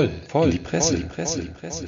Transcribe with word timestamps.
voll, 0.00 0.10
voll, 0.28 0.44
in 0.46 0.50
die 0.52 0.58
Presse, 0.58 0.92
voll, 0.92 1.02
die 1.02 1.08
Presse, 1.08 1.42
die 1.42 1.48
Presse. 1.48 1.86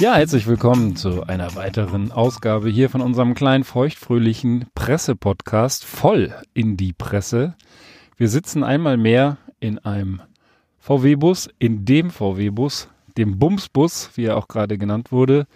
Ja, 0.00 0.14
herzlich 0.14 0.46
willkommen 0.46 0.94
zu 0.94 1.24
einer 1.24 1.56
weiteren 1.56 2.12
Ausgabe 2.12 2.68
hier 2.68 2.88
von 2.88 3.00
unserem 3.00 3.34
kleinen 3.34 3.64
feuchtfröhlichen 3.64 4.66
Presse-Podcast 4.76 5.84
voll 5.84 6.32
in 6.54 6.76
die 6.76 6.92
Presse. 6.92 7.56
Wir 8.16 8.28
sitzen 8.28 8.62
einmal 8.62 8.96
mehr 8.96 9.38
in 9.58 9.80
einem 9.80 10.22
VW-Bus, 10.78 11.48
in 11.58 11.84
dem 11.84 12.10
VW-Bus, 12.10 12.88
dem 13.16 13.40
Bumsbus, 13.40 14.10
wie 14.14 14.26
er 14.26 14.36
auch 14.36 14.46
gerade 14.46 14.78
genannt 14.78 15.10
wurde, 15.10 15.48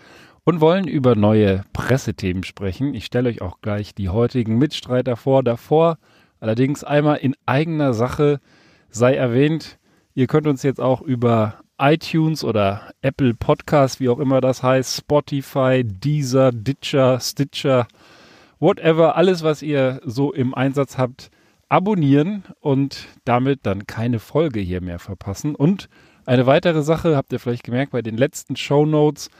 und 0.45 0.61
wollen 0.61 0.89
über 0.89 1.15
neue 1.15 1.65
Pressethemen 1.73 2.45
sprechen. 2.45 2.95
Ich 2.95 3.07
stelle 3.07 3.29
euch 3.29 3.43
auch 3.43 3.61
gleich 3.61 3.95
die 3.95 4.09
heutigen 4.09 4.59
Mitstreiter 4.59 5.17
vor. 5.17 5.43
Davor 5.43 5.99
allerdings 6.41 6.83
einmal 6.85 7.19
in 7.19 7.35
eigener 7.47 7.95
Sache 7.95 8.41
sei 8.91 9.15
erwähnt, 9.15 9.79
ihr 10.15 10.27
könnt 10.27 10.47
uns 10.47 10.63
jetzt 10.63 10.81
auch 10.81 11.01
über 11.01 11.61
iTunes 11.79 12.45
oder 12.45 12.93
Apple 13.01 13.35
Podcast, 13.35 14.01
wie 14.01 14.09
auch 14.09 14.19
immer 14.19 14.41
das 14.41 14.63
heißt, 14.63 14.97
Spotify, 14.97 15.83
Deezer, 15.85 16.53
Ditcher, 16.53 17.19
Stitcher, 17.21 17.87
whatever, 18.59 19.17
alles, 19.17 19.43
was 19.43 19.63
ihr 19.63 20.01
so 20.05 20.33
im 20.33 20.55
Einsatz 20.55 20.99
habt, 20.99 21.31
abonnieren 21.69 22.45
und 22.61 23.09
damit 23.25 23.61
dann 23.63 23.87
keine 23.87 24.19
Folge 24.19 24.61
hier 24.61 24.81
mehr 24.81 24.99
verpassen. 24.99 25.55
Und 25.55 25.89
eine 26.27 26.47
weitere 26.47 26.83
Sache, 26.83 27.17
habt 27.17 27.33
ihr 27.33 27.41
vielleicht 27.41 27.65
gemerkt, 27.65 27.93
bei 27.93 28.03
den 28.03 28.17
letzten 28.17 28.57
Show 28.57 28.85
Notes 28.85 29.31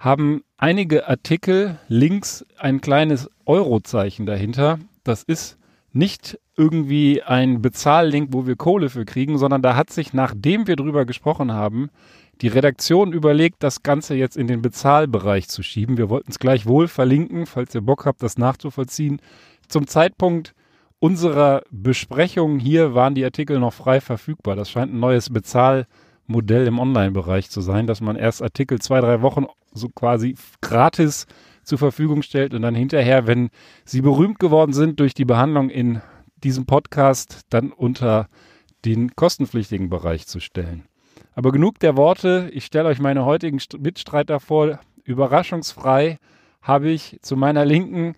haben 0.00 0.42
einige 0.56 1.06
Artikel 1.08 1.78
links 1.86 2.44
ein 2.58 2.80
kleines 2.80 3.30
Eurozeichen 3.44 4.24
dahinter. 4.24 4.78
Das 5.04 5.22
ist 5.22 5.58
nicht 5.92 6.38
irgendwie 6.56 7.22
ein 7.22 7.60
Bezahllink, 7.60 8.30
wo 8.32 8.46
wir 8.46 8.56
Kohle 8.56 8.88
für 8.88 9.04
kriegen, 9.04 9.36
sondern 9.36 9.60
da 9.60 9.76
hat 9.76 9.90
sich, 9.90 10.14
nachdem 10.14 10.66
wir 10.66 10.76
drüber 10.76 11.04
gesprochen 11.04 11.52
haben, 11.52 11.90
die 12.40 12.48
Redaktion 12.48 13.12
überlegt, 13.12 13.62
das 13.62 13.82
Ganze 13.82 14.14
jetzt 14.14 14.38
in 14.38 14.46
den 14.46 14.62
Bezahlbereich 14.62 15.48
zu 15.48 15.62
schieben. 15.62 15.98
Wir 15.98 16.08
wollten 16.08 16.30
es 16.30 16.38
gleich 16.38 16.64
wohl 16.64 16.88
verlinken, 16.88 17.44
falls 17.44 17.74
ihr 17.74 17.82
Bock 17.82 18.06
habt, 18.06 18.22
das 18.22 18.38
nachzuvollziehen. 18.38 19.20
Zum 19.68 19.86
Zeitpunkt 19.86 20.54
unserer 20.98 21.62
Besprechung 21.70 22.58
hier 22.58 22.94
waren 22.94 23.14
die 23.14 23.24
Artikel 23.24 23.58
noch 23.58 23.74
frei 23.74 24.00
verfügbar. 24.00 24.56
Das 24.56 24.70
scheint 24.70 24.94
ein 24.94 25.00
neues 25.00 25.28
Bezahlmodell 26.30 26.66
im 26.66 26.78
Online-Bereich 26.78 27.50
zu 27.50 27.60
sein, 27.60 27.86
dass 27.86 28.00
man 28.00 28.16
erst 28.16 28.42
Artikel 28.42 28.80
zwei, 28.80 29.00
drei 29.00 29.20
Wochen 29.20 29.46
so 29.72 29.88
quasi 29.88 30.36
gratis 30.60 31.26
zur 31.64 31.78
Verfügung 31.78 32.22
stellt 32.22 32.54
und 32.54 32.62
dann 32.62 32.74
hinterher, 32.74 33.26
wenn 33.26 33.50
sie 33.84 34.00
berühmt 34.00 34.38
geworden 34.38 34.72
sind 34.72 35.00
durch 35.00 35.12
die 35.12 35.24
Behandlung 35.24 35.70
in 35.70 36.00
diesem 36.42 36.66
Podcast, 36.66 37.40
dann 37.50 37.72
unter 37.72 38.28
den 38.84 39.14
kostenpflichtigen 39.14 39.90
Bereich 39.90 40.26
zu 40.26 40.40
stellen. 40.40 40.84
Aber 41.34 41.52
genug 41.52 41.78
der 41.80 41.96
Worte. 41.96 42.50
Ich 42.52 42.64
stelle 42.64 42.88
euch 42.88 42.98
meine 42.98 43.24
heutigen 43.24 43.60
Mitstreiter 43.78 44.40
vor. 44.40 44.78
Überraschungsfrei 45.04 46.18
habe 46.62 46.90
ich 46.90 47.18
zu 47.22 47.36
meiner 47.36 47.64
Linken 47.64 48.14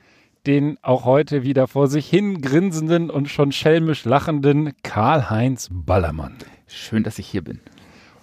den 0.47 0.77
auch 0.83 1.05
heute 1.05 1.45
wieder 1.45 1.69
vor 1.69 1.87
sich 1.87 2.09
hin 2.09 2.41
grinsenden 2.41 3.11
und 3.11 3.29
schon 3.29 3.53
schelmisch 3.53 4.05
lachenden 4.05 4.73
Karl-Heinz 4.83 5.69
Ballermann. 5.71 6.35
Schön, 6.67 7.05
dass 7.05 7.21
ich 7.21 7.29
hier 7.29 7.43
bin. 7.43 7.61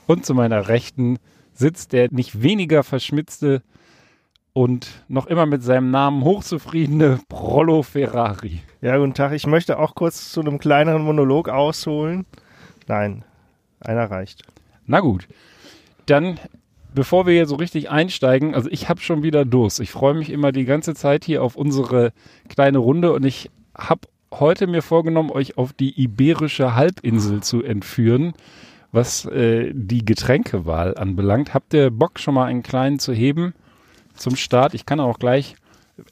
Und 0.10 0.26
zu 0.26 0.34
meiner 0.34 0.70
Rechten 0.70 1.20
sitzt 1.54 1.94
der 1.94 2.12
nicht 2.12 2.42
weniger 2.42 2.82
verschmitzte 2.82 3.62
und 4.54 5.04
noch 5.08 5.28
immer 5.28 5.46
mit 5.46 5.62
seinem 5.62 5.92
Namen 5.92 6.24
hochzufriedene 6.24 7.20
Prollo 7.30 7.84
Ferrari. 7.84 8.62
Ja, 8.82 8.98
guten 8.98 9.14
Tag. 9.14 9.34
Ich 9.34 9.46
möchte 9.46 9.78
auch 9.78 9.94
kurz 9.94 10.32
zu 10.32 10.42
einem 10.42 10.58
kleineren 10.58 11.04
Monolog 11.04 11.48
ausholen. 11.48 12.26
Nein, 12.88 13.24
einer 13.82 14.10
reicht. 14.10 14.42
Na 14.88 15.00
gut. 15.00 15.28
Dann, 16.08 16.40
bevor 16.92 17.28
wir 17.28 17.36
hier 17.36 17.46
so 17.46 17.58
richtig 17.58 17.92
einsteigen, 17.92 18.56
also 18.56 18.68
ich 18.72 18.90
habe 18.90 19.02
schon 19.02 19.22
wieder 19.22 19.46
Durst. 19.46 19.80
Ich 19.80 19.92
freue 19.92 20.16
mich 20.16 20.32
immer 20.32 20.52
die 20.52 20.66
ganze 20.66 20.96
Zeit 20.96 21.24
hier 21.24 21.44
auf 21.44 21.56
unsere 21.56 22.14
kleine 22.48 22.80
Runde 22.80 23.14
und 23.14 23.24
ich 23.28 23.52
habe 23.78 24.08
heute 24.34 24.66
mir 24.66 24.82
vorgenommen, 24.82 25.30
euch 25.30 25.60
auf 25.60 25.72
die 25.72 26.02
iberische 26.02 26.74
Halbinsel 26.74 27.44
zu 27.44 27.62
entführen 27.62 28.34
was 28.92 29.26
äh, 29.26 29.72
die 29.74 30.04
Getränkewahl 30.04 30.98
anbelangt. 30.98 31.54
Habt 31.54 31.74
ihr 31.74 31.92
Bock, 31.92 32.20
schon 32.20 32.34
mal 32.34 32.46
einen 32.46 32.64
kleinen 32.64 33.00
zu 33.00 33.14
heben 33.14 33.54
zum 34.16 34.36
Start? 34.36 34.74
Ich 34.74 34.86
kann 34.86 35.00
auch 35.00 35.20
gleich 35.20 35.56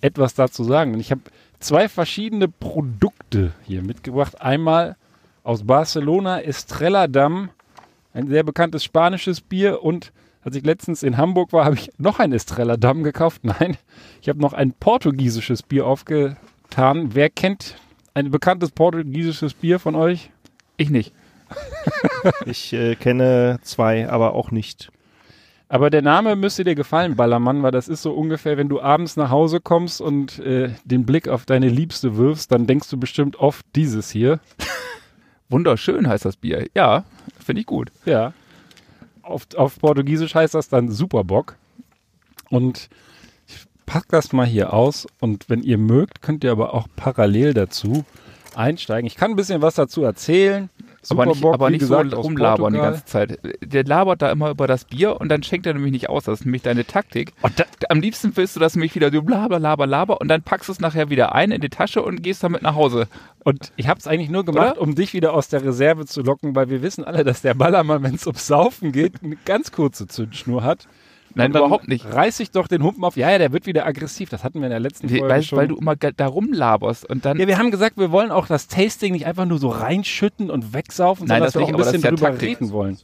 etwas 0.02 0.34
dazu 0.36 0.64
sagen. 0.64 1.00
Ich 1.00 1.12
habe 1.12 1.22
zwei 1.60 1.90
verschiedene 1.90 2.48
Produkte 2.48 3.54
hier 3.64 3.82
mitgebracht. 3.82 4.42
Einmal 4.42 4.96
aus 5.44 5.64
Barcelona 5.64 6.42
Estrella 6.42 7.08
Damm, 7.08 7.50
ein 8.14 8.28
sehr 8.28 8.44
bekanntes 8.44 8.84
spanisches 8.84 9.42
Bier 9.42 9.84
und 9.84 10.12
als 10.44 10.56
ich 10.56 10.66
letztens 10.66 11.04
in 11.04 11.18
Hamburg 11.18 11.52
war, 11.52 11.66
habe 11.66 11.76
ich 11.76 11.92
noch 11.98 12.20
ein 12.20 12.32
Estrella 12.32 12.78
Damm 12.78 13.04
gekauft. 13.04 13.44
Nein, 13.44 13.76
ich 14.22 14.30
habe 14.30 14.40
noch 14.40 14.54
ein 14.54 14.72
portugiesisches 14.72 15.64
Bier 15.64 15.86
aufgetan. 15.86 17.10
Wer 17.14 17.30
kennt 17.30 17.76
ein 18.14 18.32
bekanntes 18.32 18.72
portugiesisches 18.72 19.54
Bier 19.54 19.80
von 19.80 19.96
euch? 19.96 20.32
Ich 20.78 20.90
nicht. 20.90 21.14
Ich 22.46 22.74
äh, 22.74 22.96
kenne 22.96 23.60
zwei, 23.62 24.10
aber 24.10 24.34
auch 24.34 24.52
nicht. 24.52 24.90
Aber 25.70 25.90
der 25.90 26.02
Name 26.02 26.36
müsste 26.36 26.64
dir 26.64 26.76
gefallen, 26.76 27.18
Ballermann, 27.18 27.62
weil 27.62 27.72
das 27.72 27.90
ist 27.90 28.02
so 28.02 28.14
ungefähr, 28.14 28.58
wenn 28.58 28.70
du 28.70 28.80
abends 28.80 29.18
nach 29.18 29.30
Hause 29.30 29.60
kommst 29.60 30.00
und 30.00 30.40
äh, 30.40 30.70
den 30.86 31.06
Blick 31.06 31.28
auf 31.28 31.46
deine 31.46 31.68
Liebste 31.68 32.16
wirfst, 32.16 32.52
dann 32.52 32.68
denkst 32.68 32.90
du 32.90 32.98
bestimmt 32.98 33.38
oft 33.38 33.66
dieses 33.76 34.10
hier. 34.10 34.40
Wunderschön 35.50 36.08
heißt 36.08 36.24
das 36.24 36.38
Bier. 36.38 36.68
Ja, 36.74 37.04
finde 37.44 37.62
ich 37.62 37.66
gut. 37.66 37.92
Ja. 38.06 38.34
Auf, 39.22 39.48
auf 39.56 39.80
Portugiesisch 39.80 40.36
heißt 40.36 40.54
das 40.54 40.70
dann 40.70 40.90
Superbock. 40.90 41.56
Und 42.50 42.90
ich 43.48 43.66
pack 43.86 44.06
das 44.08 44.32
mal 44.32 44.46
hier 44.46 44.72
aus 44.72 45.06
und 45.20 45.50
wenn 45.50 45.64
ihr 45.64 45.78
mögt, 45.78 46.22
könnt 46.22 46.46
ihr 46.46 46.52
aber 46.52 46.74
auch 46.74 46.88
parallel 46.96 47.54
dazu 47.54 48.06
einsteigen. 48.56 49.06
Ich 49.06 49.16
kann 49.16 49.32
ein 49.32 49.36
bisschen 49.36 49.62
was 49.62 49.76
dazu 49.76 50.04
erzählen. 50.04 50.70
Super 51.08 51.22
aber 51.22 51.32
nicht, 51.32 51.42
Bock, 51.42 51.54
aber 51.54 51.70
nicht 51.70 51.80
gesagt, 51.80 52.12
so 52.12 52.20
rumlabern 52.20 52.74
die 52.74 52.80
ganze 52.80 53.06
Zeit. 53.06 53.40
Der 53.62 53.86
labert 53.86 54.22
da 54.22 54.30
immer 54.30 54.50
über 54.50 54.68
das 54.68 54.84
Bier 54.84 55.22
und 55.22 55.30
dann 55.30 55.42
schenkt 55.42 55.66
er 55.66 55.74
nämlich 55.74 55.94
nicht 55.94 56.10
aus. 56.10 56.26
Das 56.26 56.42
ist 56.42 56.46
nämlich 56.46 56.64
deine 56.64 56.86
Taktik. 56.86 57.32
Da, 57.56 57.64
am 57.88 58.02
liebsten 58.02 58.36
willst 58.36 58.58
du 58.58 58.60
das 58.60 58.76
nämlich 58.76 58.94
wieder 58.94 59.10
so 59.10 59.22
blaber, 59.22 59.58
laber, 59.58 59.88
laber 59.88 60.20
und 60.20 60.28
dann 60.28 60.42
packst 60.42 60.68
du 60.68 60.74
es 60.74 60.82
nachher 60.82 61.10
wieder 61.10 61.34
ein 61.34 61.52
in 61.52 61.62
die 61.62 61.70
Tasche 61.70 62.02
und 62.02 62.24
gehst 62.24 62.44
damit 62.44 62.62
nach 62.62 62.76
Hause. 62.76 63.08
Und 63.46 63.72
ich 63.78 63.88
habe 63.88 63.98
es 64.02 64.06
eigentlich 64.06 64.30
nur 64.30 64.44
gemacht, 64.44 64.74
Oder? 64.74 64.82
um 64.82 64.96
dich 64.96 65.14
wieder 65.14 65.34
aus 65.34 65.48
der 65.48 65.64
Reserve 65.64 66.06
zu 66.06 66.24
locken, 66.24 66.58
weil 66.58 66.70
wir 66.70 66.82
wissen 66.82 67.06
alle, 67.06 67.24
dass 67.24 67.42
der 67.42 67.54
Ballermann, 67.54 68.04
wenn 68.04 68.16
es 68.16 68.28
ums 68.28 68.46
Saufen 68.46 68.92
geht, 68.92 69.24
eine 69.24 69.38
ganz 69.46 69.72
kurze 69.72 70.08
Zündschnur 70.08 70.62
hat. 70.62 70.90
Nein, 71.36 71.52
überhaupt 71.52 71.88
nicht. 71.88 72.06
Reiß 72.06 72.40
ich 72.40 72.52
doch 72.52 72.68
den 72.68 72.84
Humpen 72.84 73.04
auf. 73.04 73.16
Ja, 73.16 73.30
ja, 73.30 73.38
der 73.38 73.52
wird 73.52 73.66
wieder 73.66 73.86
aggressiv. 73.86 74.30
Das 74.30 74.44
hatten 74.44 74.60
wir 74.60 74.66
in 74.66 74.72
der 74.72 74.80
letzten 74.80 75.08
Folge 75.10 75.28
weil, 75.28 75.44
schon. 75.44 75.58
Weil 75.58 75.68
du 75.68 75.76
immer 75.78 75.96
da 75.96 76.28
rumlaberst 76.28 77.10
und 77.10 77.26
dann. 77.26 77.38
Ja, 77.38 77.48
wir 77.48 77.58
haben 77.58 77.72
gesagt, 77.72 77.98
wir 77.98 78.12
wollen 78.12 78.32
auch 78.32 78.48
das 78.48 78.68
Tasting 78.68 79.14
nicht 79.14 79.26
einfach 79.26 79.46
nur 79.46 79.60
so 79.60 79.70
reinschütten 79.70 80.50
und 80.50 80.74
wegsaufen, 80.74 81.28
Nein, 81.28 81.44
sondern 81.44 81.46
dass 81.46 81.56
wir 81.56 81.62
auch 81.64 81.70
ein 81.70 81.78
bisschen 81.78 82.02
ja 82.02 82.10
drüber 82.10 82.30
Taktik. 82.32 82.50
reden 82.50 82.72
wollen. 82.72 82.98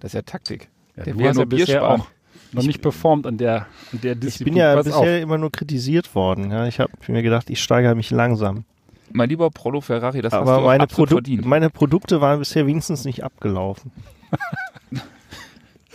Das 0.00 0.10
ist 0.10 0.14
ja 0.14 0.22
Taktik. 0.22 0.68
Ja, 0.96 1.04
der 1.04 1.14
du 1.14 1.28
hast 1.28 1.38
ja 1.38 1.44
bisher 1.44 1.88
auch 1.88 2.06
noch 2.52 2.62
nicht 2.62 2.80
performt 2.80 3.26
an 3.26 3.38
der, 3.38 3.66
an 3.92 4.00
der 4.02 4.14
Disziplin. 4.14 4.48
Ich 4.48 4.54
bin 4.54 4.56
ja 4.56 4.74
Pass 4.74 4.86
bisher 4.86 5.00
auf. 5.00 5.22
immer 5.22 5.38
nur 5.38 5.52
kritisiert 5.52 6.14
worden. 6.14 6.50
Ja, 6.50 6.66
ich 6.66 6.80
habe 6.80 6.90
mir 7.08 7.22
gedacht, 7.22 7.50
ich 7.50 7.62
steigere 7.62 7.94
mich 7.94 8.10
langsam. 8.10 8.64
Mein 9.12 9.28
lieber 9.28 9.50
Prolo 9.50 9.80
Ferrari, 9.80 10.20
das 10.20 10.32
Aber 10.32 10.52
hast 10.52 10.58
du 10.60 10.64
meine, 10.64 10.82
absolut 10.82 11.08
Produ 11.10 11.16
verdient. 11.16 11.44
meine 11.44 11.70
Produkte 11.70 12.20
waren 12.20 12.38
bisher 12.38 12.66
wenigstens 12.66 13.04
nicht 13.04 13.22
abgelaufen. 13.24 13.92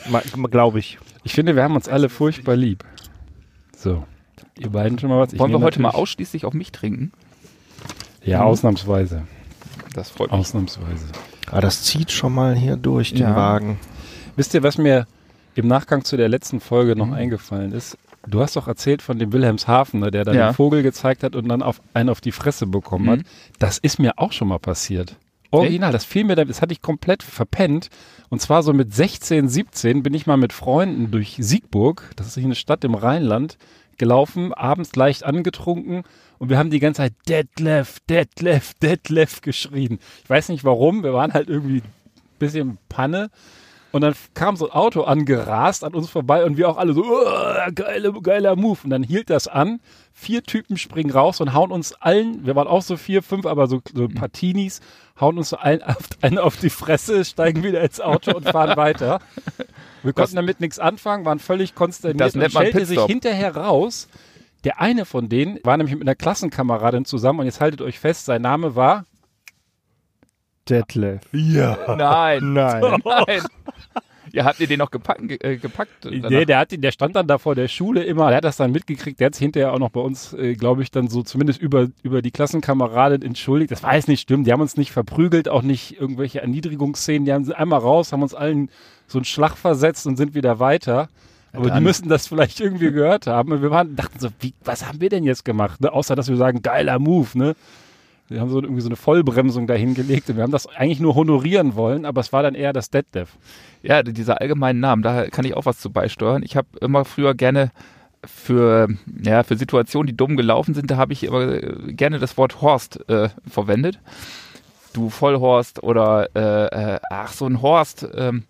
Glaube 0.49 0.79
ich. 0.79 0.97
Ich 1.23 1.33
finde, 1.33 1.55
wir 1.55 1.63
haben 1.63 1.75
uns 1.75 1.87
alle 1.87 2.09
furchtbar 2.09 2.55
lieb. 2.55 2.83
So. 3.75 4.03
Ihr 4.57 4.69
beiden 4.69 4.99
schon 4.99 5.09
mal 5.09 5.19
was? 5.19 5.33
Ich 5.33 5.39
Wollen 5.39 5.51
wir 5.51 5.59
heute 5.61 5.81
mal 5.81 5.89
ausschließlich 5.91 6.45
auf 6.45 6.53
mich 6.53 6.71
trinken? 6.71 7.11
Ja, 8.23 8.39
Mhm. 8.41 8.45
ausnahmsweise. 8.47 9.23
Das 9.93 10.09
freut 10.09 10.31
mich. 10.31 10.39
Ausnahmsweise. 10.39 11.05
Ah, 11.51 11.61
das 11.61 11.83
zieht 11.83 12.11
schon 12.11 12.33
mal 12.33 12.55
hier 12.55 12.75
durch 12.77 13.09
den 13.13 13.21
Ja. 13.23 13.35
Wagen. 13.35 13.79
Wisst 14.35 14.53
ihr, 14.53 14.63
was 14.63 14.77
mir 14.77 15.07
im 15.55 15.67
Nachgang 15.67 16.03
zu 16.05 16.17
der 16.17 16.29
letzten 16.29 16.59
Folge 16.59 16.93
Mhm. 16.93 16.97
noch 16.99 17.11
eingefallen 17.11 17.71
ist? 17.71 17.97
Du 18.27 18.39
hast 18.41 18.55
doch 18.55 18.67
erzählt 18.67 19.01
von 19.01 19.17
dem 19.17 19.33
Wilhelmshaven, 19.33 19.99
ne, 19.99 20.11
der 20.11 20.23
da 20.25 20.33
Ja. 20.33 20.49
den 20.51 20.53
Vogel 20.55 20.83
gezeigt 20.83 21.23
hat 21.23 21.35
und 21.35 21.47
dann 21.49 21.63
auf 21.63 21.81
einen 21.93 22.09
auf 22.09 22.21
die 22.21 22.31
Fresse 22.31 22.67
bekommen 22.67 23.09
hat. 23.09 23.19
Mhm. 23.19 23.23
Das 23.59 23.77
ist 23.79 23.99
mir 23.99 24.13
auch 24.17 24.31
schon 24.31 24.47
mal 24.47 24.59
passiert. 24.59 25.17
Original, 25.49 25.91
das 25.91 26.05
fiel 26.05 26.23
mir, 26.23 26.35
da- 26.35 26.45
das 26.45 26.61
hatte 26.61 26.71
ich 26.71 26.81
komplett 26.81 27.23
verpennt. 27.23 27.89
Und 28.31 28.39
zwar 28.39 28.63
so 28.63 28.71
mit 28.71 28.93
16, 28.93 29.49
17 29.49 30.03
bin 30.03 30.13
ich 30.13 30.25
mal 30.25 30.37
mit 30.37 30.53
Freunden 30.53 31.11
durch 31.11 31.35
Siegburg, 31.37 32.11
das 32.15 32.27
ist 32.27 32.37
eine 32.37 32.55
Stadt 32.55 32.85
im 32.85 32.95
Rheinland, 32.95 33.57
gelaufen, 33.97 34.53
abends 34.53 34.95
leicht 34.95 35.25
angetrunken 35.25 36.03
und 36.39 36.49
wir 36.49 36.57
haben 36.57 36.69
die 36.69 36.79
ganze 36.79 36.99
Zeit 36.99 37.13
Detlef, 37.27 37.99
Detlef, 38.09 38.73
Detlef 38.75 39.41
geschrien. 39.41 39.99
Ich 40.23 40.29
weiß 40.29 40.47
nicht 40.47 40.63
warum, 40.63 41.03
wir 41.03 41.13
waren 41.13 41.33
halt 41.33 41.49
irgendwie 41.49 41.79
ein 41.79 41.93
bisschen 42.39 42.77
Panne 42.87 43.29
Und 43.91 44.01
dann 44.01 44.15
kam 44.33 44.55
so 44.55 44.69
ein 44.69 44.71
Auto 44.71 45.01
angerast 45.01 45.83
an 45.83 45.93
uns 45.93 46.09
vorbei 46.09 46.45
und 46.45 46.55
wir 46.55 46.69
auch 46.69 46.77
alle 46.77 46.93
so, 46.93 47.03
geile, 47.75 48.13
geiler 48.21 48.55
Move. 48.55 48.79
Und 48.85 48.89
dann 48.89 49.03
hielt 49.03 49.29
das 49.29 49.47
an. 49.47 49.81
Vier 50.13 50.43
Typen 50.43 50.77
springen 50.77 51.11
raus 51.11 51.41
und 51.41 51.53
hauen 51.53 51.71
uns 51.71 51.93
allen, 51.93 52.45
wir 52.45 52.55
waren 52.55 52.67
auch 52.67 52.81
so 52.81 52.95
vier, 52.95 53.23
fünf, 53.23 53.45
aber 53.45 53.67
so, 53.67 53.81
so 53.93 54.07
Teenies, 54.07 54.79
hauen 55.21 55.37
uns 55.37 55.49
so 55.49 55.57
allen 55.57 55.81
auf, 55.83 56.09
einen 56.21 56.37
auf 56.37 56.57
die 56.57 56.69
Fresse, 56.69 57.23
steigen 57.23 57.63
wieder 57.63 57.81
ins 57.81 58.01
Auto 58.01 58.35
und 58.35 58.49
fahren 58.49 58.75
weiter. 58.75 59.19
Wir 60.03 60.13
konnten 60.13 60.35
damit 60.35 60.59
nichts 60.59 60.79
anfangen, 60.79 61.25
waren 61.25 61.39
völlig 61.39 61.75
konsterniert 61.75 62.19
Das 62.21 62.33
und 62.33 62.41
nennt 62.41 62.53
man 62.53 62.63
stellte 62.63 62.79
sich 62.85 62.95
Pitstop. 62.97 63.09
hinterher 63.09 63.55
raus, 63.55 64.07
der 64.63 64.81
eine 64.81 65.05
von 65.05 65.29
denen 65.29 65.59
war 65.63 65.77
nämlich 65.77 65.95
mit 65.95 66.03
einer 66.03 66.15
Klassenkameradin 66.15 67.05
zusammen 67.05 67.39
und 67.39 67.45
jetzt 67.45 67.61
haltet 67.61 67.81
euch 67.81 67.99
fest, 67.99 68.25
sein 68.25 68.41
Name 68.41 68.75
war 68.75 69.05
Detlef. 70.69 71.21
Ja. 71.31 71.95
Nein. 71.95 72.53
Nein. 72.53 72.81
Nein. 73.05 73.41
Ja, 74.33 74.45
habt 74.45 74.59
ihr 74.59 74.67
den 74.67 74.79
noch 74.79 74.91
gepackt? 74.91 75.27
ge- 75.27 75.37
Äh, 75.41 75.57
gepackt 75.57 75.91
danach? 76.01 76.29
Nee, 76.29 76.45
der, 76.45 76.59
hat, 76.59 76.69
der 76.71 76.91
stand 76.91 77.15
dann 77.15 77.27
da 77.27 77.37
vor 77.37 77.55
der 77.55 77.67
Schule 77.67 78.03
immer, 78.03 78.27
der 78.29 78.37
hat 78.37 78.43
das 78.45 78.57
dann 78.57 78.71
mitgekriegt, 78.71 79.19
der 79.19 79.27
hat 79.27 79.35
sich 79.35 79.43
hinterher 79.43 79.73
auch 79.73 79.79
noch 79.79 79.89
bei 79.89 79.99
uns, 80.01 80.33
äh, 80.33 80.53
glaube 80.55 80.83
ich, 80.83 80.91
dann 80.91 81.07
so 81.09 81.21
zumindest 81.23 81.61
über, 81.61 81.87
über 82.03 82.21
die 82.21 82.31
Klassenkameradin 82.31 83.21
entschuldigt. 83.21 83.71
Das 83.71 83.83
war 83.83 83.95
jetzt 83.95 84.07
nicht 84.07 84.21
stimmt, 84.21 84.47
die 84.47 84.51
haben 84.53 84.61
uns 84.61 84.77
nicht 84.77 84.91
verprügelt, 84.91 85.49
auch 85.49 85.61
nicht 85.61 85.99
irgendwelche 85.99 86.41
Erniedrigungsszenen, 86.41 87.25
die 87.25 87.33
haben 87.33 87.43
sie 87.45 87.57
einmal 87.57 87.79
raus, 87.79 88.11
haben 88.13 88.21
uns 88.23 88.33
allen 88.33 88.69
so 89.07 89.17
einen 89.17 89.25
Schlag 89.25 89.57
versetzt 89.57 90.07
und 90.07 90.15
sind 90.17 90.33
wieder 90.35 90.59
weiter. 90.59 91.09
Aber 91.53 91.65
die 91.65 91.69
dann- 91.71 91.83
müssen 91.83 92.07
das 92.07 92.27
vielleicht 92.27 92.61
irgendwie 92.61 92.91
gehört 92.93 93.27
haben. 93.27 93.51
Und 93.51 93.61
wir 93.61 93.71
waren, 93.71 93.95
dachten 93.97 94.17
so, 94.19 94.29
wie, 94.39 94.53
was 94.63 94.87
haben 94.87 95.01
wir 95.01 95.09
denn 95.09 95.25
jetzt 95.25 95.43
gemacht? 95.43 95.81
Ne? 95.81 95.91
Außer, 95.91 96.15
dass 96.15 96.29
wir 96.29 96.37
sagen, 96.37 96.61
geiler 96.61 96.97
Move, 96.97 97.27
ne? 97.37 97.55
Wir 98.31 98.39
haben 98.39 98.49
so 98.49 98.61
irgendwie 98.61 98.81
so 98.81 98.87
eine 98.87 98.95
Vollbremsung 98.95 99.67
dahingelegt 99.67 100.29
und 100.29 100.37
wir 100.37 100.43
haben 100.43 100.51
das 100.51 100.67
eigentlich 100.67 100.99
nur 101.01 101.15
honorieren 101.15 101.75
wollen, 101.75 102.05
aber 102.05 102.21
es 102.21 102.31
war 102.31 102.43
dann 102.43 102.55
eher 102.55 102.71
das 102.71 102.89
Deadlift. 102.89 103.33
Ja, 103.83 104.03
dieser 104.03 104.39
allgemeinen 104.39 104.79
Namen, 104.79 105.03
da 105.03 105.27
kann 105.27 105.43
ich 105.43 105.53
auch 105.55 105.65
was 105.65 105.79
zu 105.79 105.89
beisteuern. 105.89 106.41
Ich 106.43 106.55
habe 106.55 106.67
immer 106.79 107.03
früher 107.03 107.33
gerne 107.33 107.71
für, 108.23 108.87
ja, 109.21 109.43
für 109.43 109.57
Situationen, 109.57 110.07
die 110.07 110.15
dumm 110.15 110.37
gelaufen 110.37 110.73
sind, 110.73 110.89
da 110.89 110.97
habe 110.97 111.11
ich 111.11 111.23
immer 111.23 111.41
äh, 111.41 111.93
gerne 111.93 112.19
das 112.19 112.37
Wort 112.37 112.61
Horst 112.61 113.07
äh, 113.09 113.29
verwendet. 113.47 113.99
Du 114.93 115.09
Vollhorst 115.09 115.83
oder 115.83 116.29
äh, 116.35 116.95
äh, 116.95 116.99
ach, 117.09 117.33
so 117.33 117.45
ein 117.45 117.61
Horst. 117.61 118.07
Ähm, 118.15 118.43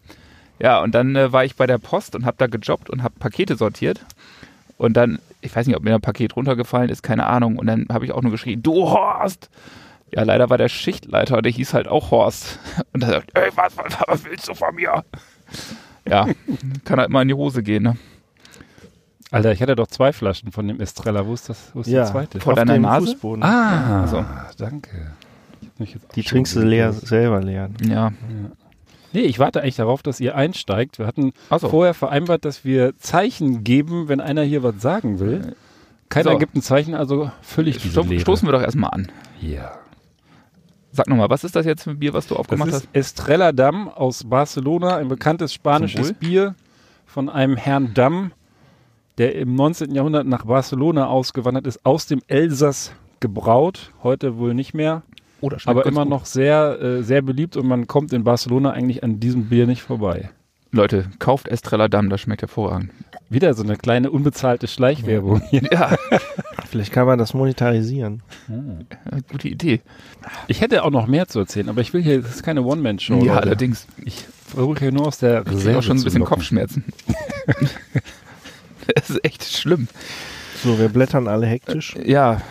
ja, 0.59 0.81
und 0.81 0.93
dann 0.93 1.15
äh, 1.15 1.31
war 1.31 1.43
ich 1.43 1.55
bei 1.55 1.65
der 1.65 1.79
Post 1.79 2.15
und 2.15 2.25
habe 2.25 2.37
da 2.37 2.47
gejobbt 2.47 2.89
und 2.89 3.01
habe 3.01 3.15
Pakete 3.17 3.55
sortiert. 3.55 4.05
Und 4.77 4.95
dann, 4.97 5.19
ich 5.41 5.55
weiß 5.55 5.67
nicht, 5.67 5.75
ob 5.75 5.83
mir 5.83 5.95
ein 5.95 6.01
Paket 6.01 6.35
runtergefallen 6.35 6.89
ist, 6.89 7.03
keine 7.03 7.25
Ahnung. 7.27 7.57
Und 7.57 7.67
dann 7.67 7.87
habe 7.91 8.05
ich 8.05 8.11
auch 8.11 8.21
nur 8.21 8.31
geschrien, 8.31 8.61
du 8.63 8.73
Horst! 8.89 9.49
Ja, 10.13 10.23
leider 10.23 10.49
war 10.49 10.57
der 10.57 10.67
Schichtleiter, 10.69 11.41
der 11.41 11.51
hieß 11.51 11.73
halt 11.73 11.87
auch 11.87 12.11
Horst. 12.11 12.59
Und 12.93 13.03
er 13.03 13.09
sagt, 13.09 13.31
ey, 13.37 13.49
was, 13.55 13.77
was, 13.77 13.97
was 14.07 14.25
willst 14.25 14.47
du 14.47 14.53
von 14.53 14.75
mir? 14.75 15.03
Ja, 16.07 16.27
kann 16.85 16.99
halt 16.99 17.09
mal 17.09 17.21
in 17.21 17.27
die 17.29 17.33
Hose 17.33 17.63
gehen, 17.63 17.83
ne? 17.83 17.97
Alter, 19.31 19.53
ich 19.53 19.61
hatte 19.61 19.77
doch 19.77 19.87
zwei 19.87 20.11
Flaschen 20.11 20.51
von 20.51 20.67
dem 20.67 20.81
Estrella. 20.81 21.25
Wo 21.25 21.33
ist 21.33 21.47
das? 21.47 21.71
Wo 21.73 21.79
ist 21.81 21.87
Ja, 21.87 22.03
die 22.05 22.11
zweite? 22.11 22.39
Vor 22.41 22.51
Auf 22.53 22.59
deiner 22.59 22.77
Nase? 22.77 23.07
Fußboden. 23.07 23.43
Ah, 23.43 24.01
Also. 24.01 24.25
danke. 24.57 25.13
Ich 25.61 25.67
hab 25.69 25.79
mich 25.79 25.93
jetzt 25.93 26.05
auch 26.09 26.13
Die 26.13 26.23
trinkst 26.23 26.55
du 26.57 26.61
leer, 26.61 26.91
selber 26.91 27.39
leer. 27.41 27.69
Ja. 27.81 28.11
Nee, 29.13 29.21
ich 29.21 29.39
warte 29.39 29.61
eigentlich 29.61 29.75
darauf, 29.75 30.03
dass 30.03 30.19
ihr 30.19 30.35
einsteigt. 30.35 30.99
Wir 30.99 31.07
hatten 31.07 31.33
Achso. 31.49 31.69
vorher 31.69 31.93
vereinbart, 31.93 32.45
dass 32.45 32.63
wir 32.63 32.97
Zeichen 32.97 33.63
geben, 33.63 34.07
wenn 34.07 34.21
einer 34.21 34.43
hier 34.43 34.63
was 34.63 34.81
sagen 34.81 35.19
will. 35.19 35.55
Keiner 36.09 36.31
So. 36.31 36.37
gibt 36.37 36.55
ein 36.55 36.61
Zeichen, 36.61 36.93
also 36.93 37.31
völlig 37.41 37.77
diese 37.77 38.03
Sto 38.03 38.19
stoßen 38.19 38.47
wir 38.47 38.51
doch 38.51 38.61
erstmal 38.61 38.91
an. 38.91 39.11
Ja. 39.41 39.71
Sag 40.91 41.07
nochmal, 41.07 41.29
was 41.29 41.45
ist 41.45 41.55
das 41.55 41.65
jetzt 41.65 41.83
für 41.83 41.91
ein 41.91 41.99
Bier, 41.99 42.13
was 42.13 42.27
du 42.27 42.33
Das 42.33 42.39
aufgemacht 42.41 42.69
ist 42.69 42.75
hast? 42.75 42.87
Estrella 42.91 43.53
Damm 43.53 43.87
aus 43.87 44.25
Barcelona, 44.25 44.97
ein 44.97 45.07
bekanntes 45.07 45.53
spanisches 45.53 46.09
Wohl. 46.09 46.15
Bier 46.15 46.55
von 47.05 47.29
einem 47.29 47.55
Herrn 47.55 47.93
Damm, 47.93 48.33
der 49.17 49.35
im 49.35 49.55
19. 49.55 49.95
Jahrhundert 49.95 50.25
nach 50.27 50.45
Barcelona 50.45 51.07
ausgewandert 51.07 51.65
ist, 51.65 51.85
aus 51.85 52.07
dem 52.07 52.21
Elsass 52.27 52.91
gebraut, 53.21 53.91
heute 54.03 54.37
wohl 54.37 54.53
nicht 54.53 54.73
mehr, 54.73 55.03
Schmeckt 55.41 55.67
aber 55.67 55.85
immer 55.85 56.01
gut. 56.03 56.09
noch 56.09 56.25
sehr, 56.25 56.79
äh, 56.81 57.03
sehr 57.03 57.21
beliebt 57.21 57.57
und 57.57 57.67
man 57.67 57.87
kommt 57.87 58.13
in 58.13 58.23
Barcelona 58.23 58.71
eigentlich 58.71 59.03
an 59.03 59.19
diesem 59.19 59.45
Bier 59.49 59.67
nicht 59.67 59.81
vorbei. 59.81 60.29
Leute, 60.73 61.05
kauft 61.19 61.49
Estrella 61.49 61.89
Damm, 61.89 62.09
das 62.09 62.21
schmeckt 62.21 62.41
hervorragend. 62.43 62.91
Wieder 63.29 63.53
so 63.53 63.63
eine 63.63 63.75
kleine 63.75 64.09
unbezahlte 64.11 64.67
Schleichwerbung 64.67 65.41
hier. 65.49 65.63
Ja, 65.71 65.95
Vielleicht 66.69 66.93
kann 66.93 67.05
man 67.05 67.19
das 67.19 67.33
monetarisieren. 67.33 68.23
gute 69.29 69.49
Idee. 69.49 69.81
Ich 70.47 70.61
hätte 70.61 70.83
auch 70.85 70.89
noch 70.91 71.07
mehr 71.07 71.27
zu 71.27 71.39
erzählen, 71.39 71.67
aber 71.67 71.81
ich 71.81 71.93
will 71.93 72.01
hier, 72.01 72.21
das 72.21 72.35
ist 72.35 72.43
keine 72.43 72.61
One-Man-Show. 72.63 73.15
ja, 73.15 73.33
Leute. 73.35 73.41
allerdings. 73.47 73.87
Ich 74.05 74.25
versuche 74.47 74.79
hier 74.79 74.91
nur 74.93 75.07
aus 75.07 75.17
der 75.17 75.41
Ich 75.45 75.51
Reserve 75.51 75.79
auch 75.79 75.83
schon 75.83 75.97
ein 75.97 76.03
bisschen 76.03 76.19
locken. 76.19 76.33
Kopfschmerzen. 76.35 76.85
das 78.95 79.09
ist 79.09 79.25
echt 79.25 79.43
schlimm. 79.43 79.87
So, 80.63 80.79
wir 80.79 80.89
blättern 80.89 81.27
alle 81.27 81.47
hektisch. 81.47 81.95
Ja, 82.05 82.41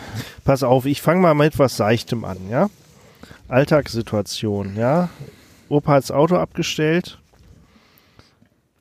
Pass 0.43 0.63
auf, 0.63 0.85
ich 0.85 1.01
fange 1.01 1.21
mal 1.21 1.33
mit 1.35 1.57
was 1.59 1.77
Seichtem 1.77 2.25
an, 2.25 2.37
ja? 2.49 2.69
Alltagssituation, 3.51 4.77
ja? 4.77 5.09
Opa 5.67 5.93
hat 5.93 6.03
das 6.03 6.11
Auto 6.11 6.37
abgestellt. 6.37 7.19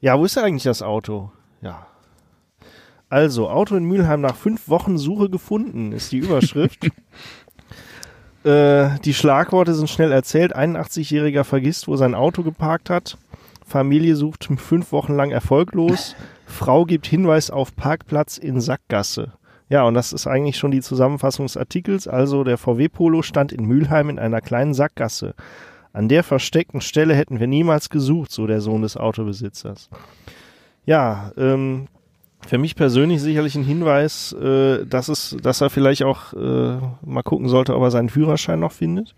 Ja, 0.00 0.17
wo 0.17 0.25
ist 0.25 0.38
eigentlich 0.38 0.62
das 0.62 0.81
Auto? 0.81 1.32
Ja. 1.61 1.88
Also, 3.08 3.50
Auto 3.50 3.75
in 3.75 3.84
Mülheim 3.84 4.20
nach 4.20 4.37
fünf 4.37 4.69
Wochen 4.69 4.96
Suche 4.96 5.28
gefunden, 5.28 5.90
ist 5.90 6.12
die 6.12 6.19
Überschrift. 6.19 6.84
äh, 8.44 8.90
die 9.05 9.12
Schlagworte 9.12 9.75
sind 9.75 9.90
schnell 9.90 10.12
erzählt. 10.12 10.56
81-Jähriger 10.56 11.43
vergisst, 11.43 11.88
wo 11.88 11.96
sein 11.96 12.14
Auto 12.14 12.44
geparkt 12.44 12.90
hat. 12.90 13.19
Familie 13.67 14.14
sucht 14.14 14.49
fünf 14.56 14.93
Wochen 14.93 15.17
lang 15.17 15.32
erfolglos. 15.32 16.14
Frau 16.46 16.84
gibt 16.84 17.08
Hinweis 17.08 17.50
auf 17.50 17.75
Parkplatz 17.75 18.38
in 18.38 18.61
Sackgasse. 18.61 19.32
Ja, 19.70 19.84
und 19.84 19.94
das 19.94 20.12
ist 20.12 20.26
eigentlich 20.26 20.58
schon 20.58 20.72
die 20.72 20.82
Zusammenfassung 20.82 21.46
des 21.46 21.56
Artikels. 21.56 22.08
Also 22.08 22.43
der 22.43 22.58
VW 22.58 22.88
Polo 22.88 23.22
stand 23.22 23.52
in 23.52 23.64
Mülheim 23.64 24.11
in 24.11 24.19
einer 24.19 24.40
kleinen 24.40 24.75
Sackgasse. 24.75 25.34
An 25.93 26.08
der 26.08 26.25
versteckten 26.25 26.81
Stelle 26.81 27.14
hätten 27.14 27.38
wir 27.38 27.46
niemals 27.46 27.88
gesucht, 27.88 28.32
so 28.32 28.49
der 28.49 28.61
Sohn 28.61 28.82
des 28.82 28.96
Autobesitzers. 28.96 29.88
Ja, 30.84 31.32
ähm, 31.37 31.87
für 32.46 32.58
mich 32.58 32.75
persönlich 32.75 33.22
sicherlich 33.22 33.55
ein 33.55 33.64
Hinweis, 33.64 34.32
äh, 34.32 34.84
dass 34.87 35.08
es, 35.08 35.37
dass 35.40 35.61
er 35.61 35.70
vielleicht 35.70 36.02
auch 36.02 36.32
äh, 36.32 36.78
mal 37.05 37.22
gucken 37.22 37.49
sollte, 37.49 37.76
ob 37.76 37.82
er 37.82 37.93
seinen 37.93 38.08
Führerschein 38.08 38.58
noch 38.58 38.72
findet. 38.72 39.14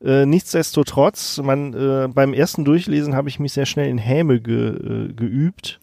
Äh, 0.00 0.26
nichtsdestotrotz, 0.26 1.40
man, 1.42 1.74
äh, 1.74 2.08
beim 2.08 2.34
ersten 2.34 2.64
Durchlesen 2.64 3.16
habe 3.16 3.28
ich 3.28 3.40
mich 3.40 3.52
sehr 3.52 3.66
schnell 3.66 3.88
in 3.88 3.98
Häme 3.98 4.40
ge, 4.40 5.08
äh, 5.08 5.12
geübt. 5.12 5.80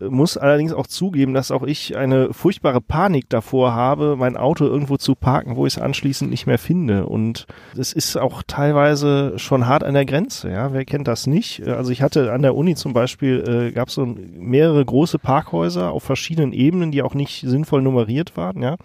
Äh, 0.00 0.06
Muss 0.06 0.36
allerdings 0.36 0.72
auch 0.72 0.86
zugeben, 0.86 1.34
dass 1.34 1.50
auch 1.50 1.62
ich 1.62 1.96
eine 1.96 2.32
furchtbare 2.32 2.80
Panik 2.80 3.28
davor 3.28 3.74
habe, 3.74 4.16
mein 4.16 4.36
Auto 4.36 4.64
irgendwo 4.66 4.96
zu 4.96 5.14
parken, 5.14 5.56
wo 5.56 5.66
ich 5.66 5.76
es 5.76 5.82
anschließend 5.82 6.30
nicht 6.30 6.46
mehr 6.46 6.58
finde. 6.58 7.06
Und 7.06 7.46
es 7.76 7.92
ist 7.92 8.16
auch 8.16 8.42
teilweise 8.46 9.38
schon 9.38 9.66
hart 9.66 9.84
an 9.84 9.94
der 9.94 10.04
Grenze. 10.04 10.50
Ja, 10.50 10.72
wer 10.72 10.84
kennt 10.84 11.08
das 11.08 11.26
nicht? 11.26 11.60
Äh, 11.66 11.70
Also 11.72 11.90
ich 11.92 12.02
hatte 12.02 12.32
an 12.32 12.42
der 12.42 12.54
Uni 12.54 12.74
zum 12.74 12.92
Beispiel 12.92 13.68
äh, 13.68 13.72
gab 13.72 13.88
es 13.88 13.94
so 13.94 14.06
mehrere 14.06 14.84
große 14.84 15.18
Parkhäuser 15.18 15.92
auf 15.92 16.02
verschiedenen 16.02 16.52
Ebenen, 16.52 16.90
die 16.90 17.02
auch 17.02 17.14
nicht 17.14 17.40
sinnvoll 17.46 17.82
nummeriert 17.82 18.36
waren. 18.36 18.62
Ja, 18.62 18.76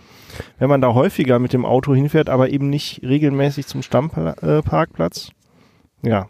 wenn 0.59 0.69
man 0.69 0.81
da 0.81 0.93
häufiger 0.93 1.39
mit 1.39 1.53
dem 1.53 1.65
Auto 1.65 1.93
hinfährt, 1.93 2.29
aber 2.29 2.49
eben 2.49 2.69
nicht 2.69 3.01
regelmäßig 3.03 3.67
zum 3.67 3.81
Stammparkplatz. 3.81 5.31
Ja. 6.01 6.27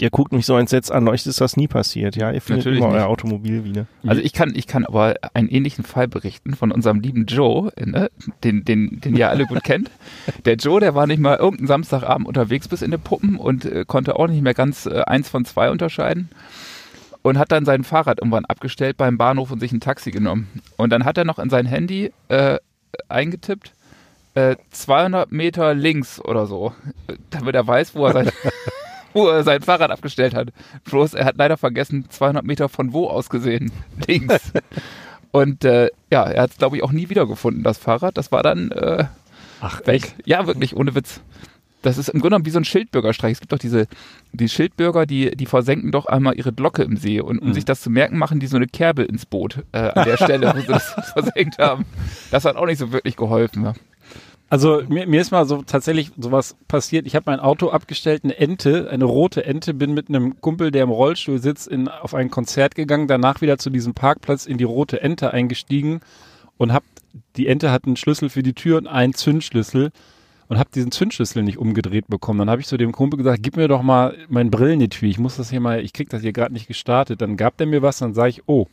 Ihr 0.00 0.10
guckt 0.10 0.32
mich 0.32 0.46
so 0.46 0.56
entsetzt 0.56 0.90
an, 0.90 1.08
euch 1.08 1.26
ist 1.26 1.40
das 1.40 1.56
nie 1.56 1.68
passiert, 1.68 2.16
ja? 2.16 2.30
Ihr 2.30 2.40
findet 2.40 2.64
Natürlich 2.64 2.78
immer 2.78 2.88
nicht. 2.88 3.02
euer 3.02 3.08
Automobil 3.08 3.64
wieder. 3.64 3.86
also 4.06 4.22
ich 4.22 4.32
kann, 4.32 4.54
ich 4.54 4.66
kann 4.66 4.86
aber 4.86 5.16
einen 5.34 5.48
ähnlichen 5.48 5.84
Fall 5.84 6.08
berichten 6.08 6.54
von 6.54 6.72
unserem 6.72 7.00
lieben 7.00 7.26
Joe, 7.26 7.70
ne? 7.78 8.10
den, 8.42 8.64
den, 8.64 9.00
den 9.00 9.14
ihr 9.14 9.28
alle 9.28 9.46
gut 9.46 9.62
kennt. 9.62 9.90
Der 10.44 10.56
Joe, 10.56 10.80
der 10.80 10.94
war 10.94 11.06
nicht 11.06 11.20
mal 11.20 11.36
irgendeinen 11.36 11.66
Samstagabend 11.66 12.26
unterwegs 12.26 12.68
bis 12.68 12.82
in 12.82 12.90
den 12.90 13.00
Puppen 13.00 13.36
und 13.36 13.64
äh, 13.64 13.84
konnte 13.86 14.16
auch 14.16 14.26
nicht 14.26 14.42
mehr 14.42 14.54
ganz 14.54 14.86
äh, 14.86 15.02
eins 15.02 15.28
von 15.28 15.44
zwei 15.44 15.70
unterscheiden. 15.70 16.30
Und 17.22 17.36
hat 17.36 17.52
dann 17.52 17.66
sein 17.66 17.84
Fahrrad 17.84 18.18
irgendwann 18.20 18.46
abgestellt 18.46 18.96
beim 18.96 19.18
Bahnhof 19.18 19.50
und 19.50 19.60
sich 19.60 19.72
ein 19.72 19.80
Taxi 19.80 20.10
genommen. 20.10 20.48
Und 20.78 20.90
dann 20.90 21.04
hat 21.04 21.18
er 21.18 21.26
noch 21.26 21.38
in 21.38 21.50
sein 21.50 21.66
Handy 21.66 22.12
äh, 22.28 22.56
eingetippt, 23.08 23.72
äh, 24.34 24.56
200 24.70 25.30
Meter 25.30 25.74
links 25.74 26.20
oder 26.20 26.46
so, 26.46 26.72
äh, 27.08 27.14
damit 27.30 27.54
er 27.54 27.66
weiß, 27.66 27.94
wo 27.94 28.06
er 28.06 28.12
sein, 28.12 28.30
wo 29.12 29.28
er 29.28 29.42
sein 29.44 29.62
Fahrrad 29.62 29.90
abgestellt 29.90 30.34
hat. 30.34 30.48
Bloß 30.84 31.14
er 31.14 31.24
hat 31.24 31.36
leider 31.38 31.56
vergessen, 31.56 32.06
200 32.08 32.44
Meter 32.44 32.68
von 32.68 32.92
wo 32.92 33.06
aus 33.08 33.28
gesehen, 33.30 33.72
links. 34.06 34.52
Und 35.32 35.64
äh, 35.64 35.90
ja, 36.10 36.24
er 36.24 36.42
hat 36.42 36.50
es, 36.50 36.58
glaube 36.58 36.76
ich, 36.76 36.82
auch 36.82 36.92
nie 36.92 37.08
wiedergefunden, 37.08 37.62
das 37.62 37.78
Fahrrad. 37.78 38.16
Das 38.18 38.32
war 38.32 38.42
dann 38.42 38.70
äh, 38.72 39.04
Ach, 39.60 39.86
weg. 39.86 40.14
Ja, 40.24 40.46
wirklich, 40.46 40.74
ohne 40.76 40.94
Witz. 40.94 41.20
Das 41.82 41.96
ist 41.96 42.08
im 42.08 42.20
Grunde 42.20 42.34
genommen 42.34 42.44
wie 42.46 42.50
so 42.50 42.58
ein 42.58 42.64
Schildbürgerstreich. 42.66 43.32
Es 43.32 43.40
gibt 43.40 43.52
doch 43.52 43.58
diese, 43.58 43.86
die 44.32 44.50
Schildbürger, 44.50 45.06
die, 45.06 45.30
die 45.34 45.46
versenken 45.46 45.92
doch 45.92 46.04
einmal 46.06 46.34
ihre 46.36 46.52
Glocke 46.52 46.82
im 46.82 46.98
See. 46.98 47.20
Und 47.20 47.38
um 47.38 47.48
Mhm. 47.48 47.54
sich 47.54 47.64
das 47.64 47.80
zu 47.80 47.88
merken, 47.88 48.18
machen 48.18 48.38
die 48.38 48.48
so 48.48 48.56
eine 48.56 48.66
Kerbe 48.66 49.02
ins 49.02 49.24
Boot 49.24 49.62
äh, 49.72 49.78
an 49.78 50.04
der 50.04 50.16
Stelle, 50.22 50.52
wo 50.54 50.60
sie 50.60 50.66
das 50.66 50.84
versenkt 51.14 51.58
haben. 51.58 51.86
Das 52.30 52.44
hat 52.44 52.56
auch 52.56 52.66
nicht 52.66 52.76
so 52.78 52.92
wirklich 52.92 53.16
geholfen. 53.16 53.64
Ja. 53.64 53.72
Also 54.50 54.82
mir, 54.88 55.06
mir 55.06 55.20
ist 55.20 55.30
mal 55.30 55.46
so 55.46 55.62
tatsächlich 55.62 56.10
sowas 56.18 56.56
passiert. 56.66 57.06
Ich 57.06 57.14
habe 57.14 57.30
mein 57.30 57.38
Auto 57.38 57.70
abgestellt, 57.70 58.24
eine 58.24 58.36
Ente, 58.36 58.90
eine 58.90 59.04
rote 59.04 59.44
Ente, 59.44 59.74
bin 59.74 59.94
mit 59.94 60.08
einem 60.08 60.40
Kumpel, 60.40 60.72
der 60.72 60.82
im 60.82 60.90
Rollstuhl 60.90 61.40
sitzt, 61.40 61.68
in, 61.68 61.86
auf 61.86 62.14
ein 62.14 62.30
Konzert 62.30 62.74
gegangen, 62.74 63.06
danach 63.06 63.40
wieder 63.40 63.58
zu 63.58 63.70
diesem 63.70 63.94
Parkplatz 63.94 64.46
in 64.46 64.58
die 64.58 64.64
rote 64.64 65.00
Ente 65.00 65.32
eingestiegen 65.32 66.00
und 66.58 66.72
hab 66.72 66.82
die 67.36 67.46
Ente 67.46 67.70
hat 67.70 67.86
einen 67.86 67.96
Schlüssel 67.96 68.28
für 68.28 68.42
die 68.42 68.52
Tür 68.52 68.78
und 68.78 68.88
einen 68.88 69.14
Zündschlüssel 69.14 69.92
und 70.48 70.58
habe 70.58 70.70
diesen 70.74 70.90
Zündschlüssel 70.90 71.44
nicht 71.44 71.58
umgedreht 71.58 72.08
bekommen. 72.08 72.40
Dann 72.40 72.50
habe 72.50 72.60
ich 72.60 72.66
zu 72.66 72.76
dem 72.76 72.90
Kumpel 72.90 73.18
gesagt, 73.18 73.42
gib 73.42 73.56
mir 73.56 73.68
doch 73.68 73.82
mal 73.82 74.16
mein 74.28 74.50
Brillenetui, 74.50 75.08
ich 75.08 75.18
muss 75.20 75.36
das 75.36 75.50
hier 75.50 75.60
mal, 75.60 75.80
ich 75.80 75.92
krieg 75.92 76.08
das 76.10 76.22
hier 76.22 76.32
gerade 76.32 76.52
nicht 76.52 76.66
gestartet. 76.66 77.20
Dann 77.20 77.36
gab 77.36 77.56
der 77.56 77.68
mir 77.68 77.82
was, 77.82 77.98
dann 77.98 78.14
sage 78.14 78.30
ich, 78.30 78.42
oh, 78.46 78.66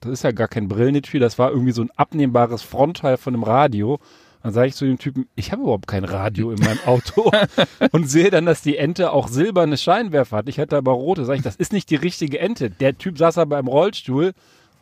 das 0.00 0.12
ist 0.12 0.24
ja 0.24 0.32
gar 0.32 0.48
kein 0.48 0.68
Brillenetui, 0.68 1.20
das 1.20 1.38
war 1.38 1.50
irgendwie 1.50 1.72
so 1.72 1.80
ein 1.82 1.90
abnehmbares 1.96 2.60
Frontteil 2.60 3.16
von 3.16 3.34
einem 3.34 3.44
Radio. 3.44 3.98
Dann 4.42 4.52
sage 4.52 4.68
ich 4.68 4.74
zu 4.74 4.84
dem 4.84 4.98
Typen, 4.98 5.28
ich 5.36 5.52
habe 5.52 5.62
überhaupt 5.62 5.86
kein 5.86 6.04
Radio 6.04 6.50
in 6.50 6.58
meinem 6.58 6.80
Auto 6.84 7.30
und 7.92 8.10
sehe 8.10 8.30
dann, 8.30 8.46
dass 8.46 8.62
die 8.62 8.76
Ente 8.76 9.12
auch 9.12 9.28
silberne 9.28 9.76
Scheinwerfer 9.76 10.38
hat. 10.38 10.48
Ich 10.48 10.58
hatte 10.58 10.76
aber 10.76 10.92
rote. 10.92 11.24
Sag 11.24 11.36
ich, 11.36 11.42
das 11.42 11.56
ist 11.56 11.72
nicht 11.72 11.90
die 11.90 11.96
richtige 11.96 12.40
Ente. 12.40 12.70
Der 12.70 12.98
Typ 12.98 13.18
saß 13.18 13.38
aber 13.38 13.58
im 13.58 13.68
Rollstuhl 13.68 14.32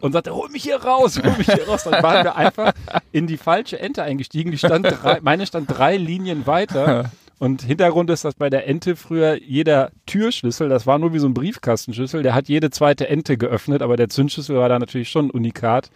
und 0.00 0.12
sagte, 0.12 0.35
hol 0.35 0.49
mich 0.49 0.62
hier 0.62 0.83
raus, 0.83 1.21
hol 1.23 1.37
mich 1.37 1.52
hier 1.52 1.69
raus. 1.69 1.85
Dann 1.85 2.02
waren 2.02 2.25
wir 2.25 2.37
einfach 2.37 2.73
in 3.12 3.26
die 3.26 3.37
falsche 3.37 3.79
Ente 3.79 4.02
eingestiegen. 4.02 4.50
Die 4.50 4.59
stand 4.59 4.87
drei, 4.87 5.21
meine 5.21 5.47
stand 5.47 5.71
drei 5.71 5.97
Linien 5.97 6.47
weiter. 6.47 7.11
Und 7.38 7.62
Hintergrund 7.62 8.11
ist, 8.11 8.25
dass 8.25 8.35
bei 8.35 8.50
der 8.50 8.67
Ente 8.67 8.97
früher 8.97 9.43
jeder 9.43 9.93
Türschlüssel, 10.05 10.69
das 10.69 10.87
war 10.87 10.99
nur 10.99 11.14
wie 11.14 11.19
so 11.19 11.26
ein 11.26 11.33
Briefkastenschlüssel, 11.33 12.23
der 12.23 12.35
hat 12.35 12.49
jede 12.49 12.71
zweite 12.71 13.09
Ente 13.09 13.38
geöffnet, 13.38 13.81
aber 13.81 13.97
der 13.97 14.11
Zündschlüssel 14.11 14.57
war 14.59 14.69
da 14.69 14.79
natürlich 14.79 15.09
schon 15.09 15.29
ein 15.29 15.31
Unikat. 15.31 15.90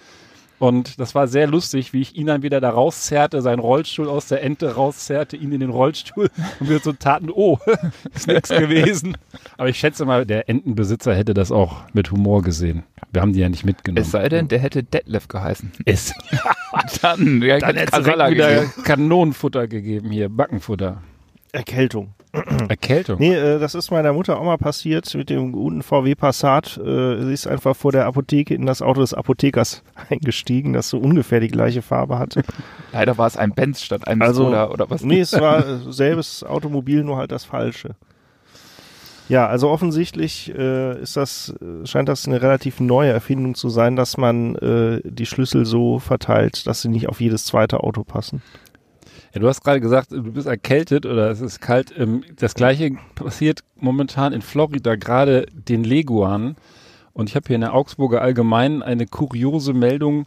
Und 0.65 0.99
das 0.99 1.15
war 1.15 1.29
sehr 1.29 1.47
lustig, 1.47 1.93
wie 1.93 2.01
ich 2.01 2.17
ihn 2.17 2.27
dann 2.27 2.43
wieder 2.43 2.59
da 2.59 2.71
rauszerrte, 2.71 3.43
seinen 3.43 3.59
Rollstuhl 3.59 4.09
aus 4.09 4.29
der 4.29 4.43
Ente 4.43 4.77
rauszerrte, 4.77 5.37
ihn 5.37 5.53
in 5.53 5.61
den 5.61 5.69
Rollstuhl 5.69 6.31
und 6.59 6.71
wir 6.71 6.79
so 6.79 6.95
taten, 6.95 7.29
oh, 7.31 7.59
ist 8.15 8.29
nichts 8.29 8.49
gewesen. 8.49 9.15
Aber 9.59 9.69
ich 9.69 9.79
schätze 9.79 10.07
mal, 10.07 10.25
der 10.25 10.49
Entenbesitzer 10.49 11.15
hätte 11.15 11.35
das 11.35 11.53
auch 11.53 11.83
mit 11.93 12.11
Humor 12.11 12.41
gesehen. 12.41 12.85
Wir 13.13 13.21
haben 13.21 13.35
die 13.35 13.41
ja 13.41 13.51
nicht 13.51 13.67
mitgenommen. 13.67 14.01
Es 14.03 14.11
sei 14.11 14.27
denn, 14.31 14.49
der 14.49 14.59
hätte 14.59 14.83
Detlef 14.83 15.29
geheißen. 15.29 15.71
Es. 15.85 16.15
dann 17.03 17.43
ja, 17.43 17.59
dann 17.59 17.77
hätte 17.77 18.01
es 18.01 18.07
wieder 18.07 18.65
Kanonenfutter 18.85 19.69
gegeben 19.69 20.11
hier, 20.13 20.31
Backenfutter. 20.31 21.03
Erkältung. 21.55 22.15
Erkältung? 22.69 23.19
Nee, 23.21 23.33
äh, 23.33 23.61
das 23.61 23.77
ist 23.77 23.93
meiner 23.93 24.13
Mutter 24.13 24.39
auch 24.39 24.45
mal 24.45 24.59
passiert 24.59 25.15
mit 25.15 25.31
dem 25.31 25.53
guten 25.53 25.83
VW 25.83 26.17
Passat. 26.17 26.77
Äh, 26.79 27.25
sie 27.25 27.33
ist 27.33 27.47
einfach 27.47 27.77
vor 27.77 27.93
der 27.93 28.07
Apotheke 28.07 28.55
in 28.55 28.67
das 28.67 28.83
Auto 28.83 29.01
des 29.01 29.15
Apothekers 29.15 29.85
eingestiegen, 30.11 30.73
das 30.73 30.89
so 30.89 30.99
ungefähr 30.99 31.39
die 31.39 31.49
gleiche 31.49 31.81
Farbe 31.81 32.19
hatte. 32.19 32.43
Leider 32.93 33.17
war 33.19 33.29
es 33.29 33.37
ein 33.37 33.53
Benz 33.53 33.83
statt 33.83 34.09
einem 34.09 34.23
also, 34.23 34.47
Skoda 34.47 34.71
oder 34.71 34.91
was? 34.91 35.05
Nee, 35.05 35.21
es 35.21 35.33
war 35.33 35.65
äh, 35.87 35.93
selbes 35.93 36.43
Automobil, 36.43 37.05
nur 37.05 37.19
halt 37.19 37.31
das 37.31 37.45
falsche. 37.45 37.95
Ja, 39.29 39.47
also 39.47 39.71
offensichtlich 39.71 40.53
äh, 40.55 41.01
ist 41.01 41.17
das, 41.17 41.55
äh, 41.63 41.87
scheint 41.87 42.09
das 42.09 42.27
eine 42.27 42.43
relativ 42.43 42.81
neue 42.81 43.13
Erfindung 43.13 43.55
zu 43.55 43.69
sein, 43.69 43.95
dass 43.95 44.17
man 44.17 44.57
äh, 44.57 45.01
die 45.05 45.27
Schlüssel 45.27 45.65
so 45.65 46.01
verteilt, 46.01 46.67
dass 46.67 46.83
sie 46.83 46.89
nicht 46.89 47.09
auf 47.09 47.21
jedes 47.21 47.45
zweite 47.45 47.81
Auto 47.81 48.03
passen. 48.03 48.43
Ja, 49.35 49.41
du 49.41 49.49
hast 49.49 49.65
gerade 49.65 49.81
gesagt, 49.81 50.13
du 50.13 50.23
bist 50.23 50.47
erkältet 50.47 51.07
oder 51.07 51.29
es 51.29 51.41
ist 51.41 51.61
kalt. 51.61 51.93
Ähm, 51.99 52.23
das 52.37 52.55
gleiche 52.55 52.93
passiert 53.17 53.65
momentan 53.75 54.33
in 54.33 54.43
Florida, 54.43 54.95
gerade 54.95 55.47
den 55.53 55.83
Leguanen. 55.83 56.55
Und 57.13 57.29
ich 57.29 57.37
habe 57.37 57.49
hier 57.49 57.57
in 57.57 57.63
der 57.63 57.75
Augsburger 57.75 58.23
Allgemeinen 58.23 58.83
eine 58.83 59.07
kuriose 59.07 59.73
Meldung 59.73 60.27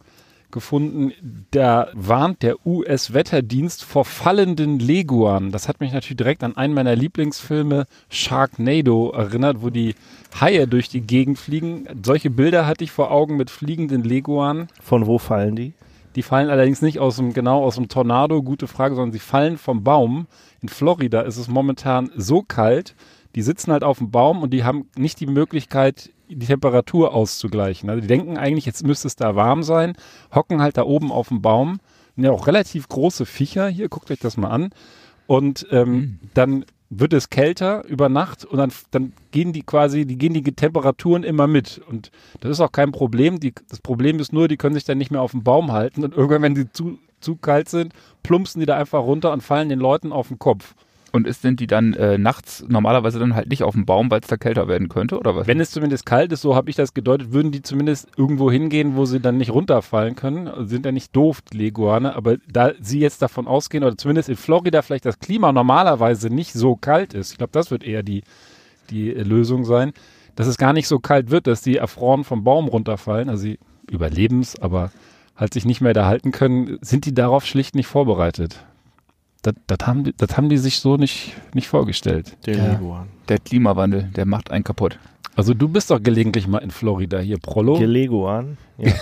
gefunden. 0.50 1.12
Da 1.50 1.88
warnt 1.94 2.42
der 2.42 2.66
US-Wetterdienst 2.66 3.82
vor 3.82 4.04
fallenden 4.04 4.78
Leguanen. 4.78 5.52
Das 5.52 5.68
hat 5.68 5.80
mich 5.80 5.92
natürlich 5.92 6.16
direkt 6.18 6.44
an 6.44 6.56
einen 6.56 6.74
meiner 6.74 6.96
Lieblingsfilme 6.96 7.86
Sharknado 8.10 9.10
erinnert, 9.12 9.62
wo 9.62 9.70
die 9.70 9.94
Haie 10.38 10.66
durch 10.66 10.90
die 10.90 11.02
Gegend 11.02 11.38
fliegen. 11.38 11.86
Solche 12.04 12.28
Bilder 12.28 12.66
hatte 12.66 12.84
ich 12.84 12.90
vor 12.90 13.10
Augen 13.10 13.38
mit 13.38 13.50
fliegenden 13.50 14.04
Leguanen. 14.04 14.68
Von 14.82 15.06
wo 15.06 15.18
fallen 15.18 15.56
die? 15.56 15.72
Die 16.18 16.24
fallen 16.24 16.50
allerdings 16.50 16.82
nicht 16.82 16.98
aus 16.98 17.14
dem, 17.14 17.32
genau 17.32 17.62
aus 17.62 17.76
dem 17.76 17.86
Tornado, 17.86 18.42
gute 18.42 18.66
Frage, 18.66 18.96
sondern 18.96 19.12
sie 19.12 19.20
fallen 19.20 19.56
vom 19.56 19.84
Baum. 19.84 20.26
In 20.60 20.68
Florida 20.68 21.20
ist 21.20 21.36
es 21.36 21.46
momentan 21.46 22.10
so 22.16 22.42
kalt, 22.42 22.96
die 23.36 23.42
sitzen 23.42 23.70
halt 23.70 23.84
auf 23.84 23.98
dem 23.98 24.10
Baum 24.10 24.42
und 24.42 24.50
die 24.50 24.64
haben 24.64 24.88
nicht 24.96 25.20
die 25.20 25.28
Möglichkeit, 25.28 26.10
die 26.28 26.44
Temperatur 26.44 27.14
auszugleichen. 27.14 27.88
Also 27.88 28.00
die 28.00 28.08
denken 28.08 28.36
eigentlich, 28.36 28.66
jetzt 28.66 28.84
müsste 28.84 29.06
es 29.06 29.14
da 29.14 29.36
warm 29.36 29.62
sein, 29.62 29.92
hocken 30.34 30.60
halt 30.60 30.76
da 30.76 30.82
oben 30.82 31.12
auf 31.12 31.28
dem 31.28 31.40
Baum. 31.40 31.78
Ja, 32.16 32.32
auch 32.32 32.48
relativ 32.48 32.88
große 32.88 33.24
Viecher 33.24 33.68
hier, 33.68 33.88
guckt 33.88 34.10
euch 34.10 34.18
das 34.18 34.36
mal 34.36 34.50
an. 34.50 34.70
Und 35.28 35.68
ähm, 35.70 35.92
mhm. 35.92 36.18
dann 36.34 36.64
wird 36.90 37.12
es 37.12 37.28
kälter 37.28 37.84
über 37.86 38.08
Nacht 38.08 38.44
und 38.44 38.58
dann, 38.58 38.72
dann 38.90 39.12
gehen 39.30 39.52
die 39.52 39.62
quasi, 39.62 40.06
die 40.06 40.16
gehen 40.16 40.32
die 40.32 40.42
Temperaturen 40.42 41.22
immer 41.22 41.46
mit. 41.46 41.80
Und 41.88 42.10
das 42.40 42.52
ist 42.52 42.60
auch 42.60 42.72
kein 42.72 42.92
Problem. 42.92 43.40
Die, 43.40 43.54
das 43.68 43.80
Problem 43.80 44.18
ist 44.20 44.32
nur, 44.32 44.48
die 44.48 44.56
können 44.56 44.74
sich 44.74 44.84
dann 44.84 44.98
nicht 44.98 45.10
mehr 45.10 45.20
auf 45.20 45.32
dem 45.32 45.42
Baum 45.42 45.72
halten 45.72 46.04
und 46.04 46.14
irgendwann, 46.16 46.42
wenn 46.42 46.54
die 46.54 46.70
zu, 46.72 46.98
zu 47.20 47.36
kalt 47.36 47.68
sind, 47.68 47.92
plumpsen 48.22 48.60
die 48.60 48.66
da 48.66 48.76
einfach 48.76 49.00
runter 49.00 49.32
und 49.32 49.42
fallen 49.42 49.68
den 49.68 49.80
Leuten 49.80 50.12
auf 50.12 50.28
den 50.28 50.38
Kopf. 50.38 50.74
Und 51.10 51.26
ist, 51.26 51.40
sind 51.42 51.60
die 51.60 51.66
dann 51.66 51.94
äh, 51.94 52.18
nachts 52.18 52.64
normalerweise 52.68 53.18
dann 53.18 53.34
halt 53.34 53.48
nicht 53.48 53.62
auf 53.62 53.74
dem 53.74 53.86
Baum, 53.86 54.10
weil 54.10 54.20
es 54.20 54.26
da 54.26 54.36
kälter 54.36 54.68
werden 54.68 54.88
könnte, 54.88 55.18
oder 55.18 55.34
was? 55.34 55.46
Wenn 55.46 55.60
es 55.60 55.70
zumindest 55.70 56.04
kalt 56.04 56.32
ist, 56.32 56.42
so 56.42 56.54
habe 56.54 56.68
ich 56.68 56.76
das 56.76 56.92
gedeutet, 56.92 57.32
würden 57.32 57.50
die 57.50 57.62
zumindest 57.62 58.08
irgendwo 58.16 58.50
hingehen, 58.50 58.96
wo 58.96 59.06
sie 59.06 59.20
dann 59.20 59.38
nicht 59.38 59.50
runterfallen 59.50 60.16
können. 60.16 60.50
Sind 60.68 60.84
ja 60.84 60.92
nicht 60.92 61.16
doof, 61.16 61.40
die 61.40 61.56
Leguane, 61.56 62.14
aber 62.14 62.36
da 62.50 62.72
sie 62.80 63.00
jetzt 63.00 63.22
davon 63.22 63.46
ausgehen, 63.46 63.84
oder 63.84 63.96
zumindest 63.96 64.28
in 64.28 64.36
Florida 64.36 64.82
vielleicht 64.82 65.06
das 65.06 65.18
Klima 65.18 65.50
normalerweise 65.52 66.28
nicht 66.28 66.52
so 66.52 66.76
kalt 66.76 67.14
ist, 67.14 67.32
ich 67.32 67.38
glaube, 67.38 67.52
das 67.52 67.70
wird 67.70 67.84
eher 67.84 68.02
die, 68.02 68.22
die 68.90 69.10
Lösung 69.10 69.64
sein, 69.64 69.92
dass 70.36 70.46
es 70.46 70.58
gar 70.58 70.72
nicht 70.72 70.88
so 70.88 70.98
kalt 70.98 71.30
wird, 71.30 71.46
dass 71.46 71.62
die 71.62 71.78
erfroren 71.78 72.24
vom 72.24 72.44
Baum 72.44 72.68
runterfallen, 72.68 73.28
also 73.28 73.42
sie 73.42 73.58
überleben 73.90 74.40
es, 74.40 74.60
aber 74.60 74.92
halt 75.36 75.54
sich 75.54 75.64
nicht 75.64 75.80
mehr 75.80 75.94
da 75.94 76.06
halten 76.06 76.32
können, 76.32 76.78
sind 76.80 77.06
die 77.06 77.14
darauf 77.14 77.46
schlicht 77.46 77.74
nicht 77.74 77.86
vorbereitet. 77.86 78.64
Das, 79.42 79.54
das, 79.66 79.78
haben, 79.86 80.04
die, 80.04 80.14
das 80.16 80.36
haben 80.36 80.48
die 80.48 80.58
sich 80.58 80.80
so 80.80 80.96
nicht, 80.96 81.34
nicht 81.54 81.68
vorgestellt. 81.68 82.36
Der, 82.46 82.56
ja. 82.56 83.06
der 83.28 83.38
Klimawandel, 83.38 84.04
der 84.14 84.26
macht 84.26 84.50
einen 84.50 84.64
kaputt. 84.64 84.98
Also 85.38 85.54
du 85.54 85.68
bist 85.68 85.88
doch 85.92 86.02
gelegentlich 86.02 86.48
mal 86.48 86.58
in 86.58 86.72
Florida, 86.72 87.20
hier 87.20 87.38
Prollo. 87.38 87.78
Geleguan. 87.78 88.58
Ja. 88.80 88.92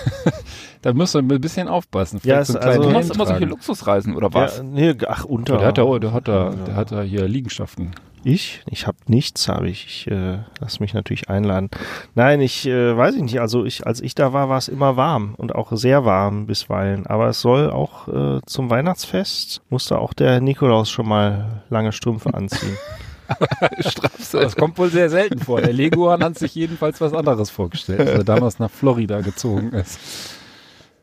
da 0.80 0.94
musst 0.94 1.14
du 1.14 1.18
ein 1.18 1.28
bisschen 1.28 1.68
aufpassen. 1.68 2.18
Ja, 2.24 2.42
so 2.42 2.58
also, 2.58 2.82
du 2.82 2.90
machst 2.90 3.14
immer 3.14 3.26
solche 3.26 3.44
Luxusreisen, 3.44 4.16
oder 4.16 4.32
was? 4.32 4.56
Ja, 4.56 4.62
nee, 4.62 4.94
ach, 5.06 5.26
unter. 5.26 5.58
Der 5.58 5.66
hat 5.66 5.76
da, 5.76 5.98
der 5.98 6.12
hat 6.14 6.28
da, 6.28 6.50
der 6.50 6.74
hat 6.74 6.92
da 6.92 7.02
hier 7.02 7.28
Liegenschaften. 7.28 7.90
Ich? 8.24 8.62
Ich 8.70 8.86
habe 8.86 8.96
nichts, 9.06 9.48
habe 9.48 9.68
ich. 9.68 9.84
Ich 9.86 10.10
äh, 10.10 10.38
lass 10.60 10.80
mich 10.80 10.94
natürlich 10.94 11.28
einladen. 11.28 11.70
Nein, 12.14 12.40
ich 12.40 12.66
äh, 12.66 12.96
weiß 12.96 13.16
ich 13.16 13.22
nicht. 13.22 13.40
Also 13.40 13.66
ich, 13.66 13.86
als 13.86 14.00
ich 14.00 14.14
da 14.14 14.32
war, 14.32 14.48
war 14.48 14.58
es 14.58 14.68
immer 14.68 14.96
warm 14.96 15.34
und 15.36 15.54
auch 15.54 15.72
sehr 15.72 16.04
warm 16.04 16.46
bisweilen. 16.46 17.06
Aber 17.06 17.28
es 17.28 17.40
soll 17.40 17.70
auch 17.70 18.08
äh, 18.08 18.40
zum 18.46 18.70
Weihnachtsfest 18.70 19.60
musste 19.68 19.98
auch 19.98 20.14
der 20.14 20.40
Nikolaus 20.40 20.90
schon 20.90 21.08
mal 21.08 21.62
lange 21.68 21.92
Strümpfe 21.92 22.32
anziehen. 22.32 22.76
das 24.32 24.56
kommt 24.56 24.78
wohl 24.78 24.90
sehr 24.90 25.10
selten 25.10 25.38
vor. 25.40 25.60
Der 25.60 25.72
Leguan 25.72 26.22
hat 26.22 26.38
sich 26.38 26.54
jedenfalls 26.54 27.00
was 27.00 27.12
anderes 27.12 27.50
vorgestellt, 27.50 28.00
als 28.00 28.10
er 28.10 28.24
damals 28.24 28.58
nach 28.58 28.70
Florida 28.70 29.20
gezogen 29.20 29.72
ist 29.72 29.98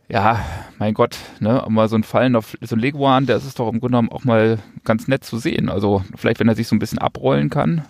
ja, 0.10 0.40
mein 0.78 0.94
Gott, 0.94 1.18
ne, 1.40 1.64
mal 1.70 1.88
so 1.88 1.96
ein 1.96 2.04
Fallen 2.04 2.36
auf 2.36 2.58
so 2.62 2.76
ein 2.76 2.80
Leguan, 2.80 3.26
der 3.26 3.38
ist 3.38 3.58
doch 3.58 3.68
im 3.68 3.80
Grunde 3.80 3.98
genommen 3.98 4.12
auch 4.12 4.24
mal 4.26 4.60
ganz 4.84 5.08
nett 5.08 5.24
zu 5.24 5.38
sehen. 5.38 5.70
Also 5.70 6.04
vielleicht, 6.16 6.40
wenn 6.40 6.48
er 6.48 6.56
sich 6.56 6.68
so 6.68 6.76
ein 6.76 6.80
bisschen 6.80 7.00
abrollen 7.00 7.50
kann, 7.50 7.86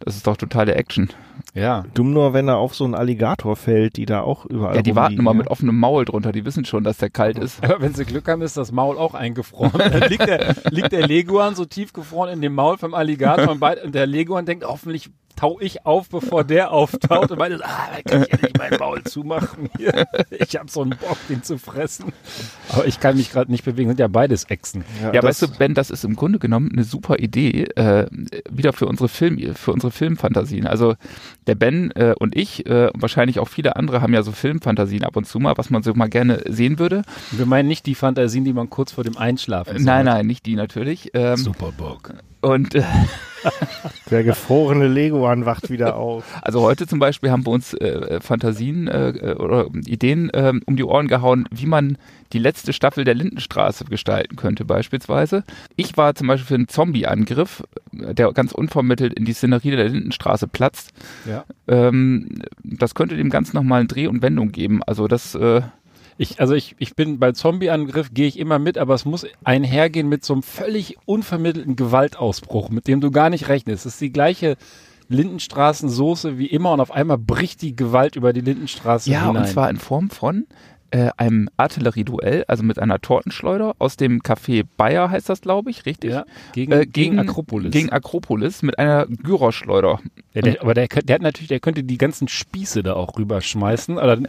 das 0.00 0.16
ist 0.16 0.26
doch 0.26 0.36
totale 0.36 0.74
Action. 0.74 1.10
Ja. 1.54 1.84
Dumm 1.94 2.12
nur, 2.12 2.32
wenn 2.32 2.48
er 2.48 2.56
auf 2.56 2.74
so 2.74 2.84
einen 2.84 2.94
Alligator 2.94 3.56
fällt, 3.56 3.96
die 3.96 4.06
da 4.06 4.22
auch 4.22 4.44
überall 4.44 4.76
Ja, 4.76 4.82
die 4.82 4.94
warten 4.96 5.18
immer 5.18 5.34
mit 5.34 5.48
offenem 5.48 5.78
Maul 5.78 6.04
drunter, 6.04 6.32
die 6.32 6.44
wissen 6.44 6.64
schon, 6.64 6.84
dass 6.84 6.98
der 6.98 7.10
kalt 7.10 7.38
ist. 7.38 7.62
Aber 7.62 7.80
wenn 7.80 7.94
sie 7.94 8.04
Glück 8.04 8.28
haben, 8.28 8.42
ist 8.42 8.56
das 8.56 8.72
Maul 8.72 8.98
auch 8.98 9.14
eingefroren. 9.14 9.72
Dann 9.78 10.08
liegt 10.08 10.26
der, 10.26 10.54
liegt 10.70 10.92
der 10.92 11.06
Leguan 11.06 11.54
so 11.54 11.64
tief 11.64 11.92
gefroren 11.92 12.30
in 12.30 12.40
dem 12.40 12.54
Maul 12.54 12.78
vom 12.78 12.94
Alligator 12.94 13.50
und, 13.50 13.62
und 13.62 13.94
der 13.94 14.06
Leguan 14.06 14.46
denkt, 14.46 14.64
hoffentlich 14.64 15.10
tau 15.36 15.58
ich 15.60 15.86
auf, 15.86 16.08
bevor 16.08 16.44
der 16.44 16.70
auftaucht 16.70 17.30
und 17.30 17.38
meine, 17.38 17.58
ah, 17.64 17.88
da 17.94 18.02
kann 18.02 18.22
ich 18.22 18.28
ja 18.28 18.38
nicht 18.40 18.58
mein 18.58 18.78
Maul 18.78 19.02
zumachen. 19.04 19.68
Hier. 19.76 20.06
Ich 20.30 20.56
habe 20.56 20.70
so 20.70 20.82
einen 20.82 20.90
Bock, 20.90 21.18
den 21.28 21.42
zu 21.42 21.58
fressen. 21.58 22.12
Aber 22.70 22.86
ich 22.86 23.00
kann 23.00 23.16
mich 23.16 23.30
gerade 23.30 23.50
nicht 23.50 23.64
bewegen. 23.64 23.90
Sind 23.90 24.00
ja 24.00 24.08
beides 24.08 24.44
Echsen. 24.44 24.84
Ja, 25.02 25.12
ja 25.12 25.22
weißt 25.22 25.42
du, 25.42 25.48
Ben, 25.48 25.74
das 25.74 25.90
ist 25.90 26.04
im 26.04 26.16
Grunde 26.16 26.38
genommen 26.38 26.70
eine 26.72 26.84
super 26.84 27.18
Idee, 27.18 27.64
äh, 27.76 28.06
wieder 28.50 28.72
für 28.72 28.86
unsere 28.86 29.08
Film, 29.08 29.54
für 29.54 29.72
unsere 29.72 29.90
Filmfantasien. 29.90 30.66
Also 30.66 30.94
der 31.46 31.54
Ben 31.54 31.90
äh, 31.92 32.14
und 32.18 32.36
ich 32.36 32.66
äh, 32.66 32.90
und 32.92 33.02
wahrscheinlich 33.02 33.38
auch 33.38 33.48
viele 33.48 33.76
andere 33.76 34.00
haben 34.00 34.14
ja 34.14 34.22
so 34.22 34.32
Filmfantasien 34.32 35.04
ab 35.04 35.16
und 35.16 35.26
zu 35.26 35.38
mal, 35.38 35.56
was 35.56 35.70
man 35.70 35.82
so 35.82 35.94
mal 35.94 36.08
gerne 36.08 36.42
sehen 36.48 36.78
würde. 36.78 37.02
Wir 37.30 37.46
meinen 37.46 37.68
nicht 37.68 37.86
die 37.86 37.94
Fantasien, 37.94 38.44
die 38.44 38.52
man 38.52 38.70
kurz 38.70 38.92
vor 38.92 39.04
dem 39.04 39.16
Einschlafen 39.16 39.82
Nein, 39.82 40.06
nein, 40.06 40.26
nicht 40.26 40.46
die 40.46 40.56
natürlich. 40.56 41.10
Ähm, 41.14 41.36
Superbock. 41.36 42.14
Und 42.44 42.74
äh, 42.74 42.82
der 44.10 44.22
gefrorene 44.22 44.86
Leguan 44.86 45.46
wacht 45.46 45.70
wieder 45.70 45.96
auf. 45.96 46.24
Also 46.42 46.60
heute 46.60 46.86
zum 46.86 46.98
Beispiel 46.98 47.30
haben 47.30 47.46
wir 47.46 47.52
uns 47.52 47.74
äh, 47.74 48.20
Fantasien 48.20 48.86
äh, 48.86 49.34
oder 49.38 49.68
Ideen 49.86 50.30
äh, 50.30 50.52
um 50.66 50.76
die 50.76 50.84
Ohren 50.84 51.08
gehauen, 51.08 51.48
wie 51.50 51.66
man 51.66 51.96
die 52.32 52.38
letzte 52.38 52.72
Staffel 52.72 53.04
der 53.04 53.14
Lindenstraße 53.14 53.86
gestalten 53.86 54.36
könnte 54.36 54.64
beispielsweise. 54.64 55.44
Ich 55.76 55.96
war 55.96 56.14
zum 56.14 56.26
Beispiel 56.26 56.46
für 56.46 56.54
einen 56.54 56.68
Zombie-Angriff, 56.68 57.62
der 57.92 58.32
ganz 58.32 58.52
unvermittelt 58.52 59.14
in 59.14 59.24
die 59.24 59.32
Szenerie 59.32 59.70
der 59.70 59.88
Lindenstraße 59.88 60.48
platzt. 60.48 60.92
Ja. 61.26 61.44
Ähm, 61.66 62.42
das 62.62 62.94
könnte 62.94 63.16
dem 63.16 63.30
Ganzen 63.30 63.56
nochmal 63.56 63.80
eine 63.80 63.88
Dreh- 63.88 64.08
und 64.08 64.20
Wendung 64.20 64.52
geben. 64.52 64.82
Also 64.82 65.08
das 65.08 65.34
äh, 65.34 65.62
ich, 66.16 66.40
also 66.40 66.54
ich, 66.54 66.76
ich 66.78 66.94
bin 66.94 67.18
bei 67.18 67.32
Zombie-Angriff 67.32 68.12
gehe 68.12 68.28
ich 68.28 68.38
immer 68.38 68.58
mit, 68.58 68.78
aber 68.78 68.94
es 68.94 69.04
muss 69.04 69.26
einhergehen 69.42 70.08
mit 70.08 70.24
so 70.24 70.34
einem 70.34 70.42
völlig 70.42 70.96
unvermittelten 71.06 71.76
Gewaltausbruch, 71.76 72.70
mit 72.70 72.86
dem 72.86 73.00
du 73.00 73.10
gar 73.10 73.30
nicht 73.30 73.48
rechnest. 73.48 73.86
Es 73.86 73.94
ist 73.94 74.00
die 74.00 74.12
gleiche 74.12 74.56
Lindenstraßensoße 75.08 76.38
wie 76.38 76.46
immer 76.46 76.72
und 76.72 76.80
auf 76.80 76.90
einmal 76.90 77.18
bricht 77.18 77.62
die 77.62 77.76
Gewalt 77.76 78.16
über 78.16 78.32
die 78.32 78.40
Lindenstraße 78.40 79.10
ja, 79.10 79.20
hinein. 79.20 79.34
Ja, 79.34 79.40
und 79.42 79.48
zwar 79.48 79.70
in 79.70 79.76
Form 79.76 80.10
von 80.10 80.46
äh, 80.94 81.10
einem 81.16 81.48
Artillerieduell, 81.56 82.44
also 82.46 82.62
mit 82.62 82.78
einer 82.78 83.00
Tortenschleuder 83.00 83.74
aus 83.80 83.96
dem 83.96 84.20
Café 84.20 84.64
Bayer 84.76 85.10
heißt 85.10 85.28
das, 85.28 85.40
glaube 85.40 85.70
ich, 85.70 85.86
richtig? 85.86 86.12
Ja, 86.12 86.24
gegen, 86.52 86.70
äh, 86.70 86.86
gegen, 86.86 86.92
gegen, 86.92 87.18
Akropolis. 87.18 87.72
Gegen 87.72 87.90
Akropolis 87.90 88.62
mit 88.62 88.78
einer 88.78 89.06
Gyroschleuder. 89.06 89.98
Ja, 90.34 90.42
der, 90.42 90.62
aber 90.62 90.74
der, 90.74 90.86
der 90.86 91.14
hat 91.16 91.22
natürlich, 91.22 91.48
der 91.48 91.58
könnte 91.58 91.82
die 91.82 91.98
ganzen 91.98 92.28
Spieße 92.28 92.84
da 92.84 92.92
auch 92.92 93.18
rüberschmeißen, 93.18 93.98
aber 93.98 94.14
dann 94.14 94.28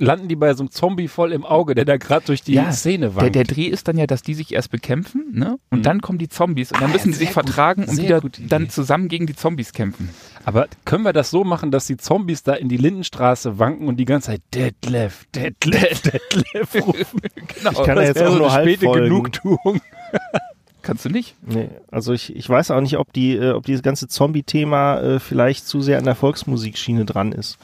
landen 0.00 0.26
die 0.26 0.34
bei 0.34 0.52
so 0.54 0.64
einem 0.64 0.72
Zombie 0.72 1.06
voll 1.06 1.32
im 1.32 1.44
Auge, 1.44 1.76
der 1.76 1.84
da 1.84 1.96
gerade 1.98 2.26
durch 2.26 2.42
die 2.42 2.54
ja, 2.54 2.72
Szene 2.72 3.14
wankt. 3.14 3.36
Der, 3.36 3.44
der 3.44 3.54
Dreh 3.54 3.66
ist 3.66 3.86
dann 3.86 3.96
ja, 3.96 4.08
dass 4.08 4.22
die 4.22 4.34
sich 4.34 4.52
erst 4.52 4.72
bekämpfen, 4.72 5.26
ne? 5.32 5.58
Und 5.70 5.78
mhm. 5.78 5.82
dann 5.84 6.00
kommen 6.00 6.18
die 6.18 6.28
Zombies 6.28 6.72
und 6.72 6.80
dann 6.80 6.90
ah, 6.90 6.94
müssen 6.94 7.12
die 7.12 7.18
sich 7.18 7.28
gut, 7.28 7.34
vertragen 7.34 7.84
und 7.84 8.02
wieder 8.02 8.20
dann 8.48 8.70
zusammen 8.70 9.06
gegen 9.06 9.26
die 9.26 9.36
Zombies 9.36 9.72
kämpfen. 9.72 10.08
Aber 10.44 10.66
können 10.84 11.04
wir 11.04 11.12
das 11.12 11.30
so 11.30 11.44
machen, 11.44 11.70
dass 11.70 11.86
die 11.86 11.96
Zombies 11.96 12.42
da 12.42 12.54
in 12.54 12.68
die 12.68 12.76
Lindenstraße 12.76 13.58
wanken 13.58 13.86
und 13.86 13.96
die 13.96 14.04
ganze 14.04 14.28
Zeit 14.28 14.42
Detlef, 14.54 15.26
Detlef, 15.34 16.02
Detlef 16.02 16.74
rufen? 16.86 17.20
genau, 17.54 17.70
ich 17.70 17.82
kann 17.84 17.96
das 17.96 18.08
jetzt 18.08 18.22
auch 18.22 18.36
nur 18.36 18.52
halb 18.52 18.68
späte 18.68 18.86
folgen. 18.86 19.04
Genugtuung. 19.04 19.80
Kannst 20.82 21.04
du 21.04 21.10
nicht? 21.10 21.36
Nee, 21.42 21.70
also 21.92 22.12
ich, 22.12 22.34
ich 22.34 22.48
weiß 22.48 22.72
auch 22.72 22.80
nicht, 22.80 22.98
ob 22.98 23.12
die, 23.12 23.36
äh, 23.36 23.52
ob 23.52 23.64
dieses 23.64 23.82
ganze 23.82 24.08
Zombie-Thema 24.08 25.00
äh, 25.00 25.20
vielleicht 25.20 25.68
zu 25.68 25.80
sehr 25.80 25.98
an 25.98 26.04
der 26.04 26.16
Volksmusikschiene 26.16 27.04
dran 27.04 27.30
ist. 27.30 27.56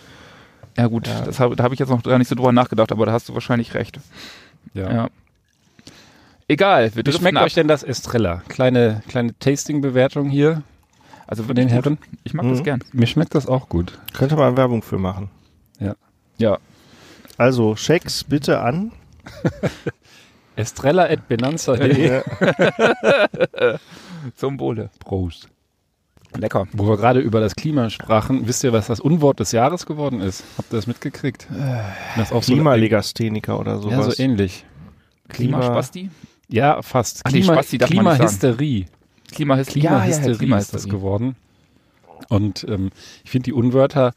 Ja 0.77 0.87
gut, 0.87 1.09
ja. 1.09 1.23
Das 1.23 1.41
hab, 1.41 1.57
da 1.57 1.65
habe 1.65 1.75
ich 1.75 1.81
jetzt 1.81 1.89
noch 1.89 2.05
gar 2.05 2.19
nicht 2.19 2.29
so 2.29 2.37
drüber 2.37 2.53
nachgedacht, 2.53 2.93
aber 2.93 3.07
da 3.07 3.13
hast 3.13 3.29
du 3.29 3.35
wahrscheinlich 3.35 3.75
recht. 3.75 3.99
Ja. 4.73 4.93
ja. 4.93 5.09
Egal, 6.47 6.95
wir 6.95 7.05
Wie 7.05 7.13
schmeckt 7.13 7.37
ab. 7.37 7.45
euch 7.45 7.55
denn 7.55 7.67
das 7.67 7.83
Estrella? 7.83 8.43
Kleine, 8.49 9.03
kleine 9.09 9.37
Tasting-Bewertung 9.39 10.31
hier. 10.31 10.63
Also 11.29 11.43
von 11.43 11.55
den 11.55 11.69
Herren. 11.69 11.99
Ich 12.25 12.33
mag 12.33 12.47
mhm. 12.47 12.51
das 12.51 12.65
gern. 12.65 12.83
Mir 12.93 13.07
schmeckt 13.07 13.35
das 13.35 13.47
auch 13.47 13.69
gut. 13.69 13.99
Könnte 14.15 14.35
man 14.35 14.57
Werbung 14.57 14.83
für 14.83 14.99
machen. 14.99 15.29
Ja. 15.79 15.95
Ja. 16.39 16.59
Also, 17.37 17.77
Schecks 17.77 18.25
bitte 18.25 18.61
an. 18.61 18.93
Estrella.benanza.de 20.57 22.23
Zum 24.37 24.59
Wohle. 24.59 24.91
Prost. 25.01 25.49
Lecker. 26.35 26.67
Wo 26.73 26.89
wir 26.89 26.97
gerade 26.97 27.21
über 27.21 27.41
das 27.41 27.55
Klima 27.55 27.91
sprachen, 27.91 28.49
wisst 28.49 28.65
ihr, 28.65 28.73
was 28.73 28.87
das 28.87 28.99
Unwort 28.99 29.39
des 29.39 29.53
Jahres 29.53 29.85
geworden 29.85 30.21
ist? 30.21 30.45
Habt 30.57 30.73
ihr 30.73 30.77
das 30.77 30.87
mitgekriegt? 30.87 31.47
Das 32.17 32.33
auch 32.33 32.43
Klimalegastheniker 32.43 33.61
oder 33.61 33.79
sowas. 33.79 34.07
Ja, 34.07 34.11
so 34.11 34.23
ähnlich. 34.23 34.65
Klimaspasti? 35.29 36.11
Ja, 36.49 36.81
fast. 36.81 37.21
Ach, 37.25 37.31
Klima, 37.31 37.63
Klimahysterie. 37.63 38.87
Klimahysterie. 39.31 39.81
Klimahysterie 39.83 40.49
ja, 40.49 40.57
ja, 40.57 40.59
ist 40.59 40.75
das 40.75 40.89
geworden. 40.89 41.37
Und 42.29 42.65
ähm, 42.69 42.91
ich 43.25 43.31
finde 43.31 43.45
die 43.45 43.53
Unwörter 43.53 44.13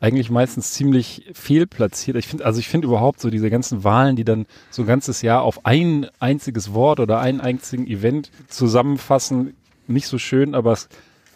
eigentlich 0.00 0.30
meistens 0.30 0.72
ziemlich 0.72 1.30
fehlplatziert. 1.32 2.16
Ich 2.16 2.26
finde, 2.26 2.44
also 2.44 2.58
ich 2.58 2.68
finde 2.68 2.86
überhaupt 2.88 3.20
so 3.20 3.30
diese 3.30 3.48
ganzen 3.48 3.84
Wahlen, 3.84 4.16
die 4.16 4.24
dann 4.24 4.46
so 4.70 4.82
ein 4.82 4.86
ganzes 4.86 5.22
Jahr 5.22 5.42
auf 5.42 5.64
ein 5.64 6.08
einziges 6.18 6.74
Wort 6.74 7.00
oder 7.00 7.20
einen 7.20 7.40
einzigen 7.40 7.86
Event 7.86 8.30
zusammenfassen, 8.48 9.54
nicht 9.86 10.06
so 10.06 10.18
schön, 10.18 10.54
aber 10.54 10.72
es 10.72 10.88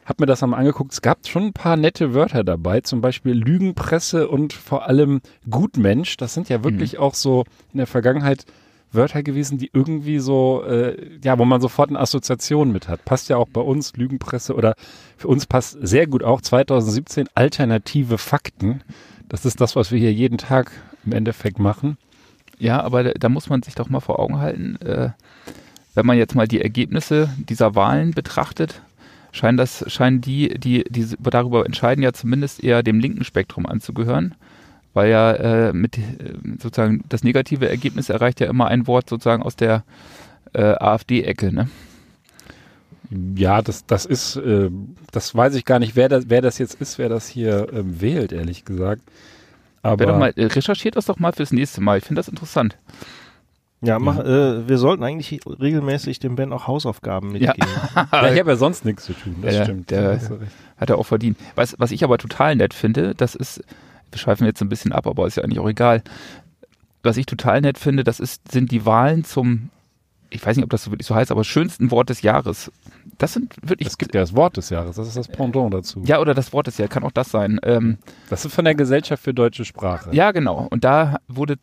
habe 0.04 0.22
mir 0.22 0.26
das 0.26 0.42
einmal 0.42 0.60
angeguckt. 0.60 0.92
Es 0.92 1.02
gab 1.02 1.26
schon 1.26 1.44
ein 1.44 1.52
paar 1.52 1.76
nette 1.76 2.14
Wörter 2.14 2.42
dabei, 2.42 2.80
zum 2.80 3.00
Beispiel 3.02 3.34
Lügenpresse 3.34 4.28
und 4.28 4.54
vor 4.54 4.86
allem 4.86 5.20
Gutmensch. 5.48 6.16
Das 6.16 6.34
sind 6.34 6.48
ja 6.48 6.64
wirklich 6.64 6.94
mhm. 6.94 7.00
auch 7.00 7.14
so 7.14 7.44
in 7.72 7.78
der 7.78 7.86
Vergangenheit 7.86 8.46
Wörter 8.92 9.22
gewesen, 9.22 9.58
die 9.58 9.70
irgendwie 9.72 10.18
so, 10.18 10.62
äh, 10.64 11.18
ja, 11.22 11.38
wo 11.38 11.44
man 11.44 11.60
sofort 11.60 11.90
eine 11.90 12.00
Assoziation 12.00 12.72
mit 12.72 12.88
hat. 12.88 13.04
Passt 13.04 13.28
ja 13.28 13.36
auch 13.36 13.48
bei 13.48 13.60
uns, 13.60 13.94
Lügenpresse 13.96 14.54
oder 14.54 14.74
für 15.16 15.28
uns 15.28 15.46
passt 15.46 15.76
sehr 15.80 16.06
gut 16.06 16.22
auch 16.22 16.40
2017 16.40 17.28
alternative 17.34 18.18
Fakten. 18.18 18.82
Das 19.28 19.44
ist 19.44 19.60
das, 19.60 19.76
was 19.76 19.92
wir 19.92 19.98
hier 19.98 20.12
jeden 20.12 20.38
Tag 20.38 20.72
im 21.04 21.12
Endeffekt 21.12 21.58
machen. 21.58 21.98
Ja, 22.58 22.80
aber 22.80 23.04
da, 23.04 23.28
muss 23.28 23.48
man 23.48 23.62
sich 23.62 23.74
doch 23.74 23.88
mal 23.88 24.00
vor 24.00 24.18
Augen 24.18 24.38
halten, 24.38 24.76
äh, 24.76 25.10
wenn 25.94 26.06
man 26.06 26.16
jetzt 26.16 26.34
mal 26.34 26.48
die 26.48 26.60
Ergebnisse 26.60 27.28
dieser 27.38 27.74
Wahlen 27.74 28.12
betrachtet, 28.12 28.82
scheinen 29.32 29.58
das, 29.58 29.84
scheinen 29.88 30.20
die, 30.20 30.58
die, 30.58 30.84
die 30.84 31.06
darüber 31.20 31.66
entscheiden, 31.66 32.02
ja 32.02 32.12
zumindest 32.12 32.64
eher 32.64 32.82
dem 32.82 33.00
linken 33.00 33.24
Spektrum 33.24 33.66
anzugehören 33.66 34.34
weil 34.94 35.10
ja 35.10 35.32
äh, 35.32 35.72
mit 35.72 35.98
äh, 35.98 36.02
sozusagen 36.60 37.04
das 37.08 37.22
negative 37.22 37.68
Ergebnis 37.68 38.08
erreicht 38.08 38.40
ja 38.40 38.48
immer 38.48 38.68
ein 38.68 38.86
Wort 38.86 39.08
sozusagen 39.08 39.42
aus 39.42 39.56
der 39.56 39.84
äh, 40.52 40.62
AfD-Ecke, 40.62 41.52
ne? 41.52 41.68
Ja, 43.10 43.62
das, 43.62 43.86
das 43.86 44.04
ist, 44.04 44.36
äh, 44.36 44.70
das 45.12 45.34
weiß 45.34 45.54
ich 45.54 45.64
gar 45.64 45.78
nicht, 45.78 45.96
wer 45.96 46.08
das, 46.08 46.28
wer 46.28 46.42
das 46.42 46.58
jetzt 46.58 46.80
ist, 46.80 46.98
wer 46.98 47.08
das 47.08 47.26
hier 47.26 47.68
ähm, 47.72 48.00
wählt, 48.00 48.32
ehrlich 48.32 48.64
gesagt. 48.64 49.02
Aber 49.82 50.04
doch 50.04 50.18
mal, 50.18 50.32
äh, 50.36 50.44
recherchiert 50.46 50.96
das 50.96 51.06
doch 51.06 51.18
mal 51.18 51.32
fürs 51.32 51.52
nächste 51.52 51.80
Mal. 51.80 51.98
Ich 51.98 52.04
finde 52.04 52.18
das 52.18 52.28
interessant. 52.28 52.76
Ja, 53.80 53.98
mach, 53.98 54.18
äh, 54.18 54.68
wir 54.68 54.76
sollten 54.76 55.04
eigentlich 55.04 55.40
regelmäßig 55.46 56.18
dem 56.18 56.34
Ben 56.34 56.52
auch 56.52 56.66
Hausaufgaben 56.66 57.32
mitgeben. 57.32 57.70
Ja, 57.94 58.08
ja 58.12 58.32
ich 58.32 58.40
habe 58.40 58.50
ja 58.50 58.56
sonst 58.56 58.84
nichts 58.84 59.04
zu 59.04 59.12
tun, 59.12 59.36
das 59.40 59.54
ja, 59.54 59.64
stimmt. 59.64 59.90
Der 59.90 60.20
hat 60.76 60.90
er 60.90 60.98
auch 60.98 61.06
verdient. 61.06 61.38
Was, 61.54 61.76
was 61.78 61.92
ich 61.92 62.02
aber 62.02 62.18
total 62.18 62.56
nett 62.56 62.74
finde, 62.74 63.14
das 63.14 63.36
ist, 63.36 63.62
wir 64.10 64.18
schweifen 64.18 64.46
jetzt 64.46 64.60
ein 64.60 64.68
bisschen 64.68 64.92
ab, 64.92 65.06
aber 65.06 65.26
ist 65.26 65.36
ja 65.36 65.44
eigentlich 65.44 65.60
auch 65.60 65.68
egal. 65.68 66.02
Was 67.02 67.16
ich 67.16 67.26
total 67.26 67.60
nett 67.60 67.78
finde, 67.78 68.04
das 68.04 68.20
ist, 68.20 68.50
sind 68.50 68.70
die 68.72 68.84
Wahlen 68.84 69.24
zum, 69.24 69.70
ich 70.30 70.44
weiß 70.44 70.56
nicht, 70.56 70.64
ob 70.64 70.70
das 70.70 70.84
so 70.84 70.90
wirklich 70.90 71.06
so 71.06 71.14
heißt, 71.14 71.30
aber 71.30 71.44
schönsten 71.44 71.90
Wort 71.90 72.10
des 72.10 72.22
Jahres. 72.22 72.72
Das 73.18 73.32
sind 73.32 73.54
wirklich. 73.62 73.88
Es 73.88 73.98
gibt 73.98 74.14
ja 74.14 74.20
das 74.20 74.34
Wort 74.34 74.56
des 74.56 74.70
Jahres, 74.70 74.96
das 74.96 75.08
ist 75.08 75.16
das 75.16 75.28
Pendant 75.28 75.72
dazu. 75.72 76.02
Ja, 76.04 76.20
oder 76.20 76.34
das 76.34 76.52
Wort 76.52 76.66
des 76.66 76.78
Jahres, 76.78 76.92
kann 76.92 77.04
auch 77.04 77.12
das 77.12 77.30
sein. 77.30 77.60
Ähm, 77.62 77.98
das 78.30 78.44
ist 78.44 78.54
von 78.54 78.64
der 78.64 78.74
Gesellschaft 78.74 79.22
für 79.22 79.34
deutsche 79.34 79.64
Sprache. 79.64 80.10
Ja, 80.12 80.32
genau. 80.32 80.66
Und 80.70 80.84
da 80.84 81.18
wurde 81.28 81.56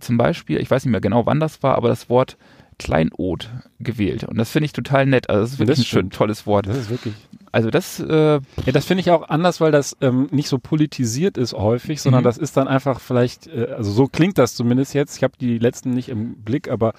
zum 0.00 0.16
Beispiel, 0.16 0.58
ich 0.58 0.70
weiß 0.70 0.84
nicht 0.84 0.92
mehr 0.92 1.00
genau, 1.00 1.26
wann 1.26 1.40
das 1.40 1.62
war, 1.62 1.76
aber 1.76 1.88
das 1.88 2.08
Wort 2.08 2.36
Kleinod 2.78 3.50
gewählt. 3.80 4.24
Und 4.24 4.38
das 4.38 4.50
finde 4.50 4.66
ich 4.66 4.72
total 4.72 5.06
nett. 5.06 5.28
Also 5.28 5.42
das 5.42 5.52
ist 5.52 5.58
wirklich 5.58 5.78
das 5.78 5.86
ein 5.86 5.88
schön, 5.88 6.10
tolles 6.10 6.46
Wort. 6.46 6.66
Das 6.66 6.76
ist 6.76 6.90
wirklich. 6.90 7.14
Also 7.52 7.70
das. 7.70 8.00
Äh, 8.00 8.34
ja, 8.34 8.72
das 8.72 8.84
finde 8.84 9.00
ich 9.00 9.10
auch 9.10 9.28
anders, 9.28 9.60
weil 9.60 9.72
das 9.72 9.96
ähm, 10.00 10.28
nicht 10.30 10.48
so 10.48 10.58
politisiert 10.58 11.36
ist 11.38 11.52
häufig, 11.52 12.00
sondern 12.00 12.22
mhm. 12.22 12.24
das 12.24 12.38
ist 12.38 12.56
dann 12.56 12.68
einfach 12.68 13.00
vielleicht, 13.00 13.46
äh, 13.46 13.74
also 13.76 13.90
so 13.90 14.06
klingt 14.06 14.38
das 14.38 14.54
zumindest 14.54 14.94
jetzt. 14.94 15.16
Ich 15.16 15.22
habe 15.22 15.34
die 15.40 15.58
letzten 15.58 15.90
nicht 15.90 16.08
im 16.08 16.36
Blick, 16.36 16.70
aber 16.70 16.94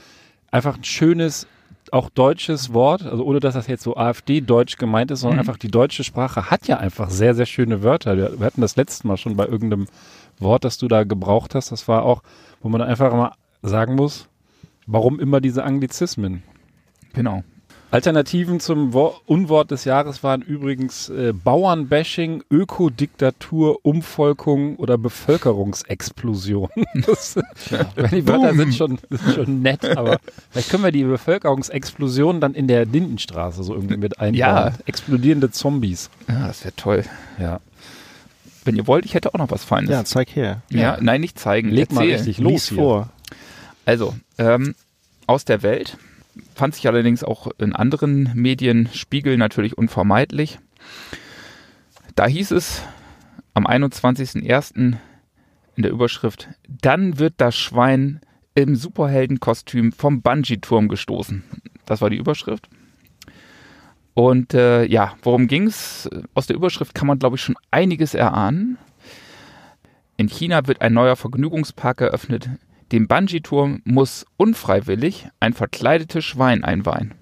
einfach 0.52 0.78
ein 0.78 0.84
schönes, 0.84 1.48
auch 1.92 2.10
deutsches 2.10 2.74
Wort, 2.74 3.04
also 3.06 3.24
ohne 3.24 3.40
dass 3.40 3.54
das 3.54 3.68
jetzt 3.68 3.84
so 3.84 3.96
AfD-Deutsch 3.96 4.78
gemeint 4.78 5.12
ist, 5.12 5.22
sondern 5.22 5.38
mhm. 5.38 5.40
einfach 5.42 5.58
die 5.58 5.72
deutsche 5.72 6.04
Sprache 6.04 6.50
hat 6.52 6.68
ja 6.68 6.78
einfach 6.78 7.10
sehr, 7.10 7.36
sehr 7.36 7.46
schöne 7.46 7.84
Wörter. 7.84 8.18
Wir, 8.18 8.40
wir 8.40 8.46
hatten 8.46 8.62
das 8.62 8.76
letzte 8.76 9.08
Mal 9.08 9.18
schon 9.18 9.36
bei 9.36 9.46
irgendeinem 9.46 9.88
Wort, 10.40 10.64
das 10.64 10.78
du 10.78 10.88
da 10.88 11.04
gebraucht 11.04 11.56
hast. 11.56 11.72
Das 11.72 11.88
war 11.88 12.04
auch, 12.04 12.24
wo 12.62 12.70
man 12.70 12.82
einfach 12.82 13.12
mal 13.14 13.34
sagen 13.62 13.96
muss, 13.96 14.30
Warum 14.92 15.20
immer 15.20 15.40
diese 15.40 15.64
Anglizismen? 15.64 16.42
Genau. 17.14 17.44
Alternativen 17.92 18.60
zum 18.60 18.94
Wo 18.94 19.16
Unwort 19.26 19.72
des 19.72 19.84
Jahres 19.84 20.24
waren 20.24 20.44
übrigens 20.44 21.10
äh, 21.10 21.34
Bauernbashing, 21.34 22.44
Ökodiktatur, 22.52 23.80
Umvolkung 23.84 24.76
oder 24.76 25.00
Bevölkerungsexplosion. 25.00 26.70
das, 26.94 27.40
ja. 27.72 27.86
Die 28.12 28.28
Wörter 28.28 28.54
sind 28.54 28.76
schon, 28.76 29.00
sind 29.10 29.34
schon 29.34 29.62
nett, 29.64 29.86
aber 29.98 30.20
vielleicht 30.52 30.70
können 30.70 30.84
wir 30.84 30.92
die 30.92 31.04
Bevölkerungsexplosion 31.04 32.40
dann 32.40 32.54
in 32.54 32.68
der 32.68 32.86
Lindenstraße 32.86 33.64
so 33.64 33.74
irgendwie 33.74 33.98
mit 33.98 34.20
einbauen. 34.20 34.36
Ja. 34.36 34.74
Explodierende 34.86 35.50
Zombies. 35.50 36.12
Ja, 36.28 36.48
das 36.48 36.64
wäre 36.64 36.76
toll. 36.76 37.06
Ja. 37.40 37.60
Wenn 38.66 38.76
ihr 38.76 38.86
wollt, 38.86 39.06
ich 39.06 39.16
hätte 39.16 39.34
auch 39.34 39.40
noch 39.40 39.50
was 39.50 39.64
Feines. 39.64 39.90
Ja, 39.90 40.06
zeig 40.06 40.36
her. 40.36 40.62
Ja, 40.70 40.80
ja. 40.80 40.98
nein, 41.02 41.22
nicht 41.22 41.40
zeigen. 41.40 41.70
Leg 41.70 41.90
Erzähl. 41.90 41.96
mal 41.96 42.14
richtig 42.14 42.38
los 42.38 42.70
vor. 42.70 43.10
Also, 43.86 44.14
ähm, 44.38 44.76
aus 45.26 45.46
der 45.46 45.64
Welt 45.64 45.98
fand 46.56 46.76
sich 46.76 46.88
allerdings 46.88 47.24
auch 47.24 47.48
in 47.58 47.76
anderen 47.76 48.32
Medien 48.36 48.90
Spiegel 48.94 49.38
natürlich 49.38 49.78
unvermeidlich. 49.78 50.60
Da 52.16 52.28
hieß 52.28 52.52
es 52.52 52.84
am 53.54 53.66
21.01. 53.66 54.76
in 55.76 55.84
der 55.84 55.92
Überschrift, 55.92 56.50
dann 56.68 57.20
wird 57.20 57.36
das 57.38 57.58
Schwein 57.58 58.22
im 58.56 58.76
Superheldenkostüm 58.76 59.92
vom 59.92 60.22
Bungee-Turm 60.22 60.88
gestoßen. 60.88 61.44
Das 61.86 62.02
war 62.02 62.10
die 62.10 62.18
Überschrift. 62.18 62.70
Und 64.14 64.54
äh, 64.54 64.86
ja, 64.86 65.16
worum 65.24 65.48
ging's? 65.48 66.10
Aus 66.34 66.48
der 66.48 66.56
Überschrift 66.56 66.94
kann 66.94 67.08
man, 67.08 67.20
glaube 67.20 67.38
ich, 67.38 67.42
schon 67.42 67.56
einiges 67.72 68.14
erahnen. 68.14 68.78
In 70.18 70.28
China 70.28 70.68
wird 70.68 70.82
ein 70.82 70.94
neuer 70.94 71.16
Vergnügungspark 71.16 72.02
eröffnet. 72.02 72.50
Dem 72.92 73.08
Bungee-Turm 73.08 73.82
muss 73.86 74.26
unfreiwillig 74.38 75.28
ein 75.40 75.54
verkleidetes 75.54 76.26
Schwein 76.26 76.64
einweihen 76.64 77.14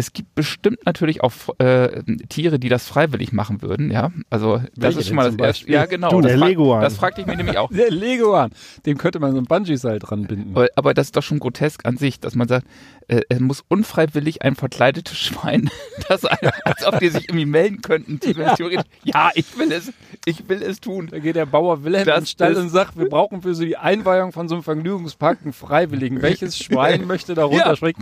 es 0.00 0.14
gibt 0.14 0.34
bestimmt 0.34 0.86
natürlich 0.86 1.22
auch 1.22 1.32
äh, 1.58 2.02
Tiere, 2.30 2.58
die 2.58 2.70
das 2.70 2.88
freiwillig 2.88 3.32
machen 3.32 3.60
würden, 3.60 3.90
ja. 3.90 4.10
Also 4.30 4.56
das 4.56 4.68
Welche 4.76 5.00
ist 5.00 5.06
schon 5.08 5.16
mal 5.16 5.30
das 5.30 5.46
erste. 5.46 5.70
Ja, 5.70 5.84
genau. 5.84 6.08
Du, 6.08 6.22
das 6.22 6.32
der 6.32 6.38
frag, 6.38 6.48
Leguan. 6.48 6.80
Das 6.80 6.96
fragte 6.96 7.20
ich 7.20 7.26
mich 7.26 7.36
nämlich 7.36 7.58
auch. 7.58 7.70
Der 7.80 7.90
Leguan, 7.90 8.50
dem 8.86 8.96
könnte 8.96 9.20
man 9.20 9.32
so 9.32 9.38
ein 9.38 9.44
Bungee-Seil 9.44 9.98
dran 9.98 10.26
binden. 10.26 10.52
Aber, 10.54 10.68
aber 10.74 10.94
das 10.94 11.08
ist 11.08 11.16
doch 11.16 11.22
schon 11.22 11.38
grotesk 11.38 11.84
an 11.84 11.98
sich, 11.98 12.18
dass 12.18 12.34
man 12.34 12.48
sagt, 12.48 12.66
äh, 13.10 13.22
es 13.28 13.40
muss 13.40 13.64
unfreiwillig 13.66 14.42
ein 14.42 14.54
verkleidetes 14.54 15.18
Schwein, 15.18 15.68
das 16.08 16.24
als 16.24 16.86
ob 16.86 17.00
die 17.00 17.08
sich 17.08 17.28
irgendwie 17.28 17.46
melden 17.46 17.82
könnten, 17.82 18.20
theoretisch. 18.20 18.84
Ja, 19.02 19.30
ich 19.34 19.58
will 19.58 19.72
es, 19.72 19.92
ich 20.24 20.48
will 20.48 20.62
es 20.62 20.80
tun. 20.80 21.08
Da 21.10 21.18
geht 21.18 21.34
der 21.34 21.46
Bauer 21.46 21.82
Wilhelm 21.82 22.06
Das 22.06 22.20
ins 22.20 22.30
Stall 22.30 22.54
und 22.56 22.68
sagt, 22.68 22.96
wir 22.96 23.08
brauchen 23.08 23.42
für 23.42 23.52
so 23.54 23.64
die 23.64 23.76
Einweihung 23.76 24.30
von 24.30 24.48
so 24.48 24.54
einem 24.54 24.62
Vergnügungspark 24.62 25.40
einen 25.42 25.52
Freiwilligen. 25.52 26.22
Welches 26.22 26.56
Schwein 26.62 27.06
möchte 27.06 27.34
da 27.34 27.44
runterspringen? 27.44 28.00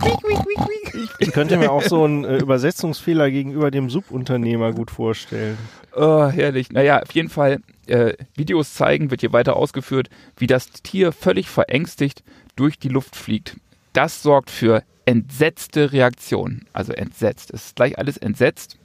Ich 1.17 1.31
könnte 1.31 1.57
mir 1.57 1.71
auch 1.71 1.83
so 1.83 2.03
einen 2.03 2.23
äh, 2.23 2.37
Übersetzungsfehler 2.37 3.31
gegenüber 3.31 3.71
dem 3.71 3.89
Subunternehmer 3.89 4.73
gut 4.73 4.91
vorstellen. 4.91 5.57
Oh, 5.95 6.27
herrlich. 6.27 6.71
Naja, 6.71 7.01
auf 7.01 7.11
jeden 7.13 7.29
Fall, 7.29 7.61
äh, 7.87 8.13
Videos 8.35 8.75
zeigen, 8.75 9.09
wird 9.09 9.21
hier 9.21 9.33
weiter 9.33 9.55
ausgeführt, 9.55 10.09
wie 10.37 10.45
das 10.45 10.69
Tier 10.83 11.11
völlig 11.11 11.49
verängstigt 11.49 12.23
durch 12.55 12.77
die 12.77 12.89
Luft 12.89 13.15
fliegt. 13.15 13.55
Das 13.93 14.21
sorgt 14.21 14.49
für 14.49 14.83
entsetzte 15.05 15.91
Reaktionen. 15.91 16.65
Also 16.73 16.93
entsetzt. 16.93 17.51
Es 17.53 17.67
ist 17.67 17.75
gleich 17.75 17.97
alles 17.97 18.17
entsetzt. 18.17 18.77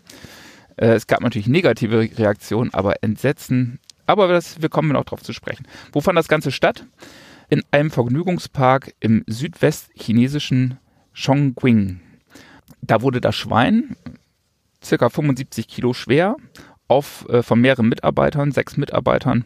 Äh, 0.76 0.94
es 0.94 1.06
gab 1.06 1.20
natürlich 1.20 1.48
negative 1.48 2.08
Reaktionen, 2.16 2.72
aber 2.72 3.02
Entsetzen. 3.02 3.78
Aber 4.06 4.28
das, 4.28 4.60
wir 4.60 4.68
kommen 4.68 4.92
noch 4.92 5.04
drauf 5.04 5.22
zu 5.22 5.32
sprechen. 5.32 5.66
Wo 5.92 6.00
fand 6.00 6.18
das 6.18 6.28
Ganze 6.28 6.50
statt? 6.50 6.86
In 7.48 7.62
einem 7.70 7.90
Vergnügungspark 7.90 8.94
im 9.00 9.24
südwestchinesischen 9.26 10.78
Chongqing. 11.14 12.00
Da 12.82 13.02
wurde 13.02 13.20
das 13.20 13.36
Schwein, 13.36 13.96
circa 14.82 15.08
75 15.08 15.68
Kilo 15.68 15.92
schwer, 15.92 16.36
auf, 16.88 17.26
äh, 17.28 17.42
von 17.42 17.60
mehreren 17.60 17.88
Mitarbeitern, 17.88 18.52
sechs 18.52 18.76
Mitarbeitern 18.76 19.44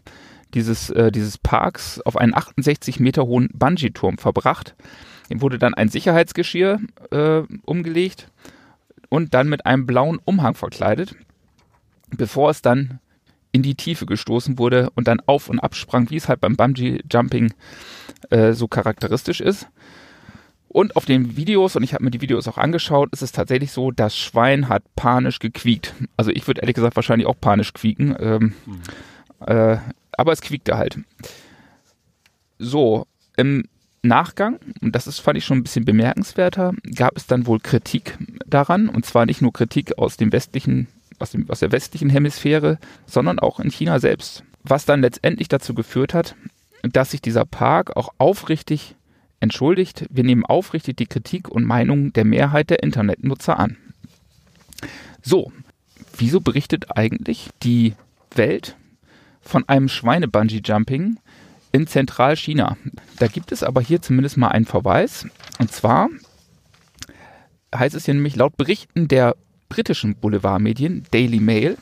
dieses, 0.55 0.91
äh, 0.91 1.13
dieses 1.13 1.39
Parks 1.39 2.01
auf 2.01 2.17
einen 2.17 2.35
68 2.35 3.01
Meter 3.01 3.27
hohen 3.27 3.49
Bungee-Turm 3.53 4.19
verbracht. 4.19 4.75
Ihm 5.29 5.41
wurde 5.43 5.59
dann 5.59 5.75
ein 5.75 5.89
Sicherheitsgeschirr 5.89 6.81
äh, 7.11 7.43
umgelegt 7.65 8.31
und 9.09 9.35
dann 9.35 9.49
mit 9.49 9.67
einem 9.67 9.87
blauen 9.87 10.19
Umhang 10.25 10.55
verkleidet, 10.55 11.15
bevor 12.11 12.51
es 12.51 12.63
dann 12.63 13.01
in 13.53 13.63
die 13.63 13.75
Tiefe 13.75 14.07
gestoßen 14.07 14.59
wurde 14.59 14.91
und 14.95 15.09
dann 15.09 15.21
auf 15.27 15.49
und 15.49 15.61
ab 15.61 15.75
sprang, 15.75 16.11
wie 16.11 16.17
es 16.17 16.29
halt 16.29 16.41
beim 16.41 16.57
Bungee-Jumping 16.57 17.53
äh, 18.31 18.53
so 18.53 18.69
charakteristisch 18.69 19.41
ist. 19.41 19.69
Und 20.69 20.97
auf 20.97 21.07
den 21.07 21.37
Videos, 21.37 21.77
und 21.77 21.83
ich 21.83 21.95
habe 21.95 22.05
mir 22.05 22.11
die 22.11 22.21
Videos 22.21 22.47
auch 22.47 22.59
angeschaut, 22.59 23.09
ist 23.13 23.23
es 23.23 23.33
tatsächlich 23.33 23.73
so, 23.73 23.91
das 23.91 24.17
Schwein 24.17 24.69
hat 24.69 24.83
panisch 24.97 25.39
gequiekt. 25.39 25.95
Also 26.19 26.31
ich 26.31 26.47
würde 26.47 26.61
ehrlich 26.61 26.75
gesagt 26.75 26.95
wahrscheinlich 26.95 27.27
auch 27.27 27.41
panisch 27.41 27.73
quieken. 27.73 28.15
Ähm, 28.21 28.53
äh, 29.47 29.79
aber 30.13 30.33
es 30.33 30.43
quiekte 30.43 30.77
halt. 30.77 30.99
So, 32.59 33.07
im 33.37 33.65
Nachgang, 34.03 34.59
und 34.81 34.95
das 34.95 35.07
ist, 35.07 35.19
fand 35.19 35.39
ich 35.39 35.45
schon 35.45 35.59
ein 35.59 35.63
bisschen 35.63 35.85
bemerkenswerter, 35.85 36.73
gab 36.95 37.17
es 37.17 37.27
dann 37.27 37.47
wohl 37.47 37.59
Kritik 37.61 38.17
daran. 38.47 38.89
Und 38.89 39.05
zwar 39.05 39.27
nicht 39.27 39.43
nur 39.43 39.53
Kritik 39.53 39.99
aus 39.99 40.17
dem 40.17 40.33
westlichen, 40.33 40.87
aus, 41.19 41.31
dem, 41.31 41.49
aus 41.51 41.61
der 41.61 41.73
westlichen 41.73 42.11
Hemisphäre, 42.11 42.79
sondern 43.07 43.39
auch 43.39 43.61
in 43.61 43.71
China 43.71 43.99
selbst. 43.99 44.45
Was 44.63 44.85
dann 44.85 45.01
letztendlich 45.01 45.49
dazu 45.49 45.75
geführt 45.75 46.15
hat, 46.15 46.37
dass 46.83 47.11
sich 47.11 47.21
dieser 47.21 47.45
Park 47.45 47.97
auch 47.97 48.11
aufrichtig 48.19 48.95
entschuldigt, 49.41 50.07
wir 50.11 50.25
nehmen 50.25 50.45
aufrichtig 50.45 50.97
die 50.97 51.07
Kritik 51.07 51.49
und 51.49 51.65
Meinung 51.65 52.13
der 52.13 52.25
Mehrheit 52.25 52.71
der 52.71 52.83
Internetnutzer 52.83 53.59
an. 53.59 53.77
So, 55.23 55.53
wieso 56.17 56.41
berichtet 56.41 56.97
eigentlich 56.97 57.51
die 57.63 57.95
Welt 58.35 58.77
von 59.41 59.69
einem 59.69 59.89
Schweine-Bungee-Jumping 59.89 61.19
in 61.73 61.87
Zentralchina? 61.87 62.77
Da 63.19 63.27
gibt 63.27 63.53
es 63.53 63.63
aber 63.63 63.81
hier 63.81 64.01
zumindest 64.03 64.37
mal 64.37 64.49
einen 64.49 64.65
Verweis. 64.65 65.27
Und 65.59 65.73
zwar 65.73 66.09
heißt 67.75 67.95
es 67.95 68.05
hier 68.07 68.15
nämlich 68.15 68.37
laut 68.37 68.57
Berichten 68.57 69.09
der 69.09 69.37
britischen 69.69 70.15
Boulevardmedien 70.17 71.05
Daily 71.11 71.41
Mail, 71.41 71.77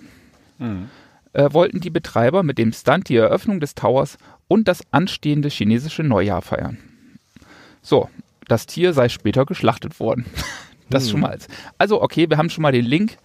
äh, 1.33 1.53
wollten 1.53 1.81
die 1.81 1.91
Betreiber 1.91 2.43
mit 2.43 2.59
dem 2.59 2.73
Stunt 2.73 3.09
die 3.09 3.17
Eröffnung 3.17 3.61
des 3.61 3.75
Towers 3.75 4.17
und 4.49 4.67
das 4.69 4.81
anstehende 4.91 5.49
chinesische 5.49 6.03
Neujahr 6.03 6.43
feiern. 6.43 6.79
So, 7.83 8.09
das 8.49 8.67
Tier 8.67 8.93
sei 8.93 9.09
später 9.09 9.45
geschlachtet 9.47 10.01
worden. 10.01 10.25
Das 10.89 11.11
schon 11.11 11.19
mal. 11.19 11.31
als- 11.33 11.49
Also, 11.79 12.01
okay, 12.01 12.31
wir 12.31 12.37
haben 12.39 12.49
schon 12.49 12.63
mal 12.63 12.71
den 12.71 12.85
Link 12.85 13.17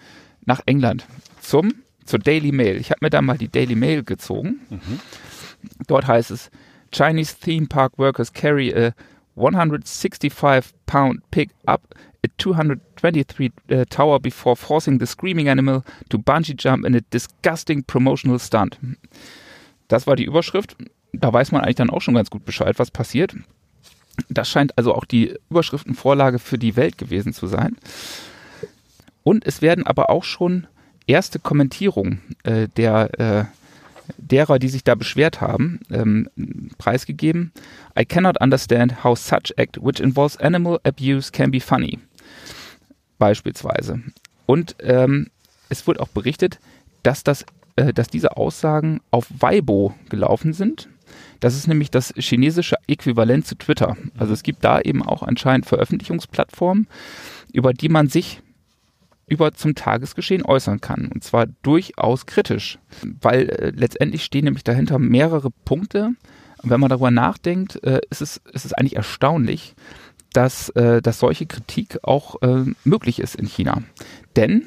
nach 0.47 0.61
England 0.65 1.05
zum, 1.41 1.75
zur 2.05 2.17
Daily 2.17 2.51
Mail. 2.51 2.75
Ich 2.77 2.89
habe 2.89 2.97
mir 3.01 3.11
da 3.11 3.21
mal 3.21 3.37
die 3.37 3.49
Daily 3.49 3.75
Mail 3.75 4.03
gezogen. 4.03 4.59
Dort 5.87 6.07
heißt 6.07 6.31
es, 6.31 6.49
Chinese 6.91 7.35
theme 7.39 7.67
park 7.67 7.97
workers 7.97 8.33
carry 8.33 8.73
a 8.73 8.93
165 9.35 10.73
pound 10.85 11.21
pig 11.31 11.49
up 11.65 11.81
a 12.23 12.27
223 12.37 13.51
uh, 13.71 13.85
tower 13.85 14.19
before 14.19 14.55
forcing 14.55 14.99
the 14.99 15.05
screaming 15.05 15.49
animal 15.49 15.83
to 16.09 16.17
bungee 16.17 16.55
jump 16.55 16.85
in 16.85 16.95
a 16.95 17.01
disgusting 17.13 17.83
promotional 17.83 18.39
stunt. 18.39 18.77
Das 19.87 20.05
war 20.07 20.15
die 20.15 20.25
Überschrift. 20.25 20.75
Da 21.13 21.33
weiß 21.33 21.51
man 21.51 21.61
eigentlich 21.61 21.75
dann 21.75 21.89
auch 21.89 22.01
schon 22.01 22.13
ganz 22.13 22.29
gut 22.29 22.45
Bescheid, 22.45 22.77
was 22.79 22.91
passiert. 22.91 23.35
Das 24.29 24.49
scheint 24.49 24.77
also 24.77 24.93
auch 24.93 25.05
die 25.05 25.35
Überschriftenvorlage 25.49 26.39
für 26.39 26.57
die 26.57 26.75
Welt 26.75 26.97
gewesen 26.97 27.33
zu 27.33 27.47
sein. 27.47 27.77
Und 29.23 29.45
es 29.45 29.61
werden 29.61 29.85
aber 29.85 30.09
auch 30.09 30.23
schon 30.23 30.67
erste 31.07 31.39
Kommentierungen 31.39 32.21
äh, 32.43 32.67
der, 32.75 33.19
äh, 33.19 33.45
derer, 34.17 34.59
die 34.59 34.69
sich 34.69 34.83
da 34.83 34.95
beschwert 34.95 35.41
haben, 35.41 35.79
ähm, 35.89 36.29
preisgegeben. 36.77 37.51
I 37.99 38.05
cannot 38.05 38.41
understand 38.41 39.03
how 39.03 39.17
such 39.17 39.53
act 39.57 39.77
which 39.81 39.99
involves 39.99 40.37
animal 40.37 40.79
abuse 40.83 41.31
can 41.31 41.51
be 41.51 41.59
funny. 41.59 41.99
Beispielsweise. 43.17 44.01
Und 44.45 44.75
ähm, 44.81 45.29
es 45.69 45.85
wird 45.87 45.99
auch 45.99 46.09
berichtet, 46.09 46.59
dass, 47.03 47.23
das, 47.23 47.45
äh, 47.75 47.93
dass 47.93 48.07
diese 48.07 48.37
Aussagen 48.37 49.01
auf 49.11 49.27
Weibo 49.39 49.93
gelaufen 50.09 50.53
sind. 50.53 50.89
Das 51.39 51.55
ist 51.55 51.67
nämlich 51.67 51.91
das 51.91 52.13
chinesische 52.17 52.75
Äquivalent 52.87 53.45
zu 53.45 53.55
Twitter. 53.55 53.97
Also 54.17 54.33
es 54.33 54.43
gibt 54.43 54.63
da 54.63 54.79
eben 54.79 55.03
auch 55.03 55.23
anscheinend 55.23 55.65
Veröffentlichungsplattformen, 55.65 56.87
über 57.51 57.73
die 57.73 57.89
man 57.89 58.07
sich 58.07 58.41
über 59.31 59.53
zum 59.53 59.75
Tagesgeschehen 59.75 60.43
äußern 60.43 60.81
kann. 60.81 61.07
Und 61.07 61.23
zwar 61.23 61.45
durchaus 61.63 62.25
kritisch, 62.25 62.79
weil 63.21 63.49
äh, 63.49 63.71
letztendlich 63.73 64.25
stehen 64.25 64.43
nämlich 64.43 64.65
dahinter 64.65 64.99
mehrere 64.99 65.51
Punkte. 65.63 66.11
Und 66.61 66.69
wenn 66.69 66.81
man 66.81 66.89
darüber 66.89 67.11
nachdenkt, 67.11 67.81
äh, 67.85 68.01
ist, 68.09 68.19
es, 68.21 68.41
ist 68.51 68.65
es 68.65 68.73
eigentlich 68.73 68.97
erstaunlich, 68.97 69.73
dass, 70.33 70.67
äh, 70.71 71.01
dass 71.01 71.19
solche 71.19 71.45
Kritik 71.45 71.99
auch 72.03 72.41
äh, 72.41 72.65
möglich 72.83 73.19
ist 73.19 73.35
in 73.35 73.47
China. 73.47 73.83
Denn 74.35 74.63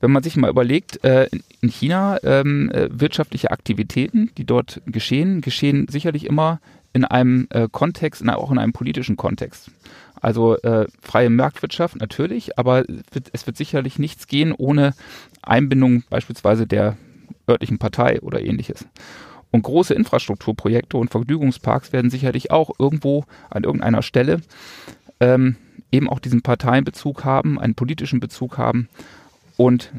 wenn 0.00 0.10
man 0.10 0.22
sich 0.22 0.36
mal 0.36 0.50
überlegt, 0.50 1.04
äh, 1.04 1.28
in 1.60 1.68
China 1.68 2.18
ähm, 2.24 2.70
äh, 2.70 2.88
wirtschaftliche 2.90 3.50
Aktivitäten, 3.50 4.30
die 4.38 4.46
dort 4.46 4.80
geschehen, 4.86 5.42
geschehen 5.42 5.88
sicherlich 5.88 6.24
immer 6.24 6.58
in 6.94 7.06
einem 7.06 7.48
Kontext, 7.70 8.22
auch 8.28 8.50
in 8.50 8.58
einem 8.58 8.74
politischen 8.74 9.16
Kontext. 9.16 9.70
Also 10.22 10.56
äh, 10.58 10.86
freie 11.00 11.30
Marktwirtschaft 11.30 11.96
natürlich, 11.96 12.56
aber 12.56 12.88
es 12.88 13.04
wird, 13.12 13.30
es 13.32 13.46
wird 13.46 13.56
sicherlich 13.56 13.98
nichts 13.98 14.28
gehen 14.28 14.52
ohne 14.52 14.94
Einbindung 15.42 16.04
beispielsweise 16.08 16.66
der 16.66 16.96
örtlichen 17.50 17.78
Partei 17.78 18.20
oder 18.22 18.40
ähnliches. 18.40 18.86
Und 19.50 19.62
große 19.62 19.92
Infrastrukturprojekte 19.94 20.96
und 20.96 21.10
Vergnügungsparks 21.10 21.92
werden 21.92 22.10
sicherlich 22.10 22.52
auch 22.52 22.70
irgendwo 22.78 23.24
an 23.50 23.64
irgendeiner 23.64 24.02
Stelle 24.02 24.40
ähm, 25.18 25.56
eben 25.90 26.08
auch 26.08 26.20
diesen 26.20 26.40
Parteienbezug 26.40 27.24
haben, 27.24 27.60
einen 27.60 27.74
politischen 27.74 28.20
Bezug 28.20 28.58
haben 28.58 28.88
und 29.56 29.92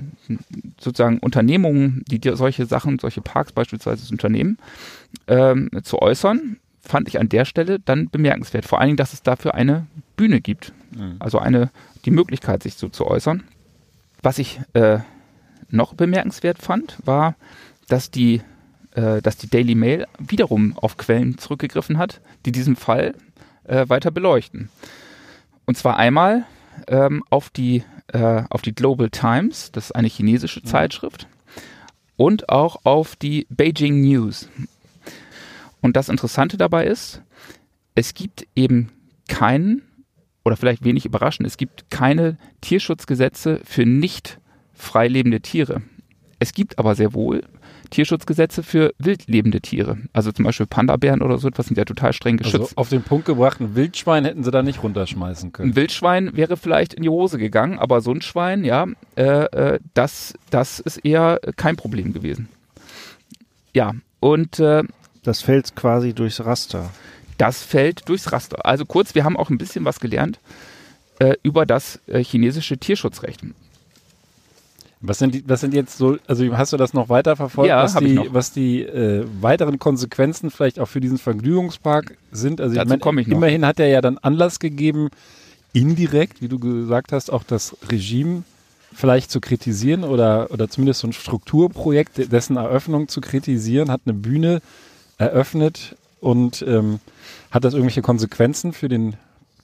sozusagen 0.80 1.20
Unternehmungen, 1.20 2.04
die 2.08 2.20
solche 2.34 2.66
Sachen, 2.66 2.98
solche 2.98 3.22
Parks 3.22 3.52
beispielsweise 3.52 4.10
unternehmen, 4.10 4.58
ähm, 5.28 5.70
zu 5.84 6.02
äußern, 6.02 6.58
fand 6.82 7.08
ich 7.08 7.20
an 7.20 7.30
der 7.30 7.46
Stelle 7.46 7.80
dann 7.80 8.10
bemerkenswert. 8.10 8.66
Vor 8.66 8.80
allen 8.80 8.90
Dingen, 8.90 8.98
dass 8.98 9.14
es 9.14 9.22
dafür 9.22 9.54
eine 9.54 9.86
Bühne 10.16 10.42
gibt. 10.42 10.74
Also 11.20 11.40
eine, 11.40 11.72
die 12.06 12.12
Möglichkeit, 12.12 12.64
sich 12.64 12.76
so 12.76 12.90
zu 12.90 13.08
äußern. 13.08 13.44
Was 14.22 14.38
ich 14.38 14.62
äh, 14.74 15.00
noch 15.70 15.96
bemerkenswert 15.96 16.60
fand, 16.60 16.98
war, 17.04 17.36
dass 17.88 18.12
die, 18.12 18.42
äh, 18.92 19.22
dass 19.22 19.38
die 19.38 19.50
Daily 19.50 19.76
Mail 19.76 20.06
wiederum 20.20 20.78
auf 20.78 20.98
Quellen 20.98 21.38
zurückgegriffen 21.38 21.98
hat, 21.98 22.22
die 22.46 22.52
diesen 22.52 22.76
Fall 22.76 23.16
äh, 23.64 23.90
weiter 23.90 24.12
beleuchten. 24.12 24.70
Und 25.66 25.78
zwar 25.78 25.98
einmal 25.98 26.46
ähm, 26.88 27.24
auf 27.30 27.50
die 27.50 27.84
äh, 28.08 28.44
auf 28.50 28.62
die 28.62 28.76
Global 28.76 29.10
Times, 29.10 29.72
das 29.72 29.86
ist 29.86 29.92
eine 29.94 30.08
chinesische 30.08 30.60
mhm. 30.60 30.66
Zeitschrift, 30.66 31.28
und 32.16 32.50
auch 32.50 32.86
auf 32.86 33.16
die 33.16 33.48
Beijing 33.50 34.02
News. 34.02 34.48
Und 35.82 35.98
das 35.98 36.10
Interessante 36.10 36.58
dabei 36.58 36.86
ist, 36.86 37.22
es 37.96 38.14
gibt 38.14 38.48
eben 38.56 38.92
keinen, 39.28 39.82
oder 40.44 40.58
vielleicht 40.58 40.84
wenig 40.84 41.06
überraschend, 41.06 41.48
es 41.48 41.58
gibt 41.58 41.90
keine 41.90 42.38
Tierschutzgesetze 42.62 43.62
für 43.64 43.86
nicht 43.86 44.40
freilebende 44.74 45.42
Tiere. 45.42 45.82
Es 46.40 46.54
gibt 46.54 46.78
aber 46.80 46.96
sehr 46.96 47.14
wohl 47.14 47.44
Tierschutzgesetze 47.90 48.64
für 48.64 48.94
wildlebende 48.98 49.62
Tiere. 49.62 49.98
Also 50.14 50.32
zum 50.32 50.46
Beispiel 50.46 50.66
Panda-Bären 50.66 51.22
oder 51.22 51.38
so 51.38 51.48
etwas 51.48 51.68
sind 51.68 51.78
ja 51.78 51.86
total 51.86 52.12
streng 52.12 52.40
also 52.40 52.44
geschützt. 52.44 52.78
Also 52.78 52.82
auf 52.82 52.90
den 52.90 53.04
Punkt 53.04 53.26
gebracht, 53.26 53.62
ein 53.62 53.76
Wildschwein 53.76 54.26
hätten 54.26 54.44
sie 54.44 54.52
da 54.52 54.64
nicht 54.64 54.82
runterschmeißen 54.84 55.54
können. 55.54 55.72
Ein 55.72 55.76
Wildschwein 55.76 56.36
wäre 56.36 56.58
vielleicht 56.58 56.94
in 56.94 57.04
die 57.04 57.10
Hose 57.10 57.38
gegangen, 57.38 57.78
aber 57.78 58.02
so 58.02 58.12
ein 58.12 58.22
Schwein, 58.22 58.66
ja, 58.66 58.88
äh, 59.16 59.24
äh, 59.24 59.80
das, 59.94 60.34
das 60.50 60.80
ist 60.80 60.98
eher 60.98 61.40
kein 61.56 61.76
Problem 61.76 62.14
gewesen. 62.14 62.50
Ja, 63.74 63.94
und 64.20 64.60
äh, 64.60 64.84
das 65.24 65.42
fällt 65.42 65.76
quasi 65.76 66.14
durchs 66.14 66.44
Raster. 66.44 66.90
Das 67.44 67.62
fällt 67.62 68.08
durchs 68.08 68.32
Raster. 68.32 68.66
Also 68.66 68.86
kurz, 68.86 69.16
wir 69.16 69.26
haben 69.26 69.36
auch 69.36 69.50
ein 69.50 69.58
bisschen 69.58 69.84
was 69.84 70.00
gelernt 70.00 70.40
äh, 71.20 71.36
über 71.44 71.66
das 71.66 72.00
äh, 72.08 72.24
chinesische 72.24 72.78
Tierschutzrecht. 72.78 73.42
Was 75.02 75.20
sind, 75.20 75.36
die, 75.36 75.44
was 75.46 75.60
sind 75.60 75.74
jetzt 75.74 75.98
so, 75.98 76.18
also 76.28 76.58
hast 76.58 76.72
du 76.72 76.78
das 76.78 76.94
noch 76.94 77.10
weiter 77.10 77.36
verfolgt, 77.36 77.68
ja, 77.68 77.84
was, 77.84 77.96
die, 77.96 78.22
was 78.32 78.54
die 78.54 78.84
äh, 78.84 79.26
weiteren 79.42 79.78
Konsequenzen 79.78 80.50
vielleicht 80.50 80.80
auch 80.80 80.88
für 80.88 81.02
diesen 81.02 81.18
Vergnügungspark 81.18 82.18
sind? 82.32 82.62
Also 82.62 82.76
Dazu 82.76 82.96
ich, 82.96 83.04
mein, 83.04 83.18
ich 83.18 83.28
noch. 83.28 83.36
immerhin 83.36 83.66
hat 83.66 83.82
er 83.82 83.88
ja 83.88 84.00
dann 84.00 84.18
Anlass 84.20 84.60
gegeben, 84.60 85.10
indirekt, 85.74 86.42
wie 86.42 86.48
du 86.48 86.58
gesagt 86.58 87.12
hast, 87.12 87.30
auch 87.30 87.44
das 87.44 87.76
Regime 87.92 88.44
vielleicht 88.94 89.30
zu 89.30 89.42
kritisieren 89.42 90.06
oder, 90.06 90.50
oder 90.52 90.70
zumindest 90.70 91.02
so 91.02 91.08
ein 91.08 91.14
Strukturprojekt, 91.14 92.32
dessen 92.32 92.56
Eröffnung 92.56 93.10
zu 93.10 93.20
kritisieren, 93.20 93.92
hat 93.92 94.02
eine 94.06 94.14
Bühne 94.14 94.62
eröffnet 95.18 95.98
und 96.22 96.64
ähm, 96.66 97.02
hat 97.54 97.64
das 97.64 97.76
irgendwelche 97.76 98.02
Konsequenzen 98.02 98.74
für 98.74 98.90
den 98.90 99.16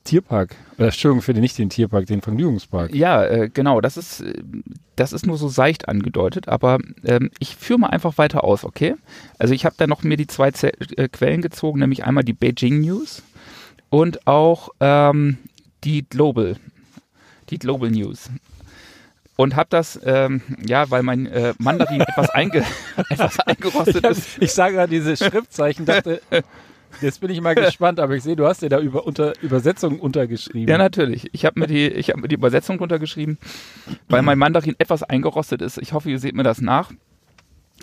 Tierpark, 0.03 0.55
äh, 0.77 0.85
Entschuldigung, 0.85 1.23
für 1.23 1.33
den 1.33 1.41
nicht 1.41 1.57
den 1.57 1.71
Tierpark, 1.71 2.05
den 2.05 2.21
Vergnügungspark. 2.21 2.93
Ja, 2.93 3.25
äh, 3.25 3.49
genau, 3.51 3.81
das 3.81 3.97
ist, 3.97 4.23
das 4.95 5.11
ist 5.11 5.25
nur 5.25 5.37
so 5.37 5.49
seicht 5.49 5.89
angedeutet, 5.89 6.47
aber 6.47 6.77
ähm, 7.03 7.31
ich 7.39 7.55
führe 7.55 7.79
mal 7.79 7.87
einfach 7.87 8.19
weiter 8.19 8.43
aus, 8.43 8.63
okay? 8.63 8.95
Also 9.39 9.55
ich 9.55 9.65
habe 9.65 9.75
da 9.77 9.87
noch 9.87 10.03
mir 10.03 10.17
die 10.17 10.27
zwei 10.27 10.51
Z 10.51 10.97
äh, 10.97 11.09
Quellen 11.09 11.41
gezogen, 11.41 11.79
nämlich 11.79 12.05
einmal 12.05 12.23
die 12.23 12.33
Beijing 12.33 12.79
News 12.81 13.23
und 13.89 14.27
auch 14.27 14.69
ähm, 14.79 15.39
die 15.83 16.07
Global, 16.07 16.57
die 17.49 17.57
Global 17.57 17.89
News. 17.89 18.29
Und 19.35 19.55
habe 19.55 19.69
das, 19.71 19.99
ähm, 20.03 20.41
ja, 20.63 20.91
weil 20.91 21.01
mein 21.01 21.25
äh, 21.25 21.53
Mandarin 21.57 22.01
etwas, 22.07 22.29
einge 22.29 22.63
etwas 23.09 23.39
eingerostet 23.39 23.97
ich 23.97 24.03
hab, 24.03 24.11
ist. 24.11 24.37
Ich 24.39 24.51
sage 24.51 24.75
gerade 24.75 24.91
diese 24.91 25.17
Schriftzeichen, 25.17 25.85
dachte, 25.85 26.21
Jetzt 27.01 27.21
bin 27.21 27.29
ich 27.29 27.41
mal 27.41 27.55
gespannt, 27.55 27.99
aber 27.99 28.15
ich 28.15 28.23
sehe, 28.23 28.35
du 28.35 28.45
hast 28.45 28.61
dir 28.61 28.69
da 28.69 28.79
über 28.79 29.05
unter, 29.05 29.33
Übersetzung 29.41 29.99
untergeschrieben. 29.99 30.67
Ja, 30.67 30.77
natürlich. 30.77 31.29
Ich 31.33 31.45
habe 31.45 31.59
mir, 31.59 31.67
die, 31.67 31.89
hab 31.89 32.17
mir 32.17 32.27
die 32.27 32.35
Übersetzung 32.35 32.79
untergeschrieben, 32.79 33.37
weil 34.07 34.21
mein 34.21 34.37
Mandarin 34.37 34.75
etwas 34.79 35.03
eingerostet 35.03 35.61
ist. 35.61 35.77
Ich 35.77 35.93
hoffe, 35.93 36.09
ihr 36.09 36.19
seht 36.19 36.35
mir 36.35 36.43
das 36.43 36.61
nach. 36.61 36.91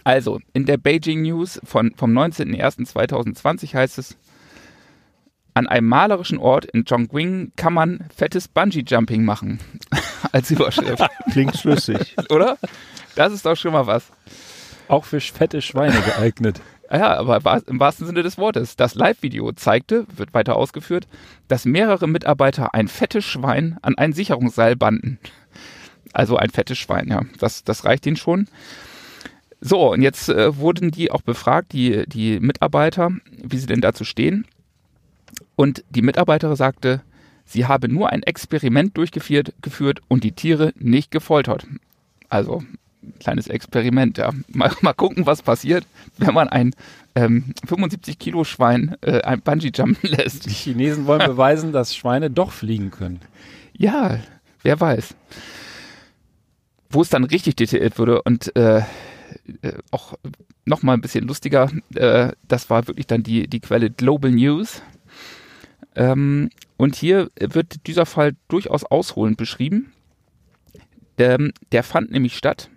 Also, 0.04 0.40
in 0.52 0.66
der 0.66 0.76
Beijing 0.76 1.22
News 1.22 1.60
von, 1.64 1.92
vom 1.96 2.16
19.01.2020 2.16 3.74
heißt 3.74 3.98
es, 3.98 4.16
an 5.56 5.66
einem 5.66 5.88
malerischen 5.88 6.38
Ort 6.38 6.66
in 6.66 6.84
Chongqing 6.84 7.52
kann 7.56 7.72
man 7.72 8.04
fettes 8.14 8.46
Bungee-Jumping 8.46 9.24
machen. 9.24 9.58
Als 10.32 10.50
Überschrift. 10.50 11.02
Klingt 11.32 11.56
schlüssig. 11.56 12.14
Oder? 12.30 12.58
Das 13.14 13.32
ist 13.32 13.46
doch 13.46 13.56
schon 13.56 13.72
mal 13.72 13.86
was. 13.86 14.04
Auch 14.88 15.06
für 15.06 15.18
fette 15.18 15.62
Schweine 15.62 15.98
geeignet. 16.02 16.60
Ja, 16.90 17.16
aber 17.16 17.62
im 17.66 17.81
wahrsten 17.81 18.07
Sinne 18.07 18.22
des 18.22 18.38
Wortes. 18.38 18.77
Das 18.77 18.94
Live-Video 18.94 19.51
zeigte, 19.53 20.07
wird 20.14 20.35
weiter 20.35 20.57
ausgeführt, 20.57 21.09
dass 21.49 21.64
mehrere 21.64 22.07
Mitarbeiter 22.07 22.75
ein 22.75 22.88
fettes 22.88 23.25
Schwein 23.25 23.79
an 23.83 23.96
ein 23.99 24.12
Sicherungsseil 24.12 24.77
banden. 24.77 25.18
Also 26.12 26.37
ein 26.37 26.51
fettes 26.51 26.79
Schwein, 26.79 27.09
ja. 27.09 27.22
Das, 27.38 27.64
das 27.64 27.85
reicht 27.85 28.07
ihnen 28.07 28.16
schon. 28.16 28.46
So, 29.61 29.92
und 29.92 30.03
jetzt 30.03 30.29
äh, 30.29 30.57
wurden 30.57 30.90
die 30.90 31.11
auch 31.11 31.22
befragt, 31.22 31.72
die, 31.72 32.05
die 32.07 32.38
Mitarbeiter, 32.40 33.11
wie 33.42 33.59
sie 33.59 33.66
denn 33.66 33.81
dazu 33.81 34.05
stehen. 34.05 34.46
Und 35.57 35.83
die 35.90 36.03
Mitarbeiterin 36.03 36.57
sagte, 36.57 37.03
sie 37.44 37.66
habe 37.66 37.88
nur 37.88 38.11
ein 38.11 38.22
Experiment 38.22 38.96
durchgeführt 38.96 39.55
geführt 39.62 40.01
und 40.09 40.25
die 40.25 40.33
Tiere 40.33 40.72
nicht 40.77 41.11
gefoltert. 41.11 41.66
Also 42.29 42.62
kleines 43.20 43.48
Experiment, 43.48 44.18
ja. 44.18 44.32
Mal, 44.48 44.72
mal 44.80 44.92
gucken, 44.92 45.26
was 45.26 45.42
passiert, 45.42 45.86
wenn 46.18 46.34
man 46.34 46.48
ein 46.48 46.74
ähm, 47.14 47.54
75 47.66 48.18
Kilo 48.18 48.44
Schwein 48.44 48.96
äh, 49.00 49.22
ein 49.22 49.40
Bungee 49.40 49.72
jumpen 49.74 50.10
lässt. 50.10 50.46
Die 50.46 50.50
Chinesen 50.50 51.06
wollen 51.06 51.20
beweisen, 51.26 51.72
dass 51.72 51.96
Schweine 51.96 52.30
doch 52.30 52.52
fliegen 52.52 52.90
können. 52.90 53.20
Ja, 53.76 54.18
wer 54.62 54.80
weiß. 54.80 55.14
Wo 56.90 57.02
es 57.02 57.08
dann 57.08 57.24
richtig 57.24 57.56
detailliert 57.56 57.98
wurde 57.98 58.22
und 58.22 58.54
äh, 58.56 58.78
äh, 58.78 59.72
auch 59.90 60.14
nochmal 60.64 60.96
ein 60.96 61.00
bisschen 61.00 61.26
lustiger, 61.26 61.70
äh, 61.94 62.32
das 62.46 62.70
war 62.70 62.86
wirklich 62.86 63.06
dann 63.06 63.22
die, 63.22 63.48
die 63.48 63.60
Quelle 63.60 63.90
Global 63.90 64.30
News. 64.30 64.82
Ähm, 65.94 66.50
und 66.76 66.94
hier 66.94 67.30
wird 67.38 67.86
dieser 67.86 68.06
Fall 68.06 68.36
durchaus 68.48 68.84
ausholend 68.84 69.38
beschrieben. 69.38 69.92
Ähm, 71.18 71.52
der 71.72 71.82
fand 71.82 72.10
nämlich 72.10 72.36
statt 72.36 72.68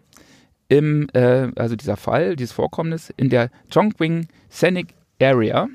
im, 0.70 1.10
äh, 1.14 1.52
also 1.56 1.76
dieser 1.76 1.98
Fall, 1.98 2.38
dieses 2.38 2.54
Vorkommnis 2.54 3.12
in 3.18 3.30
der 3.30 3.50
Chongqing 3.74 4.28
Scenic 4.50 4.94
Area. 5.22 5.68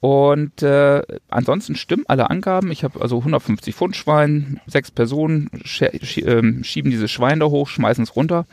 Und 0.00 0.62
äh, 0.62 1.02
ansonsten 1.28 1.74
stimmen 1.74 2.04
alle 2.06 2.30
Angaben. 2.30 2.70
Ich 2.70 2.84
habe 2.84 3.00
also 3.00 3.18
150 3.18 3.74
Pfund 3.74 3.96
Schwein, 3.96 4.60
sechs 4.66 4.90
Personen 4.90 5.50
äh, 5.52 6.64
schieben 6.64 6.90
dieses 6.90 7.10
Schwein 7.10 7.40
da 7.40 7.46
hoch, 7.46 7.68
schmeißen 7.68 8.04
es 8.04 8.16
runter. 8.16 8.46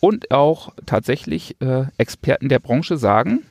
Und 0.00 0.30
auch 0.30 0.72
tatsächlich 0.86 1.56
äh, 1.60 1.86
Experten 1.96 2.48
der 2.48 2.58
Branche 2.58 2.96
sagen, 2.96 3.42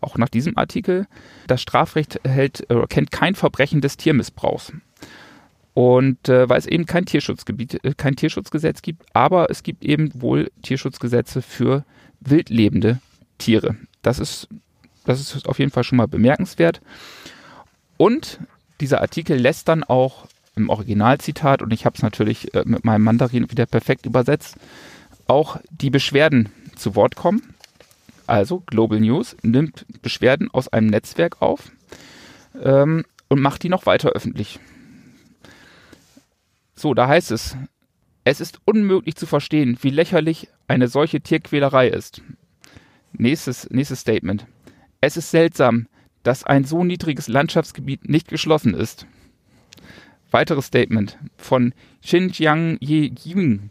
auch 0.00 0.18
nach 0.18 0.28
diesem 0.28 0.58
Artikel, 0.58 1.06
das 1.46 1.62
Strafrecht 1.62 2.20
hält, 2.24 2.68
äh, 2.70 2.86
kennt 2.88 3.10
kein 3.10 3.34
Verbrechen 3.34 3.80
des 3.80 3.96
Tiermissbrauchs. 3.96 4.72
Und 5.74 6.28
äh, 6.28 6.48
weil 6.48 6.58
es 6.58 6.66
eben 6.66 6.84
kein 6.84 7.06
Tierschutzgebiet, 7.06 7.82
äh, 7.84 7.94
kein 7.96 8.16
Tierschutzgesetz 8.16 8.82
gibt, 8.82 9.04
aber 9.14 9.50
es 9.50 9.62
gibt 9.62 9.84
eben 9.84 10.10
wohl 10.14 10.50
Tierschutzgesetze 10.62 11.40
für 11.40 11.84
wildlebende 12.20 13.00
Tiere. 13.38 13.76
Das 14.02 14.18
ist, 14.18 14.48
das 15.04 15.20
ist 15.20 15.48
auf 15.48 15.58
jeden 15.58 15.70
Fall 15.70 15.84
schon 15.84 15.96
mal 15.96 16.08
bemerkenswert. 16.08 16.80
Und 17.96 18.38
dieser 18.80 19.00
Artikel 19.00 19.38
lässt 19.38 19.68
dann 19.68 19.84
auch 19.84 20.26
im 20.56 20.68
Originalzitat, 20.68 21.62
und 21.62 21.72
ich 21.72 21.86
habe 21.86 21.96
es 21.96 22.02
natürlich 22.02 22.52
äh, 22.54 22.64
mit 22.66 22.84
meinem 22.84 23.02
Mandarin 23.02 23.50
wieder 23.50 23.64
perfekt 23.64 24.04
übersetzt, 24.04 24.56
auch 25.26 25.58
die 25.70 25.90
Beschwerden 25.90 26.50
zu 26.76 26.94
Wort 26.94 27.16
kommen. 27.16 27.54
Also 28.26 28.62
Global 28.66 29.00
News 29.00 29.36
nimmt 29.42 29.86
Beschwerden 30.02 30.50
aus 30.52 30.68
einem 30.68 30.88
Netzwerk 30.88 31.40
auf 31.40 31.70
ähm, 32.62 33.04
und 33.28 33.40
macht 33.40 33.62
die 33.62 33.68
noch 33.68 33.86
weiter 33.86 34.10
öffentlich. 34.10 34.60
So, 36.74 36.94
da 36.94 37.08
heißt 37.08 37.30
es, 37.30 37.56
es 38.24 38.40
ist 38.40 38.60
unmöglich 38.64 39.16
zu 39.16 39.26
verstehen, 39.26 39.78
wie 39.82 39.90
lächerlich 39.90 40.48
eine 40.68 40.88
solche 40.88 41.20
Tierquälerei 41.20 41.88
ist. 41.88 42.22
Nächstes, 43.12 43.68
nächstes 43.70 44.00
Statement. 44.00 44.46
Es 45.00 45.16
ist 45.16 45.30
seltsam, 45.30 45.86
dass 46.22 46.44
ein 46.44 46.64
so 46.64 46.84
niedriges 46.84 47.28
Landschaftsgebiet 47.28 48.08
nicht 48.08 48.28
geschlossen 48.28 48.74
ist. 48.74 49.06
Weiteres 50.30 50.66
Statement 50.66 51.18
von 51.36 51.74
Xinjiang 52.02 52.78
Ye 52.80 53.12
Ying. 53.24 53.70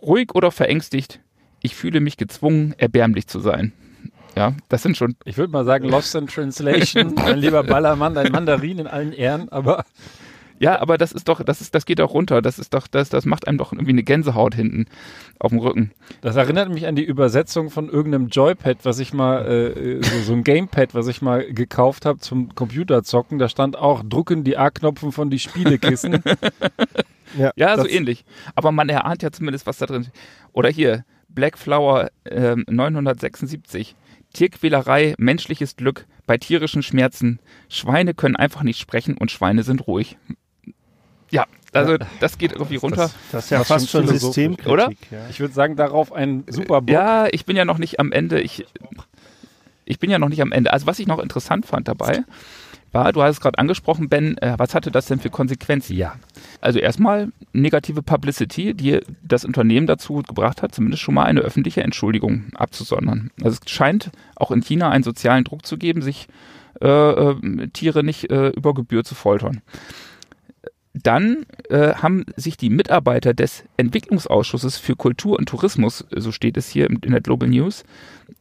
Ruhig 0.00 0.34
oder 0.34 0.50
verängstigt, 0.50 1.20
ich 1.62 1.76
fühle 1.76 2.00
mich 2.00 2.16
gezwungen, 2.16 2.74
erbärmlich 2.78 3.28
zu 3.28 3.38
sein. 3.38 3.72
Ja, 4.34 4.54
das 4.68 4.82
sind 4.82 4.96
schon. 4.96 5.14
Ich 5.24 5.36
würde 5.36 5.52
mal 5.52 5.64
sagen, 5.64 5.88
Lost 5.88 6.14
in 6.14 6.26
Translation. 6.26 7.14
mein 7.16 7.38
lieber 7.38 7.62
Ballermann, 7.62 8.14
dein 8.14 8.32
Mandarin 8.32 8.80
in 8.80 8.86
allen 8.86 9.12
Ehren, 9.12 9.48
aber 9.50 9.84
ja, 10.62 10.80
aber 10.80 10.96
das 10.96 11.10
ist 11.10 11.26
doch, 11.26 11.42
das 11.42 11.60
ist, 11.60 11.74
das 11.74 11.86
geht 11.86 11.98
doch 11.98 12.14
runter. 12.14 12.40
Das 12.40 12.60
ist 12.60 12.72
doch, 12.72 12.86
das, 12.86 13.08
das 13.08 13.26
macht 13.26 13.48
einem 13.48 13.58
doch 13.58 13.72
irgendwie 13.72 13.90
eine 13.90 14.04
Gänsehaut 14.04 14.54
hinten 14.54 14.86
auf 15.40 15.50
dem 15.50 15.58
Rücken. 15.58 15.90
Das 16.20 16.36
erinnert 16.36 16.68
mich 16.68 16.86
an 16.86 16.94
die 16.94 17.02
Übersetzung 17.02 17.68
von 17.68 17.88
irgendeinem 17.88 18.28
Joypad, 18.28 18.84
was 18.84 19.00
ich 19.00 19.12
mal, 19.12 19.44
äh, 19.44 20.00
so, 20.04 20.20
so 20.20 20.32
ein 20.34 20.44
Gamepad, 20.44 20.94
was 20.94 21.08
ich 21.08 21.20
mal 21.20 21.52
gekauft 21.52 22.06
habe 22.06 22.20
zum 22.20 22.54
Computerzocken. 22.54 23.40
Da 23.40 23.48
stand 23.48 23.76
auch, 23.76 24.04
drucken 24.08 24.44
die 24.44 24.56
A-Knopfen 24.56 25.10
von 25.10 25.30
die 25.30 25.40
Spielekissen. 25.40 26.22
ja, 27.36 27.50
ja 27.56 27.76
so 27.76 27.88
ähnlich. 27.88 28.24
Aber 28.54 28.70
man 28.70 28.88
erahnt 28.88 29.24
ja 29.24 29.32
zumindest, 29.32 29.66
was 29.66 29.78
da 29.78 29.86
drin 29.86 30.02
ist. 30.02 30.12
Oder 30.52 30.68
hier, 30.68 31.04
Black 31.28 31.58
Flower 31.58 32.10
äh, 32.22 32.54
976. 32.68 33.96
Tierquälerei, 34.32 35.16
menschliches 35.18 35.74
Glück 35.74 36.06
bei 36.24 36.38
tierischen 36.38 36.84
Schmerzen. 36.84 37.40
Schweine 37.68 38.14
können 38.14 38.36
einfach 38.36 38.62
nicht 38.62 38.78
sprechen 38.78 39.16
und 39.16 39.32
Schweine 39.32 39.64
sind 39.64 39.88
ruhig. 39.88 40.16
Ja, 41.32 41.46
Also 41.72 41.96
das 42.20 42.38
geht 42.38 42.52
irgendwie 42.52 42.76
runter. 42.76 42.96
Das, 43.02 43.14
das 43.32 43.44
ist 43.44 43.50
ja 43.50 43.64
fast 43.64 43.90
schon 43.90 44.06
Systemkritik, 44.06 44.70
oder? 44.70 44.90
Ja. 45.10 45.28
Ich 45.30 45.40
würde 45.40 45.54
sagen, 45.54 45.74
darauf 45.76 46.12
ein 46.12 46.44
super 46.48 46.82
Bock. 46.82 46.90
Ja, 46.90 47.26
ich 47.32 47.46
bin 47.46 47.56
ja 47.56 47.64
noch 47.64 47.78
nicht 47.78 47.98
am 47.98 48.12
Ende. 48.12 48.40
Ich, 48.40 48.66
ich 49.84 49.98
bin 49.98 50.10
ja 50.10 50.18
noch 50.18 50.28
nicht 50.28 50.42
am 50.42 50.52
Ende. 50.52 50.72
Also 50.72 50.86
was 50.86 50.98
ich 50.98 51.06
noch 51.06 51.18
interessant 51.18 51.66
fand 51.66 51.88
dabei, 51.88 52.24
war, 52.92 53.10
du 53.12 53.22
hast 53.22 53.36
es 53.36 53.40
gerade 53.40 53.58
angesprochen, 53.58 54.10
Ben, 54.10 54.36
äh, 54.38 54.54
was 54.58 54.74
hatte 54.74 54.90
das 54.90 55.06
denn 55.06 55.18
für 55.18 55.30
Konsequenzen? 55.30 55.96
Ja. 55.96 56.16
Also 56.60 56.78
erstmal 56.78 57.32
negative 57.54 58.02
Publicity, 58.02 58.74
die 58.74 59.00
das 59.22 59.46
Unternehmen 59.46 59.86
dazu 59.86 60.16
gebracht 60.16 60.60
hat, 60.60 60.74
zumindest 60.74 61.02
schon 61.02 61.14
mal 61.14 61.24
eine 61.24 61.40
öffentliche 61.40 61.82
Entschuldigung 61.82 62.44
abzusondern. 62.54 63.30
Also 63.42 63.58
es 63.64 63.70
scheint 63.70 64.10
auch 64.36 64.50
in 64.50 64.60
China 64.60 64.90
einen 64.90 65.04
sozialen 65.04 65.44
Druck 65.44 65.64
zu 65.64 65.78
geben, 65.78 66.02
sich 66.02 66.28
äh, 66.82 66.86
äh, 66.86 67.68
Tiere 67.68 68.04
nicht 68.04 68.30
äh, 68.30 68.48
über 68.48 68.74
Gebühr 68.74 69.04
zu 69.04 69.14
foltern. 69.14 69.62
Dann 70.94 71.46
äh, 71.70 71.94
haben 71.94 72.26
sich 72.36 72.58
die 72.58 72.68
Mitarbeiter 72.68 73.32
des 73.32 73.64
Entwicklungsausschusses 73.78 74.76
für 74.76 74.94
Kultur 74.94 75.38
und 75.38 75.48
Tourismus, 75.48 76.04
so 76.10 76.32
steht 76.32 76.58
es 76.58 76.68
hier 76.68 76.90
in 76.90 77.12
der 77.12 77.22
Global 77.22 77.48
News, 77.48 77.84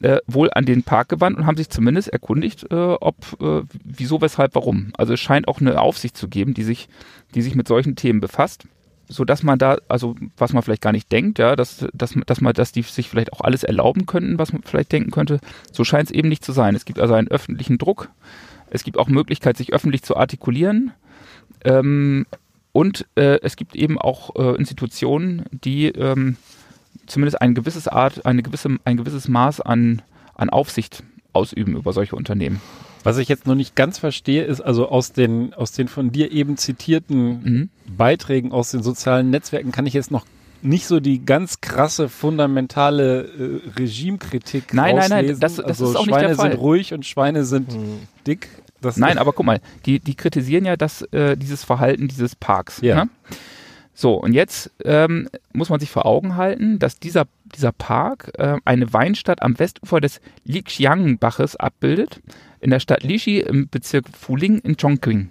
äh, 0.02 0.18
wohl 0.28 0.50
an 0.54 0.66
den 0.66 0.84
Park 0.84 1.10
gewandt 1.10 1.38
und 1.38 1.46
haben 1.46 1.56
sich 1.56 1.70
zumindest 1.70 2.10
erkundigt, 2.10 2.70
äh, 2.70 2.76
ob, 2.76 3.16
äh, 3.42 3.62
wieso, 3.86 4.20
weshalb, 4.22 4.56
warum. 4.56 4.92
Also 4.98 5.14
es 5.14 5.20
scheint 5.22 5.48
auch 5.48 5.62
eine 5.62 5.80
Aufsicht 5.80 6.18
zu 6.18 6.28
geben, 6.28 6.54
die 6.54 6.64
sich, 6.64 6.90
die 7.36 7.42
sich 7.42 7.56
mit 7.56 7.70
solchen 7.70 7.96
Themen 7.96 8.20
befasst 8.20 8.68
so 9.12 9.26
dass 9.26 9.44
man 9.44 9.60
da, 9.60 9.78
also 9.90 10.16
was 10.38 10.54
man 10.54 10.64
vielleicht 10.64 10.82
gar 10.82 10.94
nicht 10.94 11.12
denkt, 11.12 11.38
ja, 11.38 11.56
dass, 11.56 11.86
dass, 11.94 12.16
dass 12.26 12.42
man, 12.42 12.54
dass 12.54 12.72
die 12.72 12.82
sich 12.82 13.10
vielleicht 13.10 13.34
auch 13.34 13.42
alles 13.42 13.64
erlauben 13.64 14.06
könnten, 14.06 14.40
was 14.40 14.54
man 14.54 14.64
vielleicht 14.64 14.92
denken 14.92 15.12
könnte. 15.12 15.40
So 15.72 15.84
scheint 15.84 16.06
es 16.06 16.12
eben 16.12 16.30
nicht 16.30 16.46
zu 16.46 16.54
sein. 16.54 16.76
Es 16.76 16.86
gibt 16.86 17.00
also 17.00 17.14
einen 17.14 17.28
öffentlichen 17.28 17.78
Druck. 17.78 18.10
Es 18.70 18.86
gibt 18.86 18.98
auch 18.98 19.10
Möglichkeit, 19.10 19.58
sich 19.58 19.74
öffentlich 19.74 20.02
zu 20.04 20.16
artikulieren. 20.16 20.94
Ähm, 21.64 22.26
und 22.72 23.06
äh, 23.16 23.40
es 23.42 23.56
gibt 23.56 23.76
eben 23.76 23.98
auch 23.98 24.36
äh, 24.36 24.56
Institutionen, 24.56 25.46
die 25.52 25.88
ähm, 25.88 26.38
zumindest 27.06 27.42
ein 27.42 27.54
gewisses 27.54 27.88
Art, 27.88 28.26
eine 28.26 28.44
gewisse, 28.44 28.78
ein 28.86 28.98
gewisses 28.98 29.28
Maß 29.28 29.62
an, 29.62 30.02
an 30.36 30.50
Aufsicht 30.50 31.04
ausüben 31.34 31.76
über 31.76 31.94
solche 31.94 32.16
Unternehmen. 32.16 32.62
Was 33.04 33.18
ich 33.18 33.28
jetzt 33.28 33.48
noch 33.48 33.56
nicht 33.56 33.76
ganz 33.76 33.98
verstehe, 33.98 34.44
ist 34.44 34.62
also 34.62 34.88
aus 34.90 35.12
den, 35.12 35.54
aus 35.54 35.72
den 35.72 35.88
von 35.88 36.12
dir 36.12 36.32
eben 36.32 36.58
zitierten 36.58 37.44
mhm. 37.44 37.70
Beiträgen 37.98 38.52
aus 38.52 38.72
den 38.72 38.84
sozialen 38.84 39.32
Netzwerken 39.32 39.72
kann 39.72 39.88
ich 39.88 39.94
jetzt 39.94 40.12
noch 40.12 40.26
nicht 40.62 40.86
so 40.86 41.00
die 41.00 41.26
ganz 41.26 41.62
krasse 41.62 42.08
fundamentale 42.08 43.24
äh, 43.24 43.80
Regimekritik 43.80 44.74
Nein, 44.74 44.98
auslesen. 44.98 45.16
nein, 45.16 45.26
nein, 45.26 45.40
das, 45.40 45.56
das 45.56 45.66
also 45.66 45.90
ist 45.90 45.96
auch 45.96 46.06
Schweine 46.06 46.28
nicht 46.28 46.30
der 46.30 46.36
Fall. 46.36 46.52
sind 46.52 46.60
ruhig 46.62 46.94
und 46.94 47.06
Schweine 47.06 47.44
sind 47.46 47.76
mhm. 47.76 48.00
dick. 48.28 48.48
Das 48.82 48.98
Nein, 48.98 49.18
aber 49.18 49.34
guck 49.34 49.46
mal, 49.46 49.62
die, 49.86 50.00
die 50.00 50.16
kritisieren 50.16 50.66
ja 50.66 50.76
das, 50.76 51.04
äh, 51.14 51.38
dieses 51.38 51.64
Verhalten 51.64 52.08
dieses 52.08 52.36
Parks. 52.36 52.82
Ja. 52.82 53.06
Ne? 53.06 53.10
So, 53.94 54.16
und 54.16 54.34
jetzt 54.34 54.72
ähm, 54.84 55.30
muss 55.54 55.70
man 55.70 55.80
sich 55.80 55.92
vor 55.92 56.06
Augen 56.06 56.36
halten, 56.36 56.80
dass 56.80 57.00
dieser, 57.00 57.26
dieser 57.54 57.72
Park 57.72 58.32
äh, 58.38 58.56
eine 58.66 58.92
Weinstadt 58.94 59.42
am 59.42 59.60
Westufer 59.60 60.02
des 60.02 60.22
Lixiang-Baches 60.46 61.56
abbildet, 61.58 62.22
in 62.62 62.70
der 62.72 62.80
Stadt 62.80 63.04
Lishi 63.04 63.40
im 63.40 63.70
Bezirk 63.70 64.06
Fuling 64.18 64.60
in 64.60 64.78
Chongqing. 64.78 65.30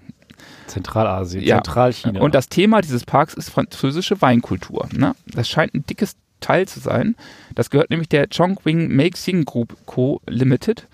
Zentralasien, 0.66 1.42
Ja. 1.42 1.56
Zentralchina. 1.56 2.20
Und 2.20 2.34
das 2.34 2.48
Thema 2.48 2.80
dieses 2.80 3.04
Parks 3.04 3.34
ist 3.34 3.50
französische 3.50 4.20
Weinkultur. 4.22 4.88
Ne? 4.92 5.14
Das 5.26 5.48
scheint 5.48 5.74
ein 5.74 5.84
dickes 5.86 6.16
Teil 6.40 6.66
zu 6.66 6.80
sein. 6.80 7.16
Das 7.54 7.70
gehört 7.70 7.90
nämlich 7.90 8.08
der 8.08 8.28
Chongqing 8.28 8.88
Meixing 8.88 9.44
Group 9.44 9.76
Co. 9.86 10.20
Limited, 10.26 10.86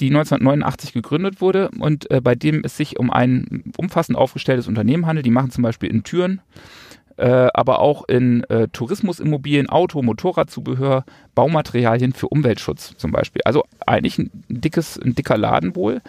die 0.00 0.08
1989 0.08 0.92
gegründet 0.92 1.40
wurde 1.40 1.70
und 1.78 2.10
äh, 2.10 2.20
bei 2.20 2.34
dem 2.34 2.62
es 2.64 2.76
sich 2.76 2.98
um 2.98 3.10
ein 3.10 3.64
umfassend 3.76 4.16
aufgestelltes 4.16 4.66
Unternehmen 4.66 5.06
handelt. 5.06 5.26
Die 5.26 5.30
machen 5.30 5.50
zum 5.50 5.62
Beispiel 5.62 5.90
in 5.90 6.02
Türen, 6.02 6.40
äh, 7.16 7.48
aber 7.52 7.80
auch 7.80 8.08
in 8.08 8.44
äh, 8.44 8.68
Tourismusimmobilien, 8.68 9.68
Auto, 9.68 10.02
Motorradzubehör, 10.02 11.04
Baumaterialien 11.34 12.12
für 12.12 12.28
Umweltschutz 12.28 12.96
zum 12.96 13.12
Beispiel. 13.12 13.42
Also 13.44 13.64
eigentlich 13.86 14.18
ein 14.18 14.30
dickes, 14.48 14.98
ein 14.98 15.14
dicker 15.14 15.36
Laden 15.36 15.76
wohl. 15.76 16.00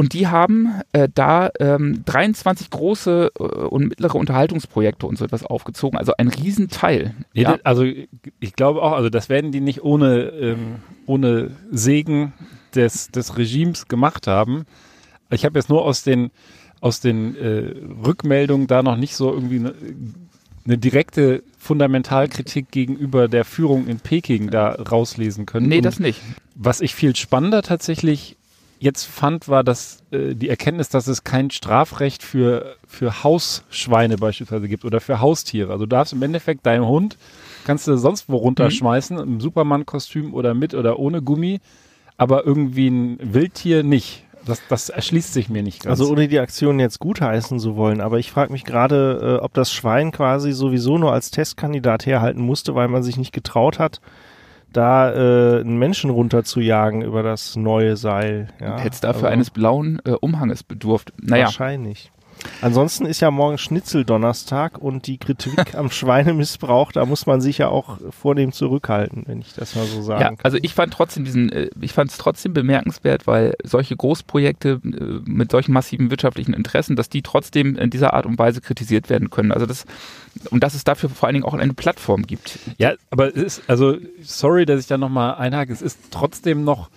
Und 0.00 0.12
die 0.12 0.28
haben 0.28 0.68
äh, 0.92 1.08
da 1.12 1.50
ähm, 1.58 2.02
23 2.04 2.70
große 2.70 3.32
äh, 3.36 3.42
und 3.42 3.88
mittlere 3.88 4.14
Unterhaltungsprojekte 4.14 5.06
und 5.06 5.18
so 5.18 5.24
etwas 5.24 5.44
aufgezogen. 5.44 5.98
Also 5.98 6.12
ein 6.16 6.28
Riesenteil. 6.28 7.14
Nee, 7.34 7.42
ja. 7.42 7.52
das- 7.56 7.64
Also 7.66 7.82
ich 7.82 8.52
glaube 8.54 8.80
auch, 8.80 8.92
also 8.92 9.10
das 9.10 9.28
werden 9.28 9.50
die 9.50 9.60
nicht 9.60 9.82
ohne, 9.82 10.28
ähm, 10.28 10.76
ohne 11.06 11.50
Segen 11.72 12.32
des, 12.76 13.08
des 13.08 13.36
Regimes 13.36 13.88
gemacht 13.88 14.28
haben. 14.28 14.66
Ich 15.30 15.44
habe 15.44 15.58
jetzt 15.58 15.68
nur 15.68 15.84
aus 15.84 16.04
den, 16.04 16.30
aus 16.80 17.00
den 17.00 17.36
äh, 17.36 17.74
Rückmeldungen 18.06 18.68
da 18.68 18.84
noch 18.84 18.96
nicht 18.96 19.16
so 19.16 19.32
irgendwie 19.34 19.56
eine, 19.58 19.74
eine 20.64 20.78
direkte 20.78 21.42
Fundamentalkritik 21.58 22.70
gegenüber 22.70 23.26
der 23.26 23.44
Führung 23.44 23.88
in 23.88 23.98
Peking 23.98 24.50
da 24.50 24.70
rauslesen 24.74 25.44
können. 25.44 25.66
Nee, 25.68 25.78
Und 25.78 25.84
das 25.86 25.98
nicht. 25.98 26.20
was 26.54 26.80
ich 26.80 26.94
viel 26.94 27.16
spannender 27.16 27.62
tatsächlich 27.62 28.36
jetzt 28.78 29.04
fand, 29.04 29.48
war 29.48 29.64
dass 29.64 30.02
äh, 30.10 30.34
die 30.34 30.48
Erkenntnis, 30.48 30.88
dass 30.88 31.06
es 31.06 31.24
kein 31.24 31.50
Strafrecht 31.50 32.22
für, 32.22 32.76
für 32.86 33.22
Hausschweine 33.22 34.16
beispielsweise 34.16 34.68
gibt 34.68 34.84
oder 34.84 35.00
für 35.00 35.20
Haustiere. 35.20 35.72
Also 35.72 35.86
du 35.86 35.90
darfst 35.90 36.12
im 36.12 36.22
Endeffekt 36.22 36.66
deinen 36.66 36.86
Hund, 36.86 37.16
kannst 37.64 37.86
du 37.86 37.96
sonst 37.96 38.28
wo 38.28 38.36
runterschmeißen, 38.36 39.18
im 39.18 39.40
Superman-Kostüm 39.40 40.34
oder 40.34 40.54
mit 40.54 40.74
oder 40.74 40.98
ohne 40.98 41.22
Gummi, 41.22 41.60
aber 42.16 42.46
irgendwie 42.46 42.88
ein 42.88 43.18
Wildtier 43.20 43.82
nicht. 43.82 44.24
Das, 44.46 44.62
das 44.68 44.88
erschließt 44.88 45.34
sich 45.34 45.50
mir 45.50 45.62
nicht 45.62 45.82
ganz. 45.82 46.00
Also 46.00 46.10
ohne 46.10 46.26
die 46.26 46.38
Aktion 46.38 46.80
jetzt 46.80 47.00
gutheißen 47.00 47.58
zu 47.58 47.76
wollen, 47.76 48.00
aber 48.00 48.18
ich 48.18 48.30
frage 48.30 48.52
mich 48.52 48.64
gerade, 48.64 49.38
äh, 49.40 49.44
ob 49.44 49.52
das 49.52 49.72
Schwein 49.72 50.10
quasi 50.10 50.52
sowieso 50.52 50.96
nur 50.96 51.12
als 51.12 51.30
Testkandidat 51.30 52.06
herhalten 52.06 52.40
musste, 52.40 52.74
weil 52.74 52.88
man 52.88 53.02
sich 53.02 53.18
nicht 53.18 53.32
getraut 53.32 53.78
hat, 53.78 54.00
da 54.72 55.12
äh, 55.12 55.60
einen 55.60 55.78
Menschen 55.78 56.10
runterzujagen 56.10 57.02
über 57.02 57.22
das 57.22 57.56
neue 57.56 57.96
Seil. 57.96 58.48
Ja, 58.60 58.78
Hätte 58.78 58.94
es 58.94 59.00
dafür 59.00 59.24
aber 59.24 59.30
eines 59.30 59.50
blauen 59.50 60.00
äh, 60.04 60.10
Umhanges 60.12 60.62
bedurft. 60.62 61.12
Naja, 61.20 61.44
Wahrscheinlich. 61.46 62.12
Ansonsten 62.60 63.06
ist 63.06 63.20
ja 63.20 63.30
morgen 63.30 63.58
Schnitzeldonnerstag 63.58 64.78
und 64.78 65.06
die 65.06 65.18
Kritik 65.18 65.74
am 65.74 65.90
Schweinemissbrauch, 65.90 66.92
da 66.92 67.06
muss 67.06 67.26
man 67.26 67.40
sich 67.40 67.58
ja 67.58 67.68
auch 67.68 67.98
vornehm 68.10 68.52
zurückhalten, 68.52 69.24
wenn 69.26 69.40
ich 69.40 69.54
das 69.54 69.74
mal 69.74 69.86
so 69.86 70.02
sagen 70.02 70.20
Ja, 70.20 70.28
kann. 70.28 70.38
also 70.42 70.58
ich 70.60 70.74
fand 70.74 70.92
trotzdem 70.92 71.24
diesen, 71.24 71.50
äh, 71.52 71.70
ich 71.80 71.92
fand 71.92 72.10
es 72.10 72.18
trotzdem 72.18 72.52
bemerkenswert, 72.52 73.26
weil 73.26 73.54
solche 73.64 73.96
Großprojekte 73.96 74.80
äh, 74.84 75.30
mit 75.30 75.50
solchen 75.50 75.72
massiven 75.72 76.10
wirtschaftlichen 76.10 76.54
Interessen, 76.54 76.96
dass 76.96 77.08
die 77.08 77.22
trotzdem 77.22 77.76
in 77.76 77.90
dieser 77.90 78.14
Art 78.14 78.26
und 78.26 78.38
Weise 78.38 78.60
kritisiert 78.60 79.10
werden 79.10 79.30
können. 79.30 79.52
Also 79.52 79.66
das 79.66 79.84
und 80.50 80.62
dass 80.62 80.74
es 80.74 80.84
dafür 80.84 81.10
vor 81.10 81.26
allen 81.26 81.34
Dingen 81.34 81.44
auch 81.44 81.54
eine 81.54 81.74
Plattform 81.74 82.22
gibt. 82.26 82.58
Ja, 82.78 82.92
aber 83.10 83.28
es 83.28 83.58
ist, 83.58 83.62
also, 83.68 83.96
sorry, 84.22 84.66
dass 84.66 84.80
ich 84.80 84.86
da 84.86 84.98
nochmal 84.98 85.34
einhake, 85.34 85.72
es 85.72 85.82
ist 85.82 85.98
trotzdem 86.10 86.64
noch 86.64 86.90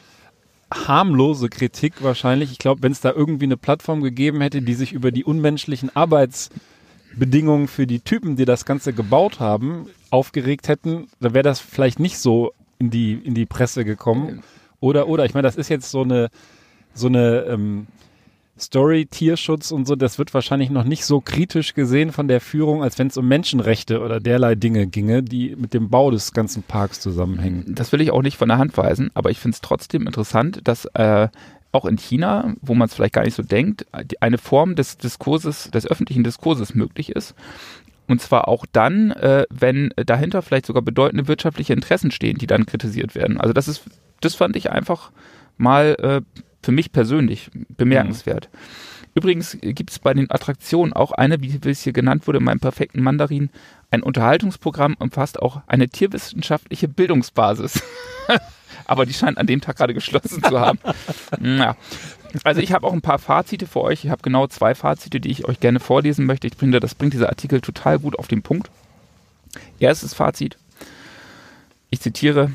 harmlose 0.72 1.50
Kritik 1.50 2.02
wahrscheinlich. 2.02 2.52
Ich 2.52 2.60
glaube, 2.60 2.82
wenn 2.84 2.92
es 2.92 3.02
da 3.02 3.12
irgendwie 3.12 3.46
eine 3.46 3.58
Plattform 3.58 4.02
gegeben 4.02 4.42
hätte, 4.42 4.62
die 4.62 4.74
sich 4.74 4.94
über 4.94 5.12
die 5.12 5.24
unmenschlichen 5.24 5.96
Arbeitsbedingungen 5.96 7.68
für 7.68 7.88
die 7.88 8.00
Typen, 8.00 8.36
die 8.36 8.46
das 8.46 8.66
Ganze 8.66 8.94
gebaut 8.94 9.40
haben, 9.40 9.88
aufgeregt 10.10 10.68
hätten, 10.68 11.08
dann 11.20 11.34
wäre 11.34 11.44
das 11.44 11.60
vielleicht 11.60 12.00
nicht 12.00 12.18
so 12.18 12.54
in 12.80 12.90
die, 12.90 13.14
in 13.14 13.34
die 13.34 13.46
Presse 13.46 13.86
gekommen. 13.86 14.44
Oder, 14.80 15.08
oder, 15.08 15.26
ich 15.26 15.34
meine, 15.34 15.44
das 15.48 15.56
ist 15.56 15.70
jetzt 15.70 15.92
so 15.92 16.02
eine, 16.02 16.30
so 16.94 17.08
eine, 17.08 17.42
ähm, 17.42 17.88
Story, 18.60 19.08
Tierschutz 19.10 19.72
und 19.72 19.88
so, 19.88 19.96
das 19.96 20.20
wird 20.20 20.34
wahrscheinlich 20.34 20.70
noch 20.70 20.84
nicht 20.84 21.06
so 21.06 21.22
kritisch 21.22 21.74
gesehen 21.74 22.12
von 22.12 22.28
der 22.28 22.42
Führung, 22.42 22.84
als 22.84 23.00
wenn 23.00 23.08
es 23.08 23.18
um 23.18 23.28
Menschenrechte 23.28 24.02
oder 24.02 24.20
derlei 24.20 24.56
Dinge 24.56 24.88
ginge, 24.88 25.24
die 25.24 25.56
mit 25.56 25.74
dem 25.74 25.90
Bau 25.90 26.12
des 26.12 26.34
ganzen 26.34 26.62
Parks 26.62 27.00
zusammenhängen. 27.00 27.66
Das 27.74 27.92
will 27.92 28.02
ich 28.02 28.12
auch 28.12 28.22
nicht 28.22 28.38
von 28.38 28.50
der 28.50 28.58
Hand 28.58 28.78
weisen, 28.78 29.10
aber 29.14 29.32
ich 29.32 29.40
finde 29.40 29.56
es 29.56 29.62
trotzdem 29.62 30.06
interessant, 30.06 30.62
dass 30.66 30.86
äh, 30.94 31.30
auch 31.72 31.86
in 31.86 31.98
China, 31.98 32.54
wo 32.62 32.74
man 32.74 32.88
es 32.88 32.94
vielleicht 32.94 33.14
gar 33.14 33.24
nicht 33.24 33.36
so 33.36 33.44
denkt, 33.44 33.86
eine 34.20 34.38
Form 34.38 34.76
des 34.76 34.98
Diskurses, 34.98 35.72
des 35.72 35.88
öffentlichen 35.88 36.24
Diskurses 36.24 36.76
möglich 36.76 37.12
ist. 37.12 37.34
Und 38.08 38.22
zwar 38.22 38.48
auch 38.48 38.66
dann, 38.72 39.12
äh, 39.12 39.46
wenn 39.50 39.94
dahinter 39.96 40.42
vielleicht 40.42 40.66
sogar 40.66 40.82
bedeutende 40.82 41.28
wirtschaftliche 41.28 41.74
Interessen 41.74 42.12
stehen, 42.12 42.38
die 42.38 42.48
dann 42.48 42.66
kritisiert 42.66 43.16
werden. 43.16 43.40
Also 43.40 43.54
das 43.54 43.70
ist, 43.70 43.84
das 44.20 44.36
fand 44.36 44.58
ich 44.58 44.70
einfach 44.70 45.12
mal 45.58 45.96
äh, 46.00 46.42
für 46.62 46.72
mich 46.72 46.92
persönlich 46.92 47.50
bemerkenswert. 47.70 48.50
Übrigens 49.14 49.58
gibt 49.62 49.92
es 49.92 50.00
bei 50.00 50.14
den 50.14 50.32
Attraktionen 50.32 50.94
auch 50.94 51.12
eine, 51.12 51.42
wie 51.42 51.60
es 51.70 51.84
hier 51.84 51.94
genannt 51.94 52.28
wurde, 52.28 52.40
in 52.40 52.46
meinem 52.46 52.62
perfekten 52.62 53.02
Mandarin, 53.02 53.50
ein 53.90 54.04
Unterhaltungsprogramm 54.04 54.96
umfasst 54.98 55.42
auch 55.42 55.62
eine 55.68 55.90
tierwissenschaftliche 55.90 56.88
Bildungsbasis. 56.88 57.84
Aber 58.86 59.06
die 59.06 59.14
scheint 59.14 59.38
an 59.38 59.48
dem 59.48 59.62
Tag 59.62 59.78
gerade 59.78 59.94
geschlossen 59.94 60.42
zu 60.44 60.60
haben. 60.60 60.80
Ja. 61.42 61.76
Also 62.46 62.62
ich 62.62 62.72
habe 62.72 62.88
auch 62.88 62.94
ein 62.94 63.02
paar 63.02 63.20
Fazite 63.20 63.68
für 63.68 63.82
euch. 63.82 64.06
Ich 64.06 64.10
habe 64.10 64.22
genau 64.22 64.48
zwei 64.48 64.74
Fazite, 64.74 65.20
die 65.20 65.30
ich 65.30 65.46
euch 65.46 65.60
gerne 65.60 65.82
vorlesen 65.82 66.26
möchte. 66.26 66.48
Ich 66.48 66.56
finde, 66.56 66.80
das 66.80 66.96
bringt 66.96 67.14
dieser 67.14 67.28
Artikel 67.28 67.60
total 67.60 68.00
gut 68.00 68.18
auf 68.18 68.30
den 68.30 68.42
Punkt. 68.42 68.70
Erstes 69.80 70.14
Fazit. 70.14 70.58
Ich 71.90 72.00
zitiere. 72.00 72.52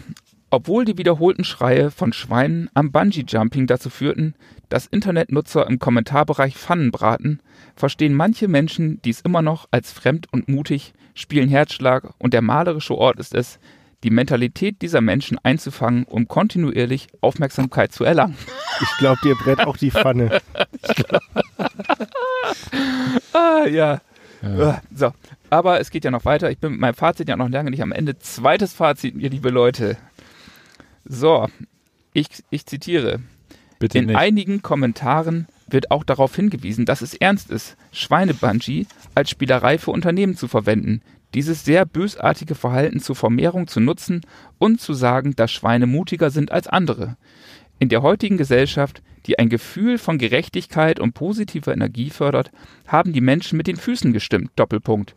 Obwohl 0.51 0.84
die 0.84 0.97
wiederholten 0.97 1.44
Schreie 1.44 1.90
von 1.90 2.12
Schweinen 2.12 2.70
am 2.72 2.92
Bungee-Jumping 2.92 3.66
dazu 3.66 3.90
führten, 3.90 4.34
dass 4.68 4.86
Internetnutzer 4.86 5.66
im 5.66 5.78
Kommentarbereich 5.78 6.57
Pfannen 6.57 6.92
braten, 6.92 7.40
verstehen 7.74 8.14
manche 8.14 8.49
Menschen 8.49 9.01
dies 9.03 9.20
immer 9.20 9.42
noch 9.42 9.66
als 9.70 9.92
fremd 9.92 10.28
und 10.32 10.49
mutig, 10.49 10.94
spielen 11.14 11.49
Herzschlag 11.49 12.14
und 12.18 12.32
der 12.32 12.42
malerische 12.42 12.97
Ort 12.97 13.18
ist 13.18 13.34
es, 13.34 13.59
die 14.05 14.11
Mentalität 14.11 14.82
dieser 14.82 15.01
Menschen 15.01 15.38
einzufangen, 15.42 16.05
um 16.05 16.28
kontinuierlich 16.28 17.09
Aufmerksamkeit 17.20 17.92
zu 17.92 18.05
erlangen. 18.05 18.36
Ich 18.80 18.99
glaube, 18.99 19.18
dir 19.24 19.34
brät 19.34 19.61
auch 19.61 19.76
die 19.76 19.90
Pfanne. 19.90 20.40
ah, 23.32 23.66
ja. 23.66 24.01
ja. 24.42 24.82
So, 24.94 25.12
aber 25.51 25.80
es 25.80 25.90
geht 25.90 26.05
ja 26.05 26.11
noch 26.11 26.24
weiter. 26.24 26.51
Ich 26.51 26.59
bin 26.59 26.72
mit 26.72 26.80
meinem 26.80 26.94
Fazit 26.94 27.28
ja 27.28 27.36
noch 27.36 27.49
lange 27.49 27.70
nicht 27.70 27.82
am 27.82 27.90
Ende. 27.90 28.18
Zweites 28.18 28.74
Fazit, 28.74 29.16
ihr 29.16 29.30
liebe 29.30 29.51
Leute. 29.51 29.97
So, 31.09 31.48
ich, 32.12 32.28
ich 32.50 32.66
zitiere. 32.66 33.20
Bitte 33.78 33.98
In 33.98 34.07
nicht. 34.07 34.16
einigen 34.16 34.62
Kommentaren 34.62 35.46
wird 35.68 35.90
auch 35.90 36.04
darauf 36.04 36.34
hingewiesen, 36.34 36.86
dass 36.86 37.02
es 37.02 37.14
ernst 37.14 37.50
ist, 37.50 37.76
Schweinebungee 37.92 38.86
als 39.14 39.30
Spielerei 39.30 39.78
für 39.78 39.90
Unternehmen 39.90 40.36
zu 40.36 40.48
verwenden, 40.48 41.02
dieses 41.34 41.64
sehr 41.64 41.84
bösartige 41.84 42.54
Verhalten 42.54 43.00
zur 43.00 43.16
Vermehrung 43.16 43.66
zu 43.66 43.80
nutzen 43.80 44.22
und 44.59 44.80
zu 44.80 44.94
sagen, 44.94 45.34
dass 45.36 45.52
Schweine 45.52 45.86
mutiger 45.86 46.30
sind 46.30 46.52
als 46.52 46.66
andere. 46.66 47.16
In 47.78 47.88
der 47.88 48.02
heutigen 48.02 48.38
Gesellschaft, 48.38 49.02
die 49.26 49.38
ein 49.38 49.48
Gefühl 49.48 49.98
von 49.98 50.18
Gerechtigkeit 50.18 50.98
und 50.98 51.12
positiver 51.12 51.72
Energie 51.74 52.11
fördert, 52.11 52.52
haben 52.86 53.12
die 53.12 53.20
Menschen 53.20 53.59
mit 53.59 53.66
den 53.66 53.76
Füßen 53.76 54.12
gestimmt. 54.12 54.50
Doppelpunkt. 54.57 55.14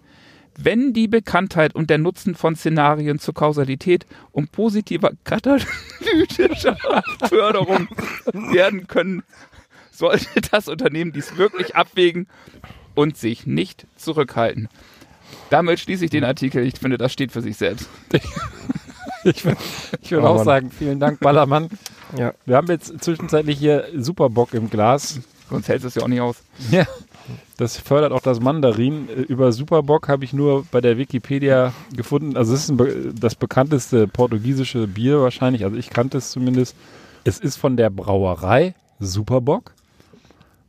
Wenn 0.61 0.91
die 0.91 1.07
Bekanntheit 1.07 1.73
und 1.73 1.89
der 1.89 1.99
Nutzen 1.99 2.35
von 2.35 2.55
Szenarien 2.55 3.17
zur 3.17 3.33
Kausalität 3.33 4.05
und 4.33 4.51
positiver 4.51 5.11
katalytischer 5.23 6.75
Förderung 7.29 7.87
werden 8.33 8.87
können, 8.87 9.23
sollte 9.89 10.41
das 10.51 10.67
Unternehmen 10.67 11.13
dies 11.13 11.37
wirklich 11.37 11.77
abwägen 11.77 12.27
und 12.93 13.15
sich 13.15 13.45
nicht 13.45 13.87
zurückhalten. 13.95 14.67
Damit 15.49 15.79
schließe 15.79 16.03
ich 16.03 16.11
den 16.11 16.25
Artikel. 16.25 16.65
Ich 16.65 16.77
finde, 16.77 16.97
das 16.97 17.13
steht 17.13 17.31
für 17.31 17.41
sich 17.41 17.55
selbst. 17.55 17.87
ich 19.23 19.45
würde 19.45 19.57
ich 20.01 20.11
würd 20.11 20.23
oh, 20.23 20.27
auch 20.27 20.43
sagen, 20.43 20.71
vielen 20.71 20.99
Dank, 20.99 21.21
Ballermann. 21.21 21.69
Ja. 22.17 22.33
Wir 22.45 22.57
haben 22.57 22.67
jetzt 22.67 23.01
zwischenzeitlich 23.01 23.57
hier 23.57 23.87
Superbock 23.95 24.53
im 24.53 24.69
Glas. 24.69 25.21
Sonst 25.49 25.69
hält 25.69 25.85
es 25.85 25.95
ja 25.95 26.03
auch 26.03 26.07
nicht 26.09 26.21
aus. 26.21 26.43
Ja. 26.69 26.85
Das 27.57 27.77
fördert 27.77 28.11
auch 28.11 28.21
das 28.21 28.39
Mandarin. 28.39 29.07
Über 29.07 29.51
Superbock 29.51 30.07
habe 30.07 30.23
ich 30.25 30.33
nur 30.33 30.65
bei 30.71 30.81
der 30.81 30.97
Wikipedia 30.97 31.73
gefunden. 31.95 32.37
Also 32.37 32.53
es 32.53 32.69
ist 32.69 32.79
das 33.19 33.35
bekannteste 33.35 34.07
portugiesische 34.07 34.87
Bier 34.87 35.21
wahrscheinlich. 35.21 35.63
Also 35.65 35.77
ich 35.77 35.89
kannte 35.89 36.17
es 36.17 36.31
zumindest. 36.31 36.75
Es 37.23 37.39
ist 37.39 37.57
von 37.57 37.77
der 37.77 37.89
Brauerei 37.89 38.75
Superbock 38.99 39.73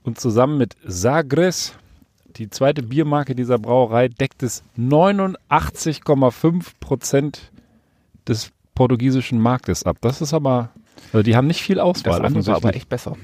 und 0.03 0.19
zusammen 0.21 0.59
mit 0.59 0.77
Sagres 0.85 1.75
die 2.37 2.49
zweite 2.49 2.83
Biermarke 2.83 3.35
dieser 3.35 3.59
Brauerei 3.59 4.09
deckt 4.09 4.43
es 4.43 4.63
89,5 4.79 6.65
Prozent 6.81 7.51
des 8.27 8.51
portugiesischen 8.75 9.41
Marktes 9.41 9.83
ab. 9.85 9.99
Das 10.01 10.21
ist 10.21 10.33
aber, 10.33 10.71
also 11.13 11.23
die 11.23 11.37
haben 11.37 11.47
nicht 11.47 11.63
viel 11.63 11.81
Auswahl. 11.81 12.21
Das 12.21 12.27
andere 12.27 12.47
war 12.47 12.57
aber 12.57 12.75
echt 12.75 12.89
besser. 12.89 13.17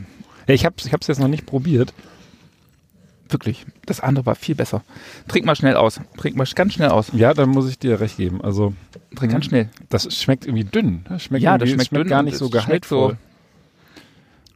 Ja, 0.46 0.54
ich 0.54 0.64
habe 0.64 0.74
es 0.78 0.90
jetzt 0.90 1.18
noch 1.20 1.28
nicht 1.28 1.46
probiert. 1.46 1.94
Wirklich, 3.28 3.66
das 3.86 4.00
andere 4.00 4.26
war 4.26 4.34
viel 4.34 4.54
besser. 4.54 4.82
Trink 5.28 5.46
mal 5.46 5.56
schnell 5.56 5.74
aus. 5.74 6.00
Trink 6.16 6.36
mal 6.36 6.46
ganz 6.54 6.74
schnell 6.74 6.88
aus. 6.90 7.10
Ja, 7.12 7.34
dann 7.34 7.50
muss 7.50 7.68
ich 7.68 7.78
dir 7.78 8.00
recht 8.00 8.16
geben. 8.16 8.40
Also 8.42 8.72
Trink 9.16 9.32
ganz 9.32 9.46
schnell. 9.46 9.68
Das 9.88 10.14
schmeckt 10.14 10.46
irgendwie 10.46 10.64
dünn. 10.64 11.04
Das 11.08 11.24
schmeckt 11.24 11.42
ja, 11.42 11.58
das 11.58 11.68
schmeckt, 11.68 11.88
schmeckt 11.88 12.04
dünn 12.04 12.10
gar 12.10 12.22
nicht 12.22 12.36
so 12.36 12.48
gehaltvoll. 12.50 13.12
So 13.12 13.16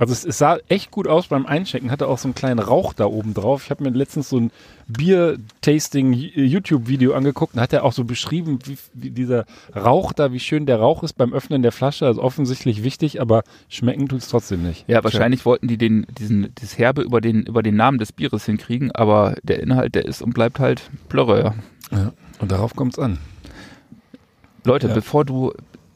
also 0.01 0.13
es, 0.15 0.25
es, 0.25 0.39
sah 0.39 0.57
echt 0.69 0.91
gut 0.91 1.07
aus 1.07 1.27
beim 1.27 1.45
Einchecken, 1.45 1.91
hatte 1.91 2.09
auch 2.09 2.17
so 2.17 2.27
einen 2.27 2.35
kleinen 2.35 2.59
Rauch 2.59 2.95
da 2.95 3.05
oben 3.05 3.35
drauf. 3.35 3.65
Ich 3.65 3.71
habe 3.71 3.85
mir 3.85 3.91
letztens 3.91 4.31
so 4.31 4.39
ein 4.39 4.51
Bier-Tasting-YouTube-Video 4.89 7.13
angeguckt 7.13 7.53
und 7.55 7.61
hat 7.61 7.75
er 7.75 7.85
auch 7.85 7.93
so 7.93 8.05
beschrieben, 8.05 8.61
wie, 8.65 8.79
wie, 8.95 9.11
dieser 9.11 9.45
Rauch 9.77 10.15
da, 10.15 10.33
wie 10.33 10.41
schön 10.41 10.65
der 10.65 10.79
Rauch 10.79 11.03
ist 11.03 11.19
beim 11.19 11.35
Öffnen 11.35 11.61
der 11.61 11.73
Flasche. 11.73 12.07
Also 12.07 12.23
offensichtlich 12.23 12.83
wichtig, 12.83 13.21
aber 13.21 13.43
schmecken 13.69 14.09
tut 14.09 14.21
es 14.21 14.29
trotzdem 14.29 14.63
nicht. 14.63 14.87
Ja, 14.89 15.05
wahrscheinlich 15.05 15.45
wollten 15.45 15.69
die 15.69 15.77
den, 15.77 16.07
diesen, 16.19 16.51
das 16.55 16.79
Herbe 16.79 17.03
über 17.03 17.21
den, 17.21 17.43
über 17.43 17.63
den 17.63 17.77
Namen 17.77 17.99
des 17.99 18.13
Bieres 18.13 18.47
hinkriegen, 18.47 18.91
aber 18.93 19.35
der 19.43 19.63
Inhalt, 19.63 19.95
der 19.95 20.07
ist 20.07 20.23
und 20.23 20.33
bleibt 20.33 20.61
halt 20.61 20.89
Plörre, 21.11 21.53
ja. 21.93 21.99
ja 21.99 22.13
und 22.39 22.51
darauf 22.51 22.75
kommt 22.75 22.95
es 22.95 22.99
an. 22.99 23.19
Leute, 24.65 24.89
ja. 24.89 24.95
bevor 24.95 25.27
du 25.27 25.53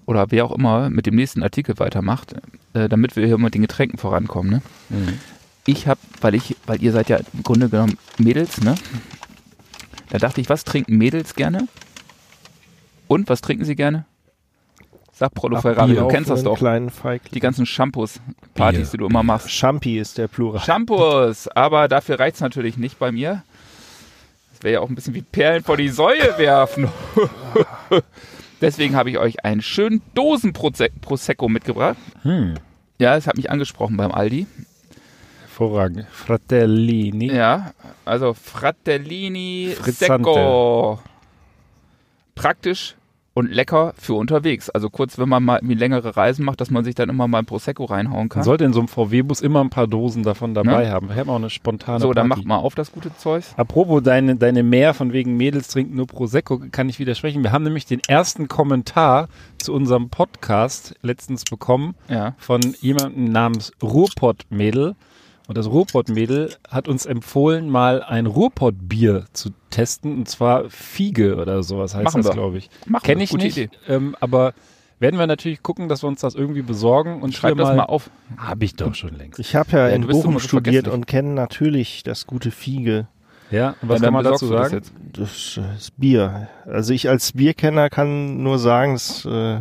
oder 0.06 0.30
wer 0.30 0.44
auch 0.44 0.52
immer 0.52 0.90
mit 0.90 1.06
dem 1.06 1.14
nächsten 1.14 1.42
Artikel 1.42 1.78
weitermacht, 1.78 2.34
äh, 2.74 2.88
damit 2.88 3.16
wir 3.16 3.26
hier 3.26 3.38
mit 3.38 3.54
den 3.54 3.62
Getränken 3.62 3.98
vorankommen. 3.98 4.50
Ne? 4.50 4.62
Mhm. 4.90 5.18
Ich 5.66 5.86
habe, 5.86 6.00
weil 6.20 6.34
ich, 6.34 6.56
weil 6.66 6.82
ihr 6.82 6.92
seid 6.92 7.08
ja 7.08 7.18
im 7.32 7.42
Grunde 7.42 7.68
genommen 7.68 7.96
Mädels, 8.18 8.60
ne? 8.60 8.74
Da 10.10 10.18
dachte 10.18 10.40
ich, 10.40 10.48
was 10.48 10.64
trinken 10.64 10.98
Mädels 10.98 11.34
gerne? 11.34 11.66
Und 13.08 13.28
was 13.28 13.40
trinken 13.40 13.64
sie 13.64 13.74
gerne? 13.74 14.04
Sag 15.12 15.32
Prolo 15.32 15.60
Ferrari, 15.60 15.94
du 15.94 16.08
kennst 16.08 16.28
das 16.28 16.42
doch. 16.42 16.58
Die 16.58 17.40
ganzen 17.40 17.66
Shampoos, 17.66 18.20
Partys, 18.54 18.90
die 18.90 18.96
du 18.96 19.06
immer 19.06 19.22
machst. 19.22 19.48
Champi 19.50 19.98
ist 19.98 20.18
der 20.18 20.26
Plural. 20.26 20.60
Shampoos, 20.60 21.46
aber 21.48 21.86
dafür 21.86 22.18
reicht 22.18 22.34
es 22.34 22.40
natürlich 22.40 22.76
nicht 22.76 22.98
bei 22.98 23.12
mir. 23.12 23.44
Das 24.52 24.64
wäre 24.64 24.74
ja 24.74 24.80
auch 24.80 24.88
ein 24.88 24.96
bisschen 24.96 25.14
wie 25.14 25.22
Perlen 25.22 25.62
vor 25.62 25.76
die 25.76 25.88
Säue 25.88 26.36
werfen. 26.36 26.88
Deswegen 28.60 28.96
habe 28.96 29.10
ich 29.10 29.18
euch 29.18 29.44
einen 29.44 29.62
schönen 29.62 30.02
Dosen 30.14 30.52
Prosecco 30.52 31.48
mitgebracht. 31.48 31.96
Hm. 32.22 32.54
Ja, 32.98 33.16
es 33.16 33.26
hat 33.26 33.36
mich 33.36 33.50
angesprochen 33.50 33.96
beim 33.96 34.12
Aldi. 34.12 34.46
Hervorragend. 35.42 36.06
Fratellini. 36.10 37.32
Ja, 37.32 37.72
also 38.04 38.34
Fratellini 38.34 39.74
Frizzante. 39.76 40.24
Secco. 40.30 41.02
Praktisch 42.34 42.96
und 43.34 43.50
lecker 43.50 43.92
für 43.98 44.14
unterwegs. 44.14 44.70
Also 44.70 44.88
kurz, 44.88 45.18
wenn 45.18 45.28
man 45.28 45.42
mal 45.42 45.56
irgendwie 45.56 45.74
längere 45.74 46.16
Reisen 46.16 46.44
macht, 46.44 46.60
dass 46.60 46.70
man 46.70 46.84
sich 46.84 46.94
dann 46.94 47.08
immer 47.08 47.26
mal 47.26 47.40
ein 47.40 47.46
Prosecco 47.46 47.84
reinhauen 47.84 48.28
kann. 48.28 48.40
Man 48.40 48.44
sollte 48.44 48.64
in 48.64 48.72
so 48.72 48.78
einem 48.78 48.88
VW-Bus 48.88 49.40
immer 49.40 49.60
ein 49.60 49.70
paar 49.70 49.88
Dosen 49.88 50.22
davon 50.22 50.54
dabei 50.54 50.84
ja. 50.84 50.90
haben. 50.90 51.08
Wir 51.08 51.16
haben 51.16 51.28
auch 51.28 51.36
eine 51.36 51.50
spontane 51.50 51.98
So, 52.00 52.12
dann 52.12 52.28
macht 52.28 52.44
mal 52.44 52.56
auf 52.56 52.76
das 52.76 52.92
gute 52.92 53.14
Zeug. 53.16 53.44
Apropos 53.56 54.02
deine, 54.02 54.36
deine 54.36 54.62
Mehr 54.62 54.94
von 54.94 55.12
wegen 55.12 55.36
Mädels 55.36 55.68
trinken 55.68 55.96
nur 55.96 56.06
Prosecco, 56.06 56.60
kann 56.70 56.88
ich 56.88 56.98
widersprechen. 57.00 57.42
Wir 57.42 57.50
haben 57.50 57.64
nämlich 57.64 57.86
den 57.86 58.00
ersten 58.06 58.46
Kommentar 58.46 59.28
zu 59.58 59.74
unserem 59.74 60.10
Podcast 60.10 60.94
letztens 61.02 61.44
bekommen 61.44 61.96
ja. 62.08 62.34
von 62.38 62.60
jemandem 62.80 63.24
namens 63.24 63.72
Ruhrpott-Mädel. 63.82 64.94
Und 65.46 65.58
das 65.58 65.66
Ruhrpott-Mädel 65.66 66.54
hat 66.68 66.88
uns 66.88 67.04
empfohlen, 67.04 67.68
mal 67.68 68.02
ein 68.02 68.26
Ruhrpott-Bier 68.26 69.26
zu 69.32 69.50
testen, 69.70 70.18
und 70.18 70.28
zwar 70.28 70.70
Fiege 70.70 71.36
oder 71.36 71.62
sowas 71.62 71.94
heißt 71.94 72.04
Machen 72.04 72.22
das, 72.22 72.32
glaube 72.32 72.58
ich. 72.58 72.70
Kenne 73.02 73.22
ich 73.24 73.32
nicht, 73.32 73.70
ähm, 73.88 74.16
aber 74.20 74.54
werden 75.00 75.18
wir 75.18 75.26
natürlich 75.26 75.62
gucken, 75.62 75.88
dass 75.88 76.02
wir 76.02 76.08
uns 76.08 76.20
das 76.20 76.34
irgendwie 76.34 76.62
besorgen 76.62 77.20
und 77.20 77.34
schreib 77.34 77.58
das 77.58 77.76
mal, 77.76 77.84
auf. 77.84 78.10
Habe 78.38 78.64
ich 78.64 78.74
doch 78.74 78.94
schon 78.94 79.18
längst. 79.18 79.38
Ich 79.38 79.54
habe 79.54 79.70
ja, 79.72 79.88
ja 79.88 79.94
in 79.94 80.06
Bochum 80.06 80.38
studiert 80.38 80.88
und 80.88 81.06
kenne 81.06 81.34
natürlich 81.34 82.02
das 82.04 82.26
gute 82.26 82.50
Fiege. 82.50 83.08
Ja, 83.50 83.74
und 83.82 83.88
was 83.90 84.00
ja, 84.00 84.06
kann 84.06 84.14
man 84.14 84.24
dazu 84.24 84.46
sagen? 84.46 84.80
Das, 85.12 85.56
das, 85.56 85.60
das 85.74 85.90
Bier. 85.90 86.48
Also 86.64 86.94
ich 86.94 87.08
als 87.10 87.32
Bierkenner 87.32 87.90
kann 87.90 88.42
nur 88.42 88.58
sagen, 88.58 88.94
es 88.94 89.26
äh, 89.26 89.60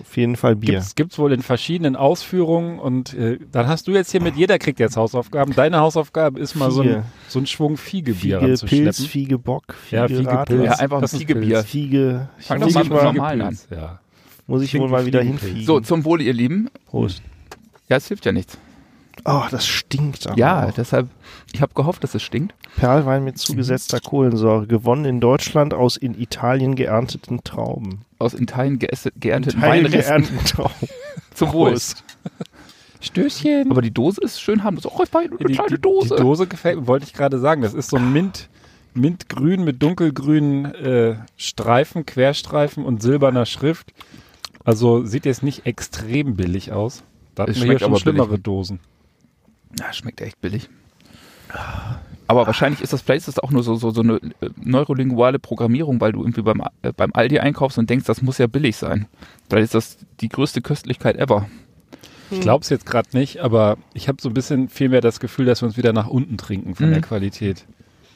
auf 0.00 0.16
jeden 0.16 0.36
Fall 0.36 0.56
Bier. 0.56 0.84
Gibt 0.96 1.12
es 1.12 1.18
wohl 1.18 1.32
in 1.32 1.42
verschiedenen 1.42 1.96
Ausführungen 1.96 2.78
und 2.78 3.14
äh, 3.14 3.38
dann 3.52 3.68
hast 3.68 3.88
du 3.88 3.92
jetzt 3.92 4.10
hier 4.10 4.22
mit 4.22 4.36
jeder 4.36 4.58
kriegt 4.58 4.80
jetzt 4.80 4.96
Hausaufgaben. 4.96 5.54
Deine 5.54 5.78
Hausaufgabe 5.80 6.38
ist 6.40 6.54
mal 6.54 6.70
so 6.70 6.82
ein, 6.82 7.04
so 7.28 7.38
ein 7.38 7.46
Schwung 7.46 7.76
Fiegebier 7.76 8.40
Fiege 8.40 8.66
Pilz, 8.66 9.04
Fiege 9.04 9.38
Bock, 9.38 9.74
Fiege 9.74 9.96
ja, 9.96 10.08
Fiege 10.08 10.44
Pilz. 10.46 10.64
Ja, 10.64 10.72
einfach 10.74 11.02
ein 11.02 11.08
Fiegebier. 11.08 11.64
Fiege. 11.64 12.28
Fang 12.38 12.60
doch 12.60 12.70
mal 12.70 12.84
mit 12.84 12.92
normalen 12.92 13.42
an. 13.42 13.58
Ja. 13.70 14.00
Muss 14.46 14.62
ich 14.62 14.78
wohl 14.78 14.88
mal 14.88 15.04
wieder 15.04 15.22
hinfliegen. 15.22 15.64
So, 15.64 15.80
zum 15.80 16.04
Wohl, 16.04 16.22
ihr 16.22 16.32
Lieben. 16.32 16.70
Prost. 16.86 17.22
Ja, 17.88 17.96
es 17.96 18.08
hilft 18.08 18.24
ja 18.24 18.32
nichts. 18.32 18.58
Oh, 19.24 19.42
das 19.50 19.66
stinkt 19.66 20.26
aber 20.26 20.38
Ja, 20.38 20.66
auch. 20.66 20.72
deshalb, 20.72 21.08
ich 21.52 21.60
habe 21.62 21.74
gehofft, 21.74 22.04
dass 22.04 22.14
es 22.14 22.22
stinkt. 22.22 22.54
Perlwein 22.76 23.24
mit 23.24 23.38
zugesetzter 23.38 24.00
Kohlensäure, 24.00 24.66
gewonnen 24.66 25.04
in 25.04 25.20
Deutschland 25.20 25.74
aus 25.74 25.96
in 25.96 26.18
Italien 26.18 26.76
geernteten 26.76 27.42
Trauben. 27.44 28.02
Aus 28.18 28.34
Italien 28.34 28.78
geernteten 28.78 29.60
Weinresten. 29.62 30.26
Trauben. 30.44 30.88
Zum 31.34 31.52
Wohl. 31.52 31.76
Stößchen. 33.00 33.70
Aber 33.70 33.82
die 33.82 33.92
Dose 33.92 34.20
ist 34.20 34.40
schön 34.40 34.64
harmlos. 34.64 34.86
Oh, 34.86 35.02
ich 35.04 35.14
eine 35.14 35.36
die, 35.36 35.54
kleine 35.54 35.78
Dose. 35.78 36.16
Die 36.16 36.22
Dose 36.22 36.46
gefällt 36.46 36.80
mir, 36.80 36.86
wollte 36.86 37.06
ich 37.06 37.12
gerade 37.12 37.38
sagen. 37.38 37.62
Das 37.62 37.74
ist 37.74 37.90
so 37.90 37.96
ein 37.96 38.12
Mint, 38.12 38.48
Mintgrün 38.94 39.64
mit 39.64 39.82
dunkelgrünen 39.82 40.64
äh, 40.74 41.16
Streifen, 41.36 42.06
Querstreifen 42.06 42.84
und 42.84 43.02
silberner 43.02 43.46
Schrift. 43.46 43.92
Also 44.64 45.04
sieht 45.04 45.24
jetzt 45.26 45.42
nicht 45.42 45.64
extrem 45.66 46.34
billig 46.36 46.72
aus. 46.72 47.04
Da 47.34 47.44
hatten 47.44 47.54
wir 47.54 47.62
hier 47.64 47.78
schon 47.78 47.96
schlimmere 47.96 48.30
billig. 48.30 48.42
Dosen. 48.42 48.80
Ja, 49.78 49.92
schmeckt 49.92 50.20
echt 50.20 50.40
billig. 50.40 50.68
Aber 52.26 52.46
wahrscheinlich 52.46 52.82
ist 52.82 52.92
das, 52.92 53.04
das 53.04 53.38
auch 53.38 53.50
nur 53.50 53.62
so, 53.62 53.74
so, 53.76 53.90
so 53.90 54.02
eine 54.02 54.16
äh, 54.16 54.50
neurolinguale 54.56 55.38
Programmierung, 55.38 56.00
weil 56.00 56.12
du 56.12 56.20
irgendwie 56.20 56.42
beim, 56.42 56.62
äh, 56.82 56.92
beim 56.94 57.10
Aldi 57.14 57.38
einkaufst 57.38 57.78
und 57.78 57.88
denkst, 57.88 58.04
das 58.06 58.20
muss 58.20 58.36
ja 58.38 58.46
billig 58.46 58.76
sein. 58.76 59.06
Vielleicht 59.48 59.64
ist 59.64 59.74
das 59.74 59.98
die 60.20 60.28
größte 60.28 60.60
Köstlichkeit 60.60 61.16
ever. 61.16 61.48
Ich 62.30 62.40
glaube 62.40 62.62
es 62.62 62.68
jetzt 62.68 62.84
gerade 62.84 63.08
nicht, 63.16 63.38
aber 63.40 63.78
ich 63.94 64.06
habe 64.08 64.20
so 64.20 64.28
ein 64.28 64.34
bisschen 64.34 64.68
vielmehr 64.68 65.00
das 65.00 65.18
Gefühl, 65.20 65.46
dass 65.46 65.62
wir 65.62 65.66
uns 65.66 65.78
wieder 65.78 65.94
nach 65.94 66.08
unten 66.08 66.36
trinken 66.36 66.74
von 66.74 66.88
Mhm. 66.88 66.92
der 66.92 67.00
Qualität. 67.00 67.64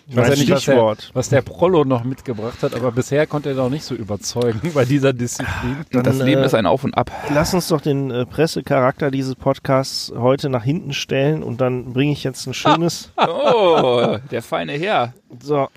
Ich 0.06 0.16
weiß 0.16 0.28
ja 0.30 0.34
nicht, 0.34 0.50
was 0.50 0.64
der, 0.64 0.96
was 1.14 1.28
der 1.28 1.42
Prollo 1.42 1.84
noch 1.84 2.04
mitgebracht 2.04 2.62
hat, 2.62 2.74
aber 2.74 2.90
bisher 2.92 3.26
konnte 3.26 3.50
er 3.50 3.54
noch 3.54 3.70
nicht 3.70 3.84
so 3.84 3.94
überzeugen 3.94 4.60
bei 4.74 4.84
dieser 4.84 5.12
Disziplin. 5.12 5.76
Dann, 5.92 6.02
das 6.02 6.18
Leben 6.18 6.42
äh, 6.42 6.46
ist 6.46 6.54
ein 6.54 6.66
Auf 6.66 6.84
und 6.84 6.94
Ab. 6.96 7.10
Lass 7.32 7.54
uns 7.54 7.68
doch 7.68 7.80
den 7.80 8.10
äh, 8.10 8.26
Pressecharakter 8.26 9.10
dieses 9.10 9.34
Podcasts 9.36 10.12
heute 10.16 10.48
nach 10.48 10.64
hinten 10.64 10.92
stellen 10.92 11.42
und 11.42 11.60
dann 11.60 11.92
bringe 11.92 12.12
ich 12.12 12.24
jetzt 12.24 12.46
ein 12.46 12.54
schönes. 12.54 13.10
Oh, 13.18 14.16
der 14.30 14.42
feine 14.42 14.72
Herr. 14.72 15.14
So, 15.40 15.68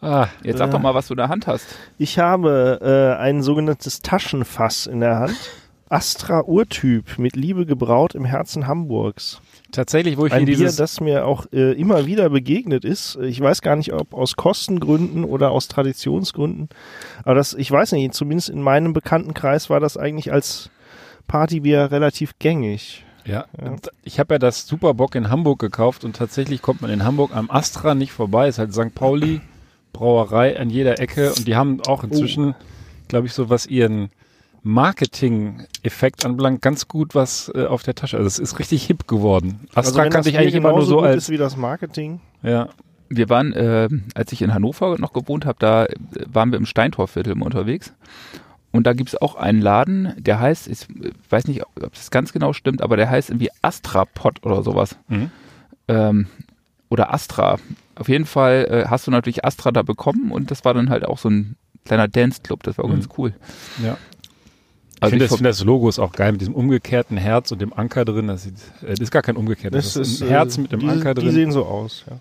Ah, 0.00 0.26
Jetzt 0.42 0.58
sag 0.58 0.66
Ja. 0.66 0.72
doch 0.72 0.80
mal, 0.80 0.94
was 0.94 1.06
du 1.06 1.14
in 1.14 1.18
der 1.18 1.28
Hand 1.28 1.46
hast. 1.46 1.64
ich 1.96 2.18
habe 2.18 2.80
äh, 3.18 3.22
ein 3.22 3.42
sogenanntes 3.42 4.00
Taschenfass 4.00 4.86
in 4.86 4.98
der 5.00 5.20
Hand. 5.20 5.36
Astra 5.88 6.40
Urtyp 6.44 7.18
mit 7.18 7.36
Liebe 7.36 7.66
gebraut 7.66 8.14
im 8.14 8.24
Herzen 8.24 8.66
Hamburgs. 8.66 9.40
Tatsächlich, 9.72 10.16
wo 10.16 10.26
ich 10.26 10.32
Ein 10.32 10.44
Bier, 10.44 10.56
dieses 10.56 10.76
das 10.76 11.00
mir 11.00 11.26
auch 11.26 11.46
äh, 11.52 11.72
immer 11.72 12.06
wieder 12.06 12.30
begegnet 12.30 12.84
ist. 12.84 13.16
Ich 13.22 13.40
weiß 13.40 13.62
gar 13.62 13.76
nicht, 13.76 13.92
ob 13.92 14.14
aus 14.14 14.36
Kostengründen 14.36 15.24
oder 15.24 15.50
aus 15.50 15.68
Traditionsgründen. 15.68 16.68
Aber 17.24 17.34
das, 17.34 17.54
ich 17.54 17.70
weiß 17.70 17.92
nicht, 17.92 18.14
zumindest 18.14 18.50
in 18.50 18.62
meinem 18.62 18.92
Bekanntenkreis 18.92 19.70
war 19.70 19.80
das 19.80 19.96
eigentlich 19.96 20.32
als 20.32 20.70
Partybier 21.26 21.90
relativ 21.90 22.38
gängig. 22.38 23.04
Ja, 23.24 23.46
Ja. 23.60 23.76
ich 24.02 24.18
habe 24.18 24.34
ja 24.34 24.38
das 24.38 24.66
Superbock 24.66 25.14
in 25.14 25.30
Hamburg 25.30 25.60
gekauft 25.60 26.04
und 26.04 26.16
tatsächlich 26.16 26.60
kommt 26.60 26.82
man 26.82 26.90
in 26.90 27.04
Hamburg 27.04 27.34
am 27.34 27.50
Astra 27.50 27.94
nicht 27.94 28.12
vorbei. 28.12 28.48
Ist 28.48 28.58
halt 28.58 28.72
St. 28.74 28.94
Pauli 28.94 29.40
Brauerei 29.92 30.58
an 30.58 30.70
jeder 30.70 30.98
Ecke 30.98 31.32
und 31.32 31.46
die 31.46 31.54
haben 31.54 31.80
auch 31.86 32.02
inzwischen, 32.02 32.54
glaube 33.08 33.26
ich, 33.26 33.32
so 33.32 33.48
was 33.50 33.66
ihren 33.66 34.10
Marketing-Effekt 34.62 36.24
anbelangt, 36.24 36.62
ganz 36.62 36.88
gut 36.88 37.14
was 37.14 37.50
äh, 37.54 37.64
auf 37.66 37.82
der 37.82 37.94
Tasche. 37.94 38.16
Also 38.16 38.26
es 38.26 38.38
ist 38.38 38.58
richtig 38.58 38.84
hip 38.86 39.06
geworden. 39.06 39.60
Astra 39.74 40.04
wenn 40.04 40.10
kannte 40.10 40.18
das 40.18 40.26
ich 40.28 40.38
eigentlich 40.38 40.54
immer 40.54 40.70
nur 40.72 40.84
so 40.86 40.96
gut 40.96 41.04
als 41.06 41.24
ist 41.24 41.30
wie 41.30 41.36
das 41.38 41.56
Marketing. 41.56 42.20
ja. 42.42 42.68
Wir 43.14 43.28
waren, 43.28 43.52
äh, 43.52 43.90
als 44.14 44.32
ich 44.32 44.40
in 44.40 44.54
Hannover 44.54 44.96
noch 44.98 45.12
gewohnt 45.12 45.44
habe, 45.44 45.58
da 45.58 45.84
äh, 45.84 45.94
waren 46.32 46.50
wir 46.50 46.56
im 46.58 46.64
Steintorviertel 46.64 47.34
unterwegs. 47.42 47.92
Und 48.70 48.86
da 48.86 48.94
gibt's 48.94 49.14
auch 49.20 49.34
einen 49.34 49.60
Laden, 49.60 50.14
der 50.16 50.40
heißt, 50.40 50.66
ich 50.66 50.86
weiß 51.28 51.46
nicht, 51.46 51.62
ob 51.66 51.92
das 51.94 52.10
ganz 52.10 52.32
genau 52.32 52.54
stimmt, 52.54 52.80
aber 52.80 52.96
der 52.96 53.10
heißt 53.10 53.28
irgendwie 53.28 53.50
Astra-Pot 53.60 54.46
oder 54.46 54.62
sowas. 54.62 54.96
Mhm. 55.08 55.30
Ähm, 55.88 56.26
oder 56.88 57.12
Astra. 57.12 57.58
Auf 57.96 58.08
jeden 58.08 58.24
Fall 58.24 58.66
äh, 58.70 58.88
hast 58.88 59.06
du 59.06 59.10
natürlich 59.10 59.44
Astra 59.44 59.72
da 59.72 59.82
bekommen 59.82 60.32
und 60.32 60.50
das 60.50 60.64
war 60.64 60.72
dann 60.72 60.88
halt 60.88 61.04
auch 61.04 61.18
so 61.18 61.28
ein 61.28 61.56
kleiner 61.84 62.08
Dance-Club. 62.08 62.62
Das 62.62 62.78
war 62.78 62.86
auch 62.86 62.88
Mhm. 62.88 62.94
ganz 62.94 63.08
cool. 63.18 63.34
Ja. 63.84 63.98
Ich 65.02 65.04
Also 65.04 65.10
finde 65.10 65.24
ich 65.24 65.30
das, 65.30 65.38
find 65.38 65.46
das 65.48 65.64
Logo 65.64 65.88
ist 65.88 65.98
auch 65.98 66.12
geil 66.12 66.30
mit 66.32 66.40
diesem 66.40 66.54
umgekehrten 66.54 67.16
Herz 67.16 67.50
und 67.50 67.60
dem 67.60 67.72
Anker 67.72 68.04
drin. 68.04 68.28
Das, 68.28 68.44
sieht, 68.44 68.54
äh, 68.82 68.90
das 68.90 69.00
ist 69.00 69.10
gar 69.10 69.22
kein 69.22 69.36
umgekehrtes. 69.36 69.94
Das, 69.94 69.96
ist 70.08 70.22
ein 70.22 70.28
äh, 70.28 70.30
Herz 70.30 70.58
mit 70.58 70.70
dem 70.72 70.80
die, 70.80 70.88
Anker 70.88 71.14
Die 71.14 71.22
drin. 71.22 71.32
sehen 71.32 71.52
so 71.52 71.64
aus. 71.64 72.04
Ja. 72.08 72.18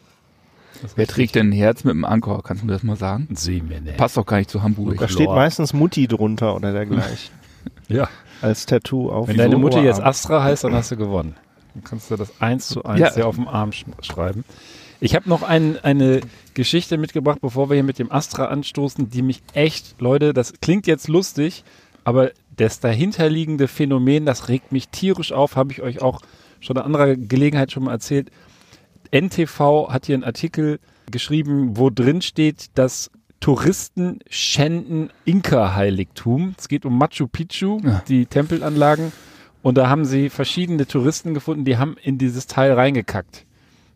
Das 0.82 0.98
wer 0.98 1.04
richtig- 1.04 1.16
trägt 1.16 1.36
denn 1.36 1.50
ein 1.50 1.52
Herz 1.52 1.84
mit 1.84 1.92
einem 1.94 2.06
Anker? 2.06 2.42
Kannst 2.44 2.64
du 2.64 2.68
mir 2.68 2.74
das 2.74 2.82
mal 2.82 2.96
sagen? 2.96 3.28
Sehen 3.36 3.70
wir 3.70 3.82
nicht. 3.82 3.98
Passt 3.98 4.18
doch 4.18 4.26
gar 4.26 4.38
nicht 4.38 4.50
zu 4.50 4.64
Hamburg. 4.64 4.98
Da 4.98 5.08
steht 5.08 5.28
Lord. 5.28 5.36
meistens 5.38 5.74
Mutti 5.74 6.08
drunter 6.08 6.56
oder 6.56 6.72
dergleichen. 6.72 7.30
Ja. 7.88 8.10
als 8.42 8.66
Tattoo 8.66 9.12
auf 9.12 9.28
Wenn 9.28 9.36
dem 9.36 9.52
deine 9.52 9.58
Mutter 9.58 9.84
jetzt. 9.84 10.02
Astra 10.02 10.44
heißt, 10.44 10.64
dann 10.64 10.74
hast 10.74 10.90
du 10.90 10.98
gewonnen. 10.98 11.36
Dann 11.76 11.84
kannst 11.84 12.10
du 12.10 12.16
das 12.16 12.32
eins 12.42 12.68
zu 12.70 12.84
eins 12.86 13.00
Ja. 13.02 13.10
dir 13.12 13.28
auf 13.28 13.36
dem 13.36 13.48
Arm 13.48 13.72
sch 13.72 13.86
schreiben. 14.02 14.44
Ich 15.00 15.14
habe 15.14 15.30
noch 15.30 15.44
ein, 15.44 15.78
eine 15.84 16.22
Geschichte 16.56 16.98
mitgebracht, 16.98 17.40
bevor 17.42 17.70
wir 17.70 17.76
hier 17.76 17.84
mit 17.84 18.00
dem 18.00 18.12
Astra 18.12 18.46
anstoßen, 18.46 19.10
die 19.12 19.22
mich 19.22 19.44
echt, 19.54 19.96
Leute, 20.00 20.34
das 20.34 20.54
klingt 20.62 20.88
jetzt 20.88 21.08
lustig, 21.08 21.64
aber 22.04 22.32
das 22.62 22.80
dahinterliegende 22.80 23.68
Phänomen, 23.68 24.26
das 24.26 24.48
regt 24.50 24.72
mich 24.72 24.90
tierisch 24.90 25.32
auf, 25.32 25.56
habe 25.56 25.72
ich 25.72 25.82
euch 25.82 26.02
auch 26.02 26.22
schon 26.60 26.78
an 26.78 26.86
anderer 26.86 27.16
Gelegenheit 27.16 27.72
schon 27.72 27.84
mal 27.84 27.92
erzählt. 27.92 28.30
NTV 29.12 29.90
hat 29.90 30.06
hier 30.06 30.16
einen 30.16 30.24
Artikel 30.24 30.80
geschrieben, 31.10 31.76
wo 31.78 31.90
drin 31.90 32.22
steht, 32.22 32.68
dass 32.76 33.12
Touristen 33.40 34.20
schänden 34.30 35.10
Inka-Heiligtum. 35.26 36.56
Es 36.58 36.68
geht 36.68 36.86
um 36.86 36.98
Machu 36.98 37.28
Picchu, 37.28 37.80
Ja. 37.84 38.04
die 38.08 38.26
Tempelanlagen. 38.26 39.12
Und 39.64 39.78
da 39.78 39.90
haben 39.90 40.06
sie 40.06 40.30
verschiedene 40.30 40.88
Touristen 40.88 41.34
gefunden, 41.34 41.66
die 41.66 41.78
haben 41.78 41.96
in 42.02 42.18
dieses 42.18 42.48
Teil 42.48 42.74
reingekackt. 42.74 43.46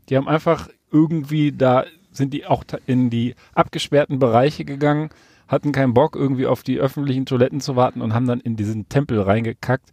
Die 0.10 0.18
haben 0.18 0.28
einfach 0.28 0.70
irgendwie, 0.92 1.52
da 1.52 1.86
sind 2.12 2.34
die 2.34 2.46
auch 2.46 2.64
in 2.86 3.10
die 3.10 3.36
abgesperrten 3.54 4.20
Bereiche 4.20 4.64
gegangen, 4.66 5.10
hatten 5.48 5.72
keinen 5.72 5.94
Bock, 5.94 6.16
irgendwie 6.16 6.48
auf 6.48 6.64
die 6.64 6.80
öffentlichen 6.80 7.26
Toiletten 7.26 7.62
zu 7.62 7.76
warten 7.76 8.02
und 8.02 8.14
haben 8.14 8.28
dann 8.28 8.40
in 8.40 8.56
diesen 8.56 8.90
Tempel 8.90 9.22
reingekackt. 9.22 9.92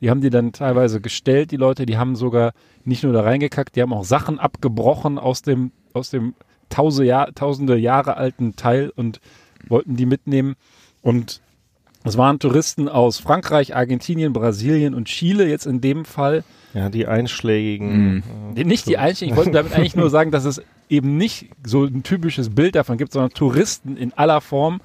Die 0.00 0.10
haben 0.10 0.20
die 0.20 0.30
dann 0.30 0.52
teilweise 0.52 1.00
gestellt, 1.00 1.50
die 1.50 1.56
Leute, 1.56 1.86
die 1.86 1.96
haben 1.96 2.16
sogar 2.16 2.52
nicht 2.84 3.04
nur 3.04 3.12
da 3.12 3.22
reingekackt, 3.22 3.76
die 3.76 3.82
haben 3.82 3.92
auch 3.92 4.04
Sachen 4.04 4.38
abgebrochen 4.38 5.18
aus 5.18 5.42
dem, 5.42 5.72
aus 5.92 6.10
dem 6.10 6.34
tausende, 6.68 7.06
Jahr, 7.06 7.34
tausende 7.34 7.76
Jahre 7.76 8.16
alten 8.16 8.56
Teil 8.56 8.92
und 8.94 9.20
wollten 9.68 9.96
die 9.96 10.06
mitnehmen. 10.06 10.56
Und 11.02 11.40
es 12.04 12.18
waren 12.18 12.38
Touristen 12.38 12.88
aus 12.88 13.18
Frankreich, 13.18 13.74
Argentinien, 13.74 14.32
Brasilien 14.32 14.94
und 14.94 15.06
Chile 15.06 15.48
jetzt 15.48 15.66
in 15.66 15.80
dem 15.80 16.04
Fall. 16.04 16.44
Ja, 16.74 16.90
die 16.90 17.06
einschlägigen. 17.06 18.16
Mhm. 18.16 18.22
äh, 18.56 18.64
Nicht 18.64 18.86
die 18.86 18.98
Einstellung, 18.98 19.32
ich 19.32 19.36
wollte 19.36 19.52
damit 19.52 19.72
eigentlich 19.72 19.96
nur 19.96 20.10
sagen, 20.10 20.30
dass 20.30 20.44
es 20.44 20.62
eben 20.88 21.16
nicht 21.16 21.48
so 21.64 21.84
ein 21.84 22.02
typisches 22.02 22.54
Bild 22.54 22.74
davon 22.74 22.98
gibt, 22.98 23.12
sondern 23.12 23.30
Touristen 23.30 23.96
in 23.96 24.12
aller 24.12 24.40
Form. 24.40 24.80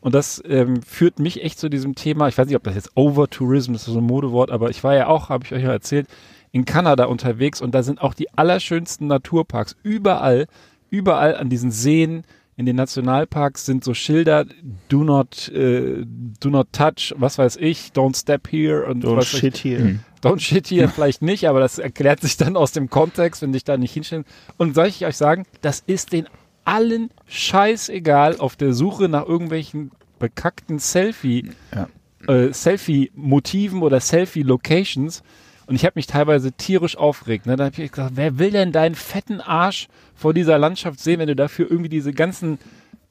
Und 0.00 0.14
das 0.14 0.42
ähm, 0.46 0.82
führt 0.82 1.18
mich 1.18 1.42
echt 1.42 1.58
zu 1.58 1.70
diesem 1.70 1.94
Thema. 1.94 2.28
Ich 2.28 2.36
weiß 2.36 2.46
nicht, 2.46 2.56
ob 2.56 2.64
das 2.64 2.74
jetzt 2.74 2.90
Over-Tourism 2.94 3.74
ist, 3.74 3.84
so 3.84 3.98
ein 3.98 4.04
Modewort, 4.04 4.50
aber 4.50 4.68
ich 4.68 4.82
war 4.84 4.94
ja 4.94 5.06
auch, 5.06 5.28
habe 5.28 5.44
ich 5.46 5.54
euch 5.54 5.62
ja 5.62 5.72
erzählt, 5.72 6.08
in 6.50 6.64
Kanada 6.64 7.06
unterwegs 7.06 7.60
und 7.60 7.74
da 7.74 7.82
sind 7.82 8.02
auch 8.02 8.14
die 8.14 8.32
allerschönsten 8.36 9.06
Naturparks. 9.06 9.76
Überall, 9.82 10.46
überall 10.90 11.36
an 11.36 11.48
diesen 11.48 11.70
Seen, 11.70 12.24
in 12.56 12.66
den 12.66 12.76
Nationalparks 12.76 13.66
sind 13.66 13.82
so 13.84 13.94
Schilder, 13.94 14.46
do 14.88 15.02
not, 15.04 15.48
äh, 15.48 16.04
do 16.06 16.50
not 16.50 16.68
touch, 16.72 17.12
was 17.16 17.36
weiß 17.38 17.56
ich, 17.56 17.90
don't 17.94 18.16
step 18.16 18.48
here 18.50 18.86
und 18.86 19.04
Don't 19.04 19.22
ich. 19.22 19.28
shit 19.28 19.56
here. 19.56 19.82
Mhm. 19.82 20.00
Don't 20.22 20.40
shit 20.40 20.66
hier 20.66 20.88
vielleicht 20.88 21.20
nicht, 21.20 21.48
aber 21.48 21.60
das 21.60 21.78
erklärt 21.78 22.20
sich 22.20 22.36
dann 22.36 22.56
aus 22.56 22.72
dem 22.72 22.88
Kontext, 22.88 23.42
wenn 23.42 23.52
dich 23.52 23.64
da 23.64 23.76
nicht 23.76 23.92
hinstellen. 23.92 24.24
Und 24.56 24.74
soll 24.74 24.86
ich 24.86 25.04
euch 25.04 25.16
sagen, 25.16 25.44
das 25.60 25.82
ist 25.86 26.12
den 26.12 26.28
allen 26.64 27.10
scheißegal 27.26 28.38
auf 28.38 28.56
der 28.56 28.72
Suche 28.72 29.08
nach 29.08 29.26
irgendwelchen 29.26 29.90
bekackten 30.18 30.78
Selfie, 30.78 31.50
Ja. 31.74 31.88
äh, 32.32 32.52
Selfie-Motiven 32.54 33.82
oder 33.82 34.00
Selfie-Locations. 34.00 35.22
Und 35.66 35.76
ich 35.76 35.84
habe 35.84 35.94
mich 35.96 36.06
teilweise 36.06 36.52
tierisch 36.52 36.96
aufgeregt. 36.96 37.46
Ne? 37.46 37.56
Da 37.56 37.64
habe 37.66 37.82
ich 37.82 37.90
gesagt, 37.90 38.12
wer 38.16 38.38
will 38.38 38.50
denn 38.50 38.72
deinen 38.72 38.94
fetten 38.94 39.40
Arsch 39.40 39.88
vor 40.14 40.34
dieser 40.34 40.58
Landschaft 40.58 41.00
sehen, 41.00 41.20
wenn 41.20 41.28
du 41.28 41.36
dafür 41.36 41.70
irgendwie 41.70 41.88
diese 41.88 42.12
ganzen 42.12 42.58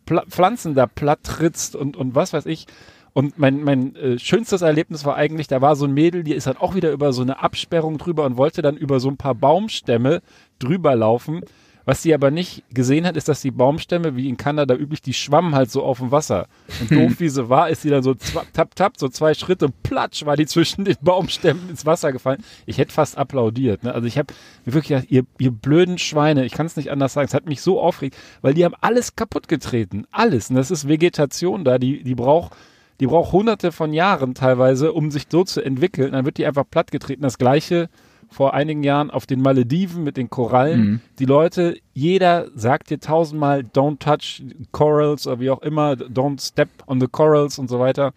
Pla 0.05 0.23
Pflanzen 0.29 0.75
da 0.75 0.85
platt 0.85 1.19
trittst 1.23 1.75
und, 1.75 1.97
und 1.97 2.13
was 2.13 2.33
weiß 2.33 2.45
ich. 2.45 2.67
Und 3.13 3.37
mein, 3.37 3.63
mein 3.63 3.95
äh, 3.95 4.19
schönstes 4.19 4.63
Erlebnis 4.63 5.05
war 5.05 5.15
eigentlich, 5.15 5.47
da 5.47 5.61
war 5.61 5.75
so 5.75 5.85
ein 5.85 5.93
Mädel, 5.93 6.23
die 6.23 6.33
ist 6.33 6.47
dann 6.47 6.57
auch 6.57 6.73
wieder 6.73 6.91
über 6.91 7.13
so 7.13 7.21
eine 7.21 7.41
Absperrung 7.41 7.99
drüber 7.99 8.25
und 8.25 8.37
wollte 8.37 8.61
dann 8.61 8.75
über 8.75 8.99
so 8.99 9.09
ein 9.09 9.17
paar 9.17 9.35
Baumstämme 9.35 10.21
drüber 10.57 10.95
laufen. 10.95 11.41
Was 11.85 12.01
sie 12.01 12.13
aber 12.13 12.31
nicht 12.31 12.63
gesehen 12.73 13.05
hat, 13.05 13.17
ist, 13.17 13.27
dass 13.27 13.41
die 13.41 13.51
Baumstämme, 13.51 14.15
wie 14.15 14.29
in 14.29 14.37
Kanada 14.37 14.75
üblich, 14.75 15.01
die 15.01 15.13
schwammen 15.13 15.53
halt 15.53 15.69
so 15.69 15.83
auf 15.83 15.99
dem 15.99 16.11
Wasser. 16.11 16.47
Und 16.79 16.91
doof 16.97 17.19
wie 17.19 17.29
sie 17.29 17.49
war, 17.49 17.69
ist 17.69 17.81
sie 17.81 17.89
dann 17.89 18.03
so 18.03 18.15
tap, 18.53 18.75
tap, 18.75 18.93
so 18.97 19.09
zwei 19.09 19.33
Schritte, 19.33 19.67
platsch, 19.83 20.25
war 20.25 20.37
die 20.37 20.45
zwischen 20.45 20.85
den 20.85 20.95
Baumstämmen 21.01 21.69
ins 21.69 21.85
Wasser 21.85 22.11
gefallen. 22.11 22.43
Ich 22.65 22.77
hätte 22.77 22.93
fast 22.93 23.17
applaudiert. 23.17 23.83
Ne? 23.83 23.93
Also 23.93 24.07
ich 24.07 24.17
habe 24.17 24.33
mir 24.65 24.73
wirklich 24.73 24.89
gedacht, 24.89 25.11
ihr, 25.11 25.25
ihr 25.39 25.51
blöden 25.51 25.97
Schweine, 25.97 26.45
ich 26.45 26.53
kann 26.53 26.65
es 26.65 26.77
nicht 26.77 26.91
anders 26.91 27.13
sagen, 27.13 27.27
es 27.27 27.33
hat 27.33 27.45
mich 27.45 27.61
so 27.61 27.81
aufgeregt, 27.81 28.17
weil 28.41 28.53
die 28.53 28.63
haben 28.63 28.75
alles 28.79 29.15
kaputt 29.15 29.47
getreten. 29.47 30.05
Alles. 30.11 30.49
Und 30.49 30.55
das 30.55 30.71
ist 30.71 30.87
Vegetation 30.87 31.65
da, 31.65 31.77
die, 31.77 32.03
die 32.03 32.15
braucht 32.15 32.53
die 32.99 33.07
braucht 33.07 33.33
hunderte 33.33 33.71
von 33.71 33.91
Jahren 33.91 34.35
teilweise, 34.35 34.93
um 34.93 35.11
sich 35.11 35.23
so 35.29 35.43
zu 35.43 35.61
entwickeln. 35.61 36.13
Dann 36.13 36.25
wird 36.25 36.37
die 36.37 36.45
einfach 36.45 36.63
plattgetreten. 36.69 37.23
Das 37.23 37.37
gleiche 37.37 37.89
vor 38.33 38.53
einigen 38.53 38.83
Jahren 38.83 39.11
auf 39.11 39.25
den 39.25 39.41
Malediven 39.41 40.03
mit 40.03 40.17
den 40.17 40.29
Korallen. 40.29 40.79
Mhm. 40.81 41.01
Die 41.19 41.25
Leute, 41.25 41.77
jeder 41.93 42.47
sagt 42.55 42.89
dir 42.89 42.99
tausendmal, 42.99 43.59
don't 43.59 43.99
touch 43.99 44.43
corals 44.71 45.27
oder 45.27 45.39
wie 45.39 45.49
auch 45.49 45.61
immer, 45.61 45.93
don't 45.93 46.45
step 46.45 46.69
on 46.87 46.99
the 46.99 47.07
corals 47.07 47.59
und 47.59 47.69
so 47.69 47.79
weiter. 47.79 48.13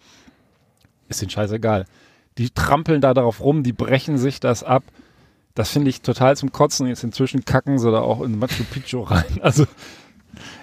Ist 1.07 1.21
den 1.21 1.29
scheißegal. 1.29 1.85
Die 2.37 2.49
trampeln 2.49 3.01
da 3.01 3.13
darauf 3.13 3.41
rum, 3.41 3.63
die 3.63 3.73
brechen 3.73 4.17
sich 4.17 4.39
das 4.39 4.63
ab. 4.63 4.83
Das 5.55 5.71
finde 5.71 5.89
ich 5.89 6.01
total 6.01 6.37
zum 6.37 6.51
Kotzen. 6.51 6.87
Jetzt 6.87 7.03
inzwischen 7.03 7.45
kacken 7.45 7.79
sie 7.79 7.91
da 7.91 8.01
auch 8.01 8.21
in 8.21 8.37
Machu 8.37 8.63
Picchu 8.71 9.01
rein. 9.01 9.25
Also 9.41 9.65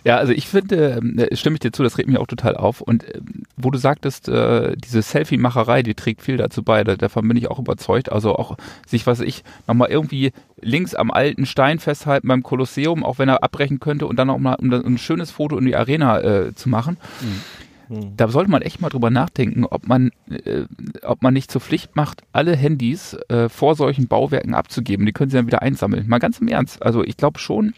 Ja, 0.04 0.16
also 0.16 0.32
ich 0.32 0.48
finde, 0.48 1.00
äh, 1.16 1.36
stimme 1.36 1.54
ich 1.54 1.60
dir 1.60 1.72
zu, 1.72 1.82
das 1.82 1.98
regt 1.98 2.08
mich 2.08 2.18
auch 2.18 2.26
total 2.26 2.56
auf. 2.56 2.80
Und 2.80 3.04
äh, 3.04 3.20
wo 3.56 3.70
du 3.70 3.78
sagtest, 3.78 4.28
äh, 4.28 4.76
diese 4.76 5.02
Selfie-Macherei, 5.02 5.82
die 5.82 5.94
trägt 5.94 6.22
viel 6.22 6.36
dazu 6.36 6.62
bei, 6.62 6.84
davon 6.84 7.26
bin 7.28 7.36
ich 7.36 7.50
auch 7.50 7.58
überzeugt. 7.58 8.10
Also 8.12 8.36
auch 8.36 8.56
sich, 8.86 9.06
was 9.06 9.20
ich, 9.20 9.44
nochmal 9.66 9.90
irgendwie 9.90 10.32
links 10.60 10.94
am 10.94 11.10
alten 11.10 11.46
Stein 11.46 11.78
festhalten 11.78 12.28
beim 12.28 12.42
Kolosseum, 12.42 13.04
auch 13.04 13.18
wenn 13.18 13.28
er 13.28 13.42
abbrechen 13.42 13.80
könnte 13.80 14.06
und 14.06 14.18
dann 14.18 14.30
auch 14.30 14.38
mal 14.38 14.54
um 14.54 14.72
ein 14.72 14.98
schönes 14.98 15.30
Foto 15.30 15.58
in 15.58 15.66
die 15.66 15.76
Arena 15.76 16.20
äh, 16.20 16.54
zu 16.54 16.68
machen. 16.68 16.96
Mhm. 17.20 17.40
Hm. 17.88 18.16
Da 18.16 18.28
sollte 18.28 18.50
man 18.50 18.62
echt 18.62 18.80
mal 18.80 18.88
drüber 18.88 19.10
nachdenken, 19.10 19.64
ob 19.64 19.86
man, 19.86 20.10
äh, 20.28 20.64
ob 21.02 21.22
man 21.22 21.34
nicht 21.34 21.50
zur 21.50 21.60
Pflicht 21.60 21.96
macht, 21.96 22.22
alle 22.32 22.56
Handys 22.56 23.14
äh, 23.28 23.48
vor 23.48 23.74
solchen 23.74 24.08
Bauwerken 24.08 24.54
abzugeben. 24.54 25.06
Die 25.06 25.12
können 25.12 25.30
sie 25.30 25.36
dann 25.36 25.46
wieder 25.46 25.62
einsammeln. 25.62 26.08
Mal 26.08 26.18
ganz 26.18 26.38
im 26.38 26.48
Ernst. 26.48 26.82
Also 26.82 27.04
ich 27.04 27.16
glaube 27.16 27.38
schon. 27.38 27.74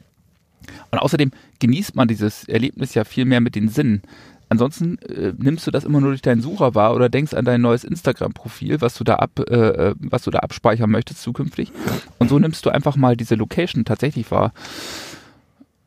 Und 0.91 0.99
außerdem 0.99 1.31
genießt 1.59 1.97
man 1.97 2.09
dieses 2.09 2.49
Erlebnis 2.49 2.95
ja 2.95 3.05
viel 3.05 3.25
mehr 3.25 3.41
mit 3.41 3.55
den 3.55 3.69
Sinnen. 3.69 4.03
Ansonsten 4.49 4.99
äh, 4.99 5.33
nimmst 5.37 5.67
du 5.67 5.73
das 5.73 5.85
immer 5.85 6.01
nur 6.01 6.11
durch 6.11 6.23
deinen 6.23 6.41
Sucher 6.41 6.75
wahr 6.77 6.95
oder 6.95 7.09
denkst 7.09 7.35
an 7.35 7.45
dein 7.45 7.61
neues 7.61 7.83
Instagram-Profil, 7.83 8.81
was 8.81 8.95
du 8.95 9.03
da 9.03 9.17
ab, 9.17 9.41
äh, 9.41 9.55
äh 9.55 9.95
was 9.99 10.23
du 10.23 10.31
da 10.31 10.39
abspeichern 10.39 10.91
möchtest 10.91 11.23
zukünftig. 11.23 11.73
Und 12.19 12.29
so 12.29 12.39
nimmst 12.39 12.65
du 12.65 12.71
einfach 12.71 12.95
mal 12.97 13.17
diese 13.17 13.35
Location 13.35 13.85
tatsächlich 13.85 14.31
wahr 14.31 14.53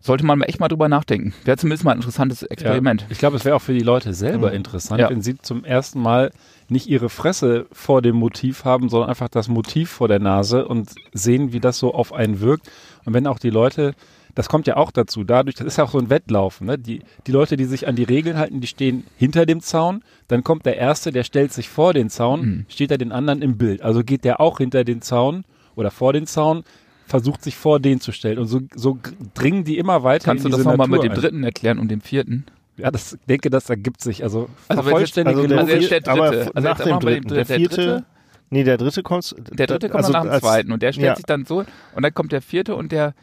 sollte 0.02 0.26
man 0.26 0.42
echt 0.42 0.60
mal 0.60 0.70
drüber 0.70 0.88
nachdenken. 0.88 1.34
Wäre 1.44 1.58
zumindest 1.58 1.84
mal 1.84 1.92
ein 1.92 1.98
interessantes 1.98 2.44
Experiment. 2.44 3.02
Ja, 3.02 3.08
ich 3.10 3.20
glaube, 3.20 3.36
es 3.36 3.46
wäre 3.46 3.56
auch 3.56 3.62
für 3.62 3.74
die 3.74 3.82
Leute 3.82 4.14
selber 4.14 4.50
mhm. 4.50 4.56
interessant, 4.56 5.02
ja. 5.02 5.10
wenn 5.10 5.22
sie 5.22 5.38
zum 5.38 5.66
ersten 5.66 6.02
Mal 6.02 6.32
nicht 6.70 6.88
ihre 6.88 7.10
Fresse 7.10 7.66
vor 7.72 8.02
dem 8.02 8.16
Motiv 8.16 8.64
haben, 8.64 8.90
sondern 8.90 9.10
einfach 9.10 9.30
das 9.30 9.50
Motiv 9.50 9.90
vor 9.90 10.08
der 10.08 10.20
Nase 10.20 10.66
und 10.68 10.90
sehen, 11.14 11.52
wie 11.52 11.60
das 11.60 11.78
so 11.80 11.94
auf 11.94 12.14
einen 12.14 12.40
wirkt. 12.40 12.70
Und 13.06 13.14
wenn 13.14 13.28
auch 13.28 13.40
die 13.40 13.50
Leute, 13.50 13.94
das 14.40 14.48
kommt 14.48 14.68
ja 14.68 14.78
auch 14.78 14.92
dazu, 14.92 15.26
dadurch, 15.26 15.58
das 15.58 15.68
ist 15.68 15.78
ja 15.80 15.84
auch 15.84 15.92
so 15.92 15.98
ein 15.98 16.10
Wettlaufen, 16.10 16.68
ne? 16.68 16.78
die, 16.78 17.02
die 17.28 17.32
Leute, 17.34 17.58
die 17.58 17.66
sich 17.66 17.90
an 17.90 17.98
die 17.98 18.06
Regeln 18.06 18.38
halten, 18.38 18.62
die 18.62 18.68
stehen 18.68 19.04
hinter 19.18 19.46
dem 19.46 19.60
Zaun, 19.60 20.02
dann 20.30 20.46
kommt 20.46 20.66
der 20.66 20.78
Erste, 20.78 21.12
der 21.12 21.26
stellt 21.26 21.52
sich 21.52 21.68
vor 21.68 21.94
den 21.94 22.10
Zaun, 22.10 22.42
mhm. 22.46 22.66
steht 22.70 22.90
er 22.90 22.98
den 22.98 23.12
anderen 23.12 23.42
im 23.42 23.58
Bild. 23.58 23.82
Also 23.82 24.02
geht 24.02 24.24
der 24.24 24.40
auch 24.40 24.60
hinter 24.60 24.86
den 24.86 25.02
Zaun 25.02 25.44
oder 25.76 25.92
vor 25.92 26.14
den 26.14 26.26
Zaun, 26.26 26.64
versucht 27.06 27.44
sich 27.44 27.58
vor 27.58 27.82
den 27.82 28.00
zu 28.00 28.14
stellen. 28.14 28.40
Und 28.40 28.48
so, 28.48 28.62
so 28.74 28.98
dringen 29.34 29.66
die 29.66 29.78
immer 29.78 30.06
weiter 30.06 30.24
Kannst 30.24 30.46
in 30.46 30.52
du 30.52 30.56
das 30.56 30.66
nochmal 30.66 30.88
mit 30.88 31.04
dem 31.04 31.16
dritten 31.16 31.44
erklären 31.44 31.78
und 31.78 31.92
dem 31.92 32.00
vierten? 32.00 32.46
Ja, 32.78 32.92
das 32.92 33.18
denke, 33.28 33.50
das 33.50 33.70
ergibt 33.70 34.00
sich. 34.00 34.24
Also, 34.24 34.48
also 34.70 34.84
vervollständige 34.84 35.36
also 35.36 35.48
der, 35.50 35.60
also 35.60 35.90
der, 35.90 36.08
aber 36.08 36.30
also 36.30 36.52
nach 36.56 36.80
dem 36.80 37.00
dritten, 37.00 37.28
der, 37.28 37.44
der 37.44 37.58
vierte, 37.58 37.76
dritte, 37.76 38.06
nee, 38.52 38.64
der 38.64 38.78
dritte 38.78 39.04
kommt, 39.04 39.36
der 39.52 39.68
dritte 39.68 39.90
kommt 39.90 40.06
also 40.06 40.14
nach 40.14 40.24
dem 40.24 40.40
zweiten 40.40 40.72
und 40.72 40.82
der 40.82 40.94
stellt 40.94 41.08
ja. 41.08 41.16
sich 41.18 41.26
dann 41.26 41.44
so 41.44 41.66
und 41.94 42.04
dann 42.04 42.14
kommt 42.14 42.32
der 42.32 42.42
vierte 42.42 42.78
und 42.78 42.94
der 42.94 43.14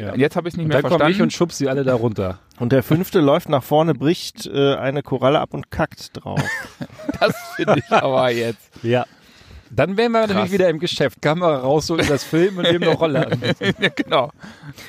ja. 0.00 0.14
Jetzt 0.14 0.36
habe 0.36 0.48
ich 0.48 0.56
nicht 0.56 0.66
mehr 0.66 0.80
dann 0.80 0.82
verstanden. 0.82 1.04
Dann 1.04 1.12
ich 1.12 1.22
und 1.22 1.32
schub 1.32 1.52
sie 1.52 1.68
alle 1.68 1.84
da 1.84 1.94
runter. 1.94 2.38
Und 2.58 2.72
der 2.72 2.82
fünfte 2.82 3.20
läuft 3.20 3.48
nach 3.48 3.62
vorne, 3.62 3.94
bricht 3.94 4.46
äh, 4.46 4.74
eine 4.74 5.02
Koralle 5.02 5.40
ab 5.40 5.52
und 5.52 5.70
kackt 5.70 6.10
drauf. 6.14 6.40
das 7.20 7.34
finde 7.56 7.76
ich 7.78 7.92
aber 7.92 8.30
jetzt. 8.30 8.70
Ja. 8.82 9.06
Dann 9.70 9.96
wären 9.96 10.12
wir 10.12 10.20
Krass. 10.20 10.30
natürlich 10.30 10.52
wieder 10.52 10.68
im 10.68 10.80
Geschäft. 10.80 11.22
Kamera 11.22 11.58
raus, 11.58 11.86
so 11.86 11.96
in 11.96 12.08
das 12.08 12.24
Film 12.24 12.58
und 12.58 12.64
nehmen 12.64 12.84
noch 12.84 13.00
Rolle 13.00 13.30
an. 13.30 13.40
ja, 13.80 13.88
genau. 13.88 14.30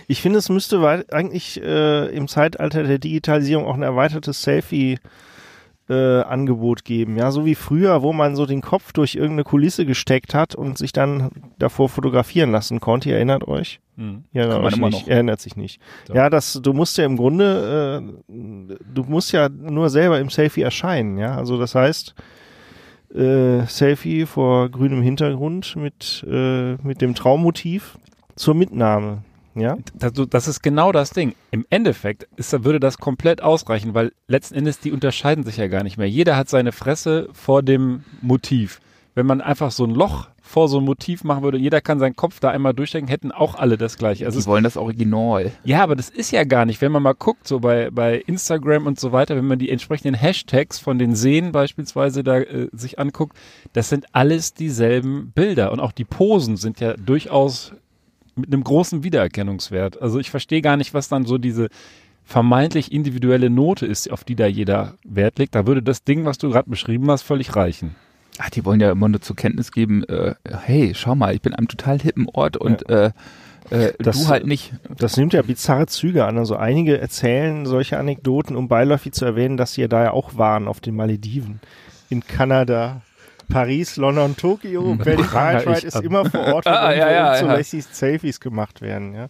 Ich 0.07 0.21
finde, 0.21 0.39
es 0.39 0.49
müsste 0.49 1.05
eigentlich 1.11 1.61
äh, 1.61 2.07
im 2.15 2.27
Zeitalter 2.27 2.83
der 2.83 2.97
Digitalisierung 2.97 3.65
auch 3.65 3.75
ein 3.75 3.83
erweitertes 3.83 4.41
Selfie 4.41 4.93
äh, 4.93 4.99
Angebot 5.93 6.85
geben. 6.85 7.17
Ja, 7.17 7.31
so 7.31 7.45
wie 7.45 7.55
früher, 7.55 8.01
wo 8.01 8.13
man 8.13 8.35
so 8.35 8.45
den 8.45 8.61
Kopf 8.61 8.93
durch 8.93 9.15
irgendeine 9.15 9.43
Kulisse 9.43 9.85
gesteckt 9.85 10.33
hat 10.33 10.55
und 10.55 10.77
sich 10.77 10.93
dann 10.93 11.31
davor 11.59 11.89
fotografieren 11.89 12.51
lassen 12.51 12.79
konnte. 12.79 13.09
Ihr 13.09 13.15
erinnert 13.15 13.47
euch? 13.47 13.79
Hm. 13.97 14.23
Ja, 14.31 14.47
Kann 14.47 14.61
man 14.61 14.73
immer 14.73 14.89
nicht. 14.89 15.01
Noch. 15.01 15.07
erinnert 15.07 15.41
sich 15.41 15.55
nicht. 15.55 15.81
Doch. 16.07 16.15
Ja, 16.15 16.29
das, 16.29 16.59
du 16.61 16.73
musst 16.73 16.97
ja 16.97 17.05
im 17.05 17.17
Grunde, 17.17 18.01
äh, 18.29 18.75
du 18.93 19.03
musst 19.03 19.31
ja 19.31 19.49
nur 19.49 19.89
selber 19.89 20.19
im 20.19 20.29
Selfie 20.29 20.61
erscheinen. 20.61 21.17
Ja, 21.17 21.35
also 21.35 21.57
das 21.57 21.75
heißt, 21.75 22.15
äh, 23.13 23.65
Selfie 23.65 24.25
vor 24.25 24.69
grünem 24.69 25.01
Hintergrund 25.01 25.75
mit, 25.75 26.25
äh, 26.29 26.75
mit 26.75 27.01
dem 27.01 27.15
Traummotiv 27.15 27.97
zur 28.35 28.55
Mitnahme. 28.55 29.23
Ja? 29.55 29.77
Das, 29.93 30.13
das, 30.29 30.47
ist 30.47 30.61
genau 30.61 30.91
das 30.91 31.11
Ding. 31.11 31.35
Im 31.51 31.65
Endeffekt 31.69 32.27
ist, 32.35 32.51
würde 32.63 32.79
das 32.79 32.97
komplett 32.97 33.41
ausreichen, 33.41 33.93
weil 33.93 34.11
letzten 34.27 34.55
Endes 34.55 34.79
die 34.79 34.91
unterscheiden 34.91 35.43
sich 35.43 35.57
ja 35.57 35.67
gar 35.67 35.83
nicht 35.83 35.97
mehr. 35.97 36.09
Jeder 36.09 36.37
hat 36.37 36.49
seine 36.49 36.71
Fresse 36.71 37.29
vor 37.33 37.63
dem 37.63 38.03
Motiv. 38.21 38.79
Wenn 39.13 39.25
man 39.25 39.41
einfach 39.41 39.71
so 39.71 39.83
ein 39.83 39.91
Loch 39.91 40.29
vor 40.41 40.67
so 40.67 40.79
ein 40.79 40.85
Motiv 40.85 41.23
machen 41.23 41.43
würde, 41.43 41.57
jeder 41.57 41.81
kann 41.81 41.99
seinen 41.99 42.15
Kopf 42.15 42.39
da 42.39 42.49
einmal 42.49 42.73
durchstecken, 42.73 43.07
hätten 43.07 43.31
auch 43.31 43.55
alle 43.55 43.77
das 43.77 43.97
gleiche. 43.97 44.25
Also 44.25 44.39
die 44.39 44.45
wollen 44.45 44.63
das 44.63 44.77
Original. 44.77 45.51
Ja, 45.63 45.83
aber 45.83 45.95
das 45.95 46.09
ist 46.09 46.31
ja 46.31 46.43
gar 46.43 46.65
nicht, 46.65 46.81
wenn 46.81 46.91
man 46.91 47.03
mal 47.03 47.13
guckt, 47.13 47.47
so 47.47 47.59
bei, 47.59 47.89
bei 47.89 48.17
Instagram 48.17 48.87
und 48.87 48.99
so 48.99 49.11
weiter, 49.11 49.35
wenn 49.35 49.47
man 49.47 49.59
die 49.59 49.69
entsprechenden 49.69 50.13
Hashtags 50.13 50.79
von 50.79 50.97
den 50.97 51.15
Seen 51.15 51.51
beispielsweise 51.51 52.23
da 52.23 52.39
äh, 52.39 52.69
sich 52.71 52.99
anguckt, 52.99 53.37
das 53.73 53.89
sind 53.89 54.05
alles 54.13 54.53
dieselben 54.53 55.31
Bilder 55.31 55.71
und 55.71 55.79
auch 55.79 55.91
die 55.91 56.05
Posen 56.05 56.57
sind 56.57 56.79
ja 56.79 56.93
durchaus 56.93 57.73
mit 58.35 58.51
einem 58.51 58.63
großen 58.63 59.03
Wiedererkennungswert. 59.03 60.01
Also 60.01 60.19
ich 60.19 60.29
verstehe 60.29 60.61
gar 60.61 60.77
nicht, 60.77 60.93
was 60.93 61.09
dann 61.09 61.25
so 61.25 61.37
diese 61.37 61.69
vermeintlich 62.23 62.91
individuelle 62.91 63.49
Note 63.49 63.85
ist, 63.85 64.11
auf 64.11 64.23
die 64.23 64.35
da 64.35 64.47
jeder 64.47 64.95
Wert 65.03 65.39
legt. 65.39 65.55
Da 65.55 65.67
würde 65.67 65.83
das 65.83 66.03
Ding, 66.03 66.25
was 66.25 66.37
du 66.37 66.49
gerade 66.49 66.69
beschrieben 66.69 67.09
hast, 67.11 67.23
völlig 67.23 67.55
reichen. 67.55 67.95
Ach, 68.37 68.49
die 68.49 68.63
wollen 68.63 68.79
ja 68.79 68.91
immer 68.91 69.09
nur 69.09 69.21
zur 69.21 69.35
Kenntnis 69.35 69.71
geben, 69.71 70.03
äh, 70.05 70.35
hey, 70.63 70.93
schau 70.95 71.15
mal, 71.15 71.35
ich 71.35 71.41
bin 71.41 71.53
am 71.57 71.67
total 71.67 71.99
hippen 71.99 72.27
Ort 72.29 72.57
und 72.57 72.83
ja. 72.89 73.07
äh, 73.07 73.11
äh, 73.69 73.93
das, 73.99 74.23
du 74.23 74.27
halt 74.29 74.47
nicht. 74.47 74.73
Das 74.97 75.17
nimmt 75.17 75.33
ja 75.33 75.41
bizarre 75.41 75.87
Züge 75.87 76.25
an. 76.25 76.37
Also 76.37 76.55
einige 76.55 76.99
erzählen 76.99 77.65
solche 77.65 77.97
Anekdoten, 77.97 78.55
um 78.55 78.67
beiläufig 78.67 79.13
zu 79.13 79.25
erwähnen, 79.25 79.57
dass 79.57 79.73
sie 79.73 79.81
ja 79.81 79.87
da 79.87 80.03
ja 80.03 80.11
auch 80.11 80.37
waren 80.37 80.67
auf 80.67 80.79
den 80.79 80.95
Malediven, 80.95 81.59
in 82.09 82.25
Kanada. 82.25 83.01
Paris, 83.51 83.97
London, 83.97 84.35
Tokio, 84.35 84.95
Berlin, 84.95 85.25
Braunschweig 85.25 85.83
ist 85.83 86.01
immer 86.01 86.25
vor 86.25 86.41
Ort, 86.53 86.65
wo 86.67 86.69
ah, 86.69 86.93
ja, 86.93 87.11
ja, 87.11 87.31
unzulässig 87.33 87.85
ja. 87.85 87.93
Selfies 87.93 88.39
gemacht 88.39 88.81
werden. 88.81 89.13
Ja. 89.13 89.27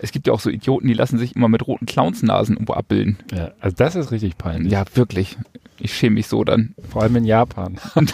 Es 0.00 0.10
gibt 0.10 0.26
ja 0.26 0.32
auch 0.32 0.40
so 0.40 0.50
Idioten, 0.50 0.88
die 0.88 0.94
lassen 0.94 1.16
sich 1.16 1.36
immer 1.36 1.48
mit 1.48 1.66
roten 1.66 1.86
Clownsnasen 1.86 2.56
irgendwo 2.56 2.74
abbilden. 2.74 3.18
Ja, 3.32 3.52
also 3.60 3.76
das 3.76 3.94
ist 3.94 4.10
richtig 4.10 4.36
peinlich. 4.36 4.72
Ja, 4.72 4.84
wirklich. 4.94 5.38
Ich 5.78 5.94
schäme 5.94 6.14
mich 6.14 6.26
so 6.26 6.44
dann. 6.44 6.74
Vor 6.90 7.02
allem 7.02 7.16
in 7.16 7.24
Japan. 7.24 7.78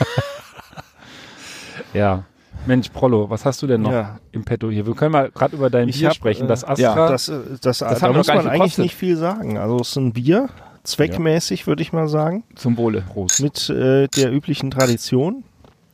ja. 1.94 2.24
Mensch, 2.66 2.90
Prollo, 2.90 3.30
was 3.30 3.46
hast 3.46 3.62
du 3.62 3.66
denn 3.66 3.82
noch 3.82 3.92
ja. 3.92 4.18
im 4.32 4.44
Petto 4.44 4.70
hier? 4.70 4.86
Wir 4.86 4.94
können 4.94 5.12
mal 5.12 5.30
gerade 5.30 5.56
über 5.56 5.70
dein 5.70 5.88
ich 5.88 5.98
Bier 5.98 6.08
hab, 6.08 6.16
sprechen. 6.16 6.48
Das 6.48 6.62
äh, 6.62 6.66
Astra. 6.66 6.82
Ja, 6.82 7.08
das, 7.08 7.28
äh, 7.28 7.40
das, 7.62 7.78
das 7.78 8.00
da 8.00 8.12
muss 8.12 8.26
man 8.26 8.46
eigentlich 8.46 8.78
nicht 8.78 8.94
viel 8.94 9.16
sagen. 9.16 9.56
Also 9.56 9.78
es 9.80 9.88
ist 9.88 9.96
ein 9.96 10.12
Bier, 10.12 10.50
zweckmäßig 10.82 11.60
ja. 11.60 11.66
würde 11.68 11.82
ich 11.82 11.92
mal 11.92 12.08
sagen. 12.08 12.44
Zum 12.54 12.76
Wohle. 12.76 13.02
Prost. 13.02 13.40
Mit 13.40 13.70
äh, 13.70 14.08
der 14.08 14.32
üblichen 14.32 14.70
Tradition. 14.70 15.44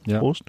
Ja. 0.06 0.18
Prost. 0.18 0.44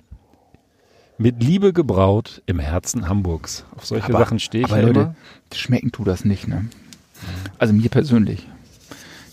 Mit 1.17 1.41
Liebe 1.41 1.71
gebraut 1.71 2.41
im 2.45 2.59
Herzen 2.59 3.07
Hamburgs. 3.07 3.65
Auf 3.75 3.85
solche 3.85 4.09
aber, 4.09 4.19
Sachen 4.19 4.39
stehe 4.39 4.65
ich 4.65 4.71
aber 4.71 4.81
ja 4.81 4.87
Leute, 4.87 4.99
immer. 4.99 5.15
Schmecken 5.53 5.91
tut 5.91 6.07
das 6.07 6.25
nicht, 6.25 6.47
ne? 6.47 6.65
Also 7.57 7.73
mir 7.73 7.89
persönlich. 7.89 8.47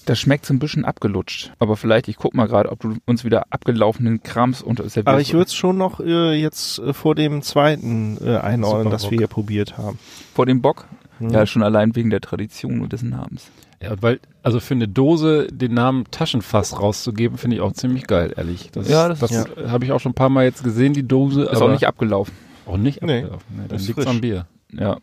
Das 0.05 0.18
schmeckt 0.18 0.47
so 0.47 0.55
ein 0.55 0.59
bisschen 0.59 0.85
abgelutscht. 0.85 1.53
Aber 1.59 1.77
vielleicht, 1.77 2.09
ich 2.09 2.16
guck 2.16 2.35
mal 2.35 2.47
gerade, 2.47 2.70
ob 2.70 2.81
du 2.81 2.97
uns 3.05 3.25
wieder 3.25 3.45
abgelaufenen 3.51 4.23
Krams 4.23 4.62
unter 4.62 4.85
servierst. 4.85 5.09
Aber 5.09 5.20
ich 5.20 5.33
würde 5.33 5.47
es 5.47 5.55
schon 5.55 5.79
noch 5.79 6.01
äh, 6.01 6.35
jetzt 6.35 6.79
äh, 6.81 6.93
vor 6.93 7.14
dem 7.14 7.43
zweiten 7.43 8.18
äh, 8.25 8.37
einordnen, 8.39 8.91
das 8.91 9.11
wir 9.11 9.18
hier 9.18 9.29
probiert 9.29 9.79
haben. 9.79 9.99
Vor 10.35 10.47
dem 10.47 10.61
Bock? 10.61 10.87
Hm. 11.18 11.31
Ja, 11.31 11.47
schon 11.47 11.62
allein 11.62 11.95
wegen 11.95 12.11
der 12.11 12.20
Tradition 12.20 12.81
und 12.81 12.93
des 12.93 13.03
Namens. 13.03 13.51
Ja, 13.81 14.01
weil, 14.01 14.20
also 14.43 14.61
für 14.61 14.74
eine 14.74 14.88
Dose 14.88 15.47
den 15.51 15.74
Namen 15.74 16.05
Taschenfass 16.11 16.80
rauszugeben, 16.80 17.38
finde 17.38 17.57
ich 17.57 17.62
auch 17.62 17.72
ziemlich 17.72 18.07
geil, 18.07 18.32
ehrlich. 18.36 18.70
Das, 18.72 18.88
ja, 18.88 19.09
das, 19.09 19.20
das 19.20 19.30
ja. 19.30 19.45
habe 19.68 19.84
ich 19.84 19.93
auch 19.93 20.01
schon 20.01 20.12
ein 20.12 20.16
paar 20.16 20.28
Mal 20.28 20.45
jetzt 20.45 20.64
gesehen, 20.64 20.93
die 20.95 21.07
Dose. 21.07 21.45
Ist 21.45 21.62
auch 21.62 21.70
nicht 21.70 21.86
abgelaufen. 21.86 22.34
Auch 22.66 22.76
nicht 22.76 23.03
nee. 23.03 23.22
abgelaufen. 23.22 23.47
Nee, 23.57 23.68
dann 23.68 23.78
liegt 23.78 24.07
am 24.07 24.20
Bier. 24.20 24.47
Ja. 24.72 24.99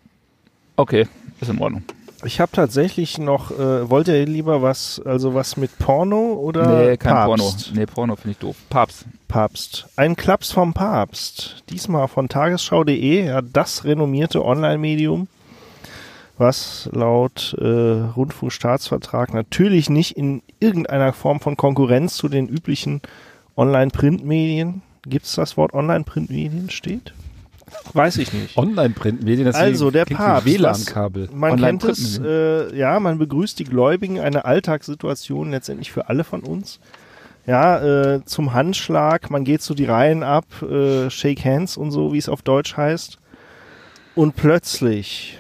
Okay, 0.76 1.08
ist 1.42 1.50
in 1.50 1.60
Ordnung. 1.60 1.84
Ich 2.26 2.42
habe 2.42 2.52
tatsächlich 2.52 3.18
noch, 3.18 3.52
äh, 3.52 3.90
wollt 3.90 4.10
ihr 4.10 4.26
lieber 4.26 4.62
was, 4.62 5.02
also 5.06 5.36
was 5.36 5.56
mit 5.56 5.78
Porno 5.80 6.34
oder 6.34 6.90
Nee, 6.90 6.98
kein 6.98 7.14
Papst? 7.14 7.28
Porno. 7.28 7.80
Nee, 7.80 7.86
Porno 7.86 8.16
finde 8.18 8.32
ich 8.32 8.38
doof. 8.40 8.58
Papst. 8.70 9.06
Papst. 9.30 9.88
Ein 9.96 10.18
Klaps 10.18 10.52
vom 10.52 10.74
Papst. 10.74 11.64
Diesmal 11.70 12.10
von 12.10 12.28
tagesschau.de, 12.28 13.26
ja, 13.26 13.42
das 13.42 13.86
renommierte 13.86 14.44
Online-Medium, 14.44 15.28
was 16.40 16.90
laut 16.94 17.56
äh, 17.60 17.66
Rundfunkstaatsvertrag 17.66 19.34
natürlich 19.34 19.90
nicht 19.90 20.18
in 20.18 20.42
irgendeiner 20.60 21.14
Form 21.14 21.40
von 21.40 21.58
Konkurrenz 21.58 22.16
zu 22.16 22.30
den 22.30 22.48
üblichen 22.48 23.02
Online-Printmedien, 23.58 24.82
gibt 25.06 25.26
es 25.26 25.34
das 25.34 25.58
Wort 25.58 25.74
Online-Printmedien 25.74 26.70
steht? 26.70 27.14
Weiß 27.94 28.18
ich 28.18 28.34
nicht. 28.34 28.58
Online-Printmedien, 28.58 29.46
das 29.46 29.56
Also 29.56 29.92
der 29.92 30.06
Papst. 30.06 30.46
WLAN-Kabel. 30.46 31.30
Man 31.34 31.60
kennt 31.60 31.84
es, 31.84 32.20
äh, 32.20 32.76
ja, 32.76 33.00
man 33.00 33.18
begrüßt 33.18 33.60
die 33.60 33.64
Gläubigen, 33.64 34.20
eine 34.20 34.46
Alltagssituation 34.46 35.52
letztendlich 35.52 35.92
für 35.92 36.10
alle 36.10 36.24
von 36.24 36.42
uns. 36.42 36.80
Ja, 37.46 37.80
äh, 38.16 38.26
zum 38.26 38.54
Handschlag, 38.54 39.30
man 39.30 39.44
geht 39.44 39.62
so 39.62 39.74
die 39.74 39.86
Reihen 39.86 40.24
ab, 40.24 40.46
äh, 40.62 41.10
Shake 41.10 41.44
Hands 41.44 41.76
und 41.78 41.92
so, 41.92 42.14
wie 42.14 42.18
es 42.18 42.30
auf 42.30 42.42
Deutsch 42.42 42.78
heißt. 42.78 43.18
Und 44.16 44.36
plötzlich 44.36 45.40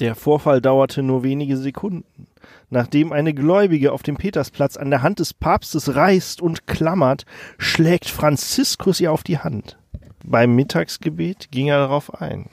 Der 0.00 0.14
Vorfall 0.14 0.60
dauerte 0.60 1.02
nur 1.02 1.22
wenige 1.22 1.56
Sekunden. 1.56 2.28
Nachdem 2.70 3.12
eine 3.12 3.34
Gläubige 3.34 3.92
auf 3.92 4.02
dem 4.02 4.16
Petersplatz 4.16 4.76
an 4.76 4.90
der 4.90 5.02
Hand 5.02 5.18
des 5.18 5.34
Papstes 5.34 5.94
reißt 5.96 6.40
und 6.40 6.66
klammert, 6.66 7.24
schlägt 7.58 8.08
Franziskus 8.08 9.00
ihr 9.00 9.12
auf 9.12 9.22
die 9.24 9.38
Hand. 9.38 9.78
Beim 10.24 10.54
Mittagsgebet 10.54 11.50
ging 11.50 11.68
er 11.68 11.78
darauf 11.78 12.20
ein. 12.20 12.48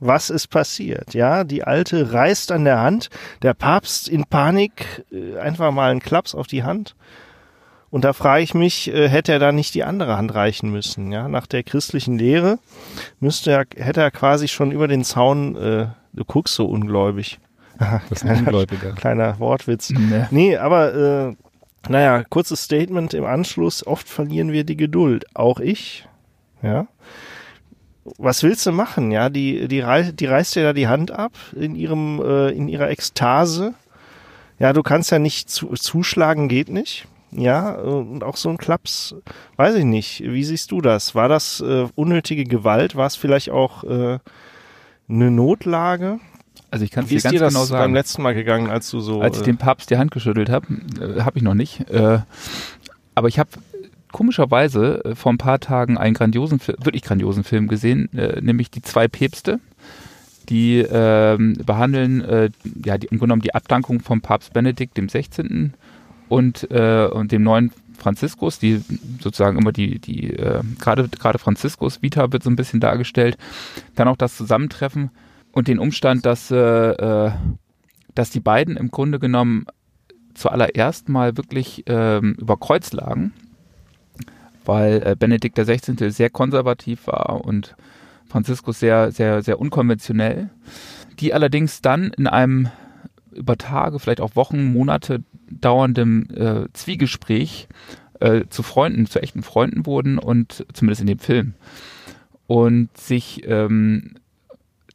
Was 0.00 0.30
ist 0.30 0.48
passiert? 0.48 1.14
Ja, 1.14 1.42
die 1.42 1.64
Alte 1.64 2.12
reißt 2.12 2.52
an 2.52 2.64
der 2.64 2.80
Hand, 2.80 3.10
der 3.42 3.54
Papst 3.54 4.08
in 4.08 4.24
Panik 4.24 5.04
äh, 5.10 5.36
einfach 5.38 5.72
mal 5.72 5.90
einen 5.90 6.00
Klaps 6.00 6.34
auf 6.36 6.46
die 6.46 6.62
Hand. 6.62 6.94
Und 7.90 8.04
da 8.04 8.12
frage 8.12 8.44
ich 8.44 8.54
mich, 8.54 8.92
äh, 8.92 9.08
hätte 9.08 9.32
er 9.32 9.38
da 9.40 9.50
nicht 9.50 9.74
die 9.74 9.82
andere 9.82 10.16
Hand 10.16 10.34
reichen 10.34 10.70
müssen? 10.70 11.10
Ja, 11.10 11.26
nach 11.26 11.46
der 11.46 11.64
christlichen 11.64 12.18
Lehre 12.18 12.58
müsste 13.18 13.50
er, 13.50 13.64
hätte 13.76 14.00
er 14.00 14.12
quasi 14.12 14.46
schon 14.46 14.70
über 14.70 14.86
den 14.86 15.02
Zaun, 15.04 15.56
äh, 15.56 15.86
du 16.18 16.24
guckst 16.24 16.54
so 16.54 16.66
ungläubig. 16.66 17.38
Das 17.78 18.22
ist 18.22 18.24
ein 18.24 18.38
Ungläubiger. 18.38 18.92
Kleiner 18.92 19.38
Wortwitz. 19.38 19.90
Nee, 19.90 20.26
nee 20.30 20.56
aber 20.56 20.94
äh, 21.28 21.36
naja, 21.88 22.24
kurzes 22.28 22.64
Statement 22.64 23.14
im 23.14 23.24
Anschluss. 23.24 23.86
Oft 23.86 24.08
verlieren 24.08 24.50
wir 24.50 24.64
die 24.64 24.76
Geduld. 24.76 25.26
Auch 25.34 25.60
ich. 25.60 26.08
Ja. 26.60 26.88
Was 28.16 28.42
willst 28.42 28.66
du 28.66 28.72
machen? 28.72 29.12
Ja, 29.12 29.28
die, 29.28 29.68
die, 29.68 29.80
rei 29.80 30.10
die 30.12 30.26
reißt 30.26 30.56
dir 30.56 30.64
da 30.64 30.72
die 30.72 30.88
Hand 30.88 31.12
ab 31.12 31.32
in 31.54 31.76
ihrem, 31.76 32.20
äh, 32.20 32.50
in 32.50 32.66
ihrer 32.66 32.90
Ekstase. 32.90 33.74
Ja, 34.58 34.72
du 34.72 34.82
kannst 34.82 35.12
ja 35.12 35.20
nicht 35.20 35.48
zu, 35.48 35.68
zuschlagen, 35.74 36.48
geht 36.48 36.70
nicht. 36.70 37.06
Ja, 37.30 37.72
und 37.72 38.24
auch 38.24 38.36
so 38.36 38.48
ein 38.48 38.56
Klaps, 38.56 39.14
weiß 39.56 39.76
ich 39.76 39.84
nicht. 39.84 40.22
Wie 40.24 40.42
siehst 40.42 40.72
du 40.72 40.80
das? 40.80 41.14
War 41.14 41.28
das 41.28 41.60
äh, 41.60 41.86
unnötige 41.94 42.44
Gewalt? 42.44 42.96
War 42.96 43.06
es 43.06 43.16
vielleicht 43.16 43.50
auch 43.50 43.84
äh, 43.84 44.18
eine 45.08 45.30
Notlage? 45.30 46.20
Also 46.70 46.84
ich 46.84 46.90
kann 46.90 47.04
es 47.04 47.10
dir 47.10 47.20
ganz 47.20 47.32
dir 47.32 47.40
das 47.40 47.54
genau 47.54 47.64
sagen. 47.64 47.84
beim 47.84 47.94
letzten 47.94 48.22
Mal 48.22 48.34
gegangen, 48.34 48.70
als 48.70 48.90
du 48.90 49.00
so. 49.00 49.20
Als 49.22 49.36
ich 49.36 49.42
äh, 49.42 49.46
dem 49.46 49.56
Papst 49.56 49.90
die 49.90 49.96
Hand 49.96 50.10
geschüttelt 50.10 50.50
habe, 50.50 50.66
äh, 51.00 51.22
habe 51.22 51.38
ich 51.38 51.42
noch 51.42 51.54
nicht. 51.54 51.88
Äh, 51.90 52.20
aber 53.14 53.28
ich 53.28 53.38
habe 53.38 53.50
komischerweise 54.12 55.04
äh, 55.04 55.14
vor 55.14 55.32
ein 55.32 55.38
paar 55.38 55.60
Tagen 55.60 55.96
einen 55.96 56.14
grandiosen, 56.14 56.60
wirklich 56.60 57.02
grandiosen 57.02 57.44
Film 57.44 57.68
gesehen, 57.68 58.12
äh, 58.14 58.40
nämlich 58.40 58.70
die 58.70 58.82
zwei 58.82 59.08
Päpste. 59.08 59.60
Die 60.48 60.78
ähm, 60.78 61.58
behandeln 61.66 62.22
äh, 62.22 62.50
ja 62.84 62.96
die, 62.96 63.06
im 63.06 63.18
Grunde 63.18 63.32
genommen 63.32 63.42
die 63.42 63.54
Abdankung 63.54 64.00
vom 64.00 64.22
Papst 64.22 64.54
Benedikt 64.54 64.96
dem 64.96 65.10
16. 65.10 65.74
und 66.30 66.70
äh, 66.70 67.06
und 67.06 67.32
dem 67.32 67.42
neuen 67.42 67.70
Franziskus, 67.98 68.58
die 68.58 68.82
sozusagen 69.20 69.58
immer 69.58 69.72
die 69.72 69.98
die 69.98 70.30
äh, 70.34 70.62
gerade 70.78 71.08
gerade 71.08 71.38
Franziskus 71.38 72.00
Vita 72.00 72.32
wird 72.32 72.42
so 72.42 72.50
ein 72.50 72.56
bisschen 72.56 72.80
dargestellt, 72.80 73.36
dann 73.94 74.08
auch 74.08 74.16
das 74.16 74.36
Zusammentreffen 74.36 75.10
und 75.52 75.68
den 75.68 75.78
Umstand, 75.78 76.24
dass 76.24 76.50
äh, 76.50 76.56
äh, 76.56 77.32
dass 78.14 78.30
die 78.30 78.40
beiden 78.40 78.76
im 78.76 78.90
Grunde 78.90 79.18
genommen 79.18 79.66
zuallererst 80.34 81.08
mal 81.08 81.36
wirklich 81.36 81.84
ähm, 81.86 82.34
über 82.38 82.56
Kreuz 82.56 82.92
lagen, 82.92 83.32
weil 84.64 85.02
äh, 85.04 85.16
Benedikt 85.18 85.58
XVI. 85.58 86.10
sehr 86.10 86.30
konservativ 86.30 87.06
war 87.06 87.44
und 87.44 87.76
Franziskus 88.28 88.78
sehr, 88.78 89.10
sehr, 89.10 89.42
sehr 89.42 89.58
unkonventionell. 89.58 90.50
Die 91.18 91.34
allerdings 91.34 91.80
dann 91.80 92.12
in 92.16 92.26
einem 92.26 92.68
über 93.32 93.56
Tage, 93.56 93.98
vielleicht 93.98 94.20
auch 94.20 94.36
Wochen, 94.36 94.72
Monate 94.72 95.22
dauerndem 95.50 96.28
äh, 96.34 96.66
Zwiegespräch 96.72 97.68
äh, 98.20 98.42
zu 98.48 98.62
Freunden, 98.62 99.06
zu 99.06 99.20
echten 99.22 99.42
Freunden 99.42 99.86
wurden 99.86 100.18
und 100.18 100.66
zumindest 100.72 101.00
in 101.00 101.06
dem 101.06 101.18
Film. 101.18 101.54
Und 102.46 102.96
sich 102.96 103.42
ähm, 103.46 104.14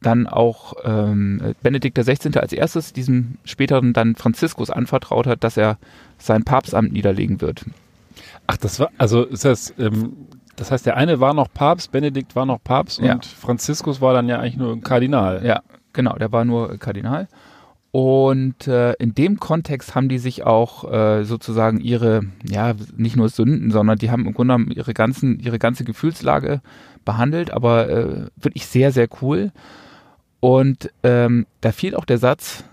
dann 0.02 0.26
auch 0.26 0.74
ähm, 0.84 1.54
Benedikt 1.62 1.96
XVI. 1.98 2.36
als 2.38 2.52
erstes 2.52 2.92
diesem 2.92 3.38
späteren 3.44 3.92
dann 3.92 4.16
Franziskus 4.16 4.70
anvertraut 4.70 5.26
hat, 5.26 5.44
dass 5.44 5.56
er 5.56 5.78
sein 6.18 6.44
Papstamt 6.44 6.92
niederlegen 6.92 7.40
wird. 7.40 7.64
Ach, 8.46 8.56
das 8.56 8.78
war, 8.80 8.90
also 8.98 9.24
ist 9.24 9.44
das, 9.44 9.72
ähm, 9.78 10.12
das 10.56 10.70
heißt, 10.70 10.84
der 10.86 10.96
eine 10.96 11.20
war 11.20 11.34
noch 11.34 11.48
Papst, 11.52 11.90
Benedikt 11.92 12.36
war 12.36 12.46
noch 12.46 12.62
Papst 12.62 13.00
Ja. 13.00 13.14
und 13.14 13.24
Franziskus 13.24 14.00
war 14.00 14.12
dann 14.12 14.28
ja 14.28 14.38
eigentlich 14.38 14.56
nur 14.56 14.72
ein 14.72 14.82
Kardinal. 14.82 15.44
Ja, 15.44 15.62
genau, 15.92 16.14
der 16.16 16.30
war 16.32 16.44
nur 16.44 16.76
Kardinal. 16.78 17.28
Und 17.94 18.66
äh, 18.66 18.94
in 18.94 19.14
dem 19.14 19.38
Kontext 19.38 19.94
haben 19.94 20.08
die 20.08 20.18
sich 20.18 20.42
auch 20.42 20.92
äh, 20.92 21.22
sozusagen 21.22 21.78
ihre, 21.78 22.22
ja, 22.42 22.74
nicht 22.96 23.14
nur 23.14 23.28
Sünden, 23.28 23.70
sondern 23.70 23.98
die 23.98 24.10
haben 24.10 24.26
im 24.26 24.34
Grunde 24.34 24.54
genommen 24.54 24.72
ihre 24.72 24.94
ganzen, 24.94 25.38
ihre 25.38 25.60
ganze 25.60 25.84
Gefühlslage 25.84 26.60
behandelt, 27.04 27.52
aber 27.52 27.88
äh, 27.88 28.26
wirklich 28.34 28.66
sehr, 28.66 28.90
sehr 28.90 29.06
cool. 29.22 29.52
Und 30.40 30.90
ähm, 31.04 31.46
da 31.60 31.70
fiel 31.70 31.94
auch 31.94 32.04
der 32.04 32.18
Satz, 32.18 32.64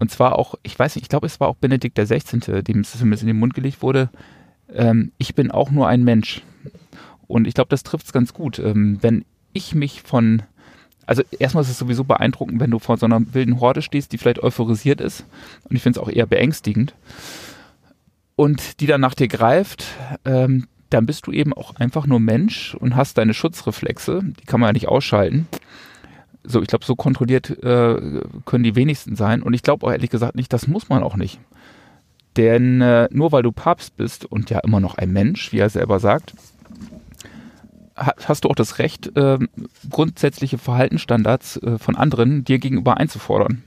und 0.00 0.10
zwar 0.10 0.36
auch, 0.36 0.56
ich 0.64 0.76
weiß 0.76 0.96
nicht, 0.96 1.04
ich 1.04 1.08
glaube, 1.08 1.28
es 1.28 1.38
war 1.38 1.46
auch 1.46 1.54
Benedikt 1.54 1.96
der 1.96 2.06
16., 2.06 2.64
dem 2.64 2.80
es 2.80 2.90
zumindest 2.90 3.22
in 3.22 3.28
den 3.28 3.38
Mund 3.38 3.54
gelegt 3.54 3.82
wurde, 3.82 4.10
ähm, 4.72 5.12
ich 5.16 5.36
bin 5.36 5.52
auch 5.52 5.70
nur 5.70 5.86
ein 5.86 6.02
Mensch. 6.02 6.42
Und 7.28 7.46
ich 7.46 7.54
glaube, 7.54 7.70
das 7.70 7.84
trifft 7.84 8.06
es 8.06 8.12
ganz 8.12 8.34
gut. 8.34 8.58
Ähm, 8.58 8.98
wenn 9.00 9.24
ich 9.52 9.76
mich 9.76 10.02
von 10.02 10.42
also 11.06 11.22
erstmal 11.38 11.62
ist 11.62 11.70
es 11.70 11.78
sowieso 11.78 12.04
beeindruckend, 12.04 12.60
wenn 12.60 12.70
du 12.70 12.78
vor 12.78 12.96
so 12.96 13.06
einer 13.06 13.34
wilden 13.34 13.60
Horde 13.60 13.82
stehst, 13.82 14.12
die 14.12 14.18
vielleicht 14.18 14.42
euphorisiert 14.42 15.00
ist. 15.00 15.24
Und 15.68 15.76
ich 15.76 15.82
finde 15.82 15.98
es 15.98 16.04
auch 16.04 16.10
eher 16.10 16.26
beängstigend. 16.26 16.94
Und 18.36 18.80
die 18.80 18.86
dann 18.86 19.00
nach 19.00 19.14
dir 19.14 19.28
greift, 19.28 19.84
ähm, 20.24 20.66
dann 20.90 21.06
bist 21.06 21.26
du 21.26 21.32
eben 21.32 21.52
auch 21.52 21.76
einfach 21.76 22.06
nur 22.06 22.20
Mensch 22.20 22.74
und 22.74 22.96
hast 22.96 23.18
deine 23.18 23.34
Schutzreflexe. 23.34 24.22
Die 24.40 24.44
kann 24.46 24.60
man 24.60 24.68
ja 24.68 24.72
nicht 24.72 24.88
ausschalten. 24.88 25.46
So, 26.42 26.60
ich 26.60 26.68
glaube, 26.68 26.84
so 26.84 26.94
kontrolliert 26.94 27.50
äh, 27.62 28.20
können 28.44 28.64
die 28.64 28.76
wenigsten 28.76 29.16
sein. 29.16 29.42
Und 29.42 29.54
ich 29.54 29.62
glaube 29.62 29.86
auch 29.86 29.92
ehrlich 29.92 30.10
gesagt 30.10 30.34
nicht, 30.34 30.52
das 30.52 30.66
muss 30.66 30.88
man 30.88 31.02
auch 31.02 31.16
nicht. 31.16 31.38
Denn 32.36 32.80
äh, 32.80 33.08
nur 33.10 33.32
weil 33.32 33.42
du 33.42 33.52
Papst 33.52 33.96
bist 33.96 34.24
und 34.24 34.50
ja 34.50 34.58
immer 34.60 34.80
noch 34.80 34.96
ein 34.96 35.12
Mensch, 35.12 35.52
wie 35.52 35.58
er 35.58 35.70
selber 35.70 36.00
sagt, 36.00 36.34
hast 37.96 38.44
du 38.44 38.48
auch 38.48 38.54
das 38.54 38.78
Recht, 38.78 39.12
ähm, 39.16 39.48
grundsätzliche 39.90 40.58
Verhaltensstandards 40.58 41.58
äh, 41.58 41.78
von 41.78 41.96
anderen 41.96 42.44
dir 42.44 42.58
gegenüber 42.58 42.96
einzufordern. 42.96 43.62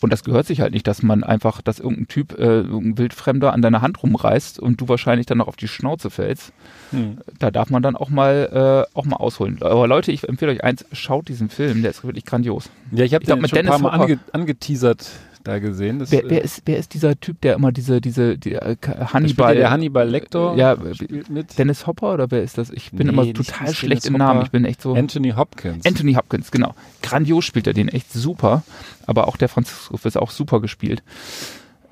Und 0.00 0.12
das 0.12 0.22
gehört 0.22 0.46
sich 0.46 0.60
halt 0.60 0.72
nicht, 0.72 0.86
dass 0.86 1.02
man 1.02 1.24
einfach, 1.24 1.60
dass 1.60 1.80
irgendein 1.80 2.06
Typ, 2.06 2.38
äh, 2.38 2.60
irgendein 2.60 2.98
Wildfremder 2.98 3.52
an 3.52 3.62
deiner 3.62 3.82
Hand 3.82 4.00
rumreißt 4.02 4.60
und 4.60 4.80
du 4.80 4.88
wahrscheinlich 4.88 5.26
dann 5.26 5.38
noch 5.38 5.48
auf 5.48 5.56
die 5.56 5.66
Schnauze 5.66 6.10
fällst. 6.10 6.52
Hm. 6.90 7.18
Da 7.38 7.50
darf 7.50 7.70
man 7.70 7.82
dann 7.82 7.96
auch 7.96 8.08
mal, 8.08 8.86
äh, 8.94 8.96
auch 8.96 9.04
mal 9.04 9.16
ausholen. 9.16 9.58
Aber 9.60 9.88
Leute, 9.88 10.12
ich 10.12 10.28
empfehle 10.28 10.52
euch 10.52 10.62
eins, 10.62 10.84
schaut 10.92 11.28
diesen 11.28 11.48
Film, 11.48 11.82
der 11.82 11.90
ist 11.90 12.04
wirklich 12.04 12.24
grandios. 12.24 12.70
Ja, 12.92 13.04
ich 13.04 13.14
habe 13.14 13.24
glaub, 13.24 13.38
den 13.38 13.42
mit 13.42 13.50
schon 13.50 13.58
ein 13.58 13.66
paar 13.66 13.78
Dennis 13.78 13.92
Mal 13.92 14.04
ange 14.04 14.18
angeteasert 14.32 15.10
da 15.48 15.58
gesehen. 15.58 15.98
Das, 15.98 16.10
Wer, 16.12 16.24
äh, 16.24 16.30
wer, 16.30 16.42
ist, 16.44 16.62
wer 16.66 16.78
ist 16.78 16.94
dieser 16.94 17.18
Typ, 17.18 17.40
der 17.40 17.54
immer 17.54 17.72
diese, 17.72 18.00
diese, 18.00 18.38
die, 18.38 18.52
äh, 18.54 18.76
Hannibal, 19.12 19.54
ja 19.54 19.60
der 19.60 19.70
Hannibal 19.70 20.08
Lecter 20.08 20.54
Ja, 20.56 20.76
spielt 20.94 21.28
mit. 21.30 21.58
Dennis 21.58 21.86
Hopper 21.86 22.14
oder 22.14 22.30
wer 22.30 22.42
ist 22.42 22.58
das? 22.58 22.70
Ich 22.70 22.90
bin 22.92 23.06
Nee, 23.08 23.12
immer 23.12 23.32
total 23.32 23.74
schlecht 23.74 24.04
Dennis 24.04 24.04
im 24.06 24.12
Namen. 24.14 24.38
Hopper. 24.38 24.46
Ich 24.46 24.50
bin 24.52 24.64
echt 24.64 24.82
so. 24.82 24.94
Anthony 24.94 25.30
Hopkins. 25.32 25.84
Anthony 25.84 26.14
Hopkins, 26.14 26.50
genau. 26.50 26.74
Grandios 27.02 27.44
spielt 27.44 27.66
er 27.66 27.72
den, 27.72 27.88
echt 27.88 28.12
super. 28.12 28.62
Aber 29.06 29.26
auch 29.28 29.36
der 29.36 29.48
Franziskus 29.48 30.04
ist 30.04 30.16
auch 30.16 30.30
super 30.30 30.60
gespielt. 30.60 31.02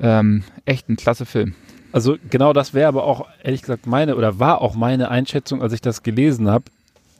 Ähm, 0.00 0.44
echt 0.64 0.88
ein 0.88 0.96
klasse 0.96 1.24
Film. 1.26 1.54
Also 1.92 2.16
genau 2.28 2.52
das 2.52 2.74
wäre 2.74 2.88
aber 2.88 3.04
auch, 3.04 3.26
ehrlich 3.42 3.62
gesagt, 3.62 3.86
meine 3.86 4.16
oder 4.16 4.38
war 4.38 4.60
auch 4.60 4.74
meine 4.74 5.10
Einschätzung, 5.10 5.62
als 5.62 5.72
ich 5.72 5.80
das 5.80 6.02
gelesen 6.02 6.50
habe. 6.50 6.64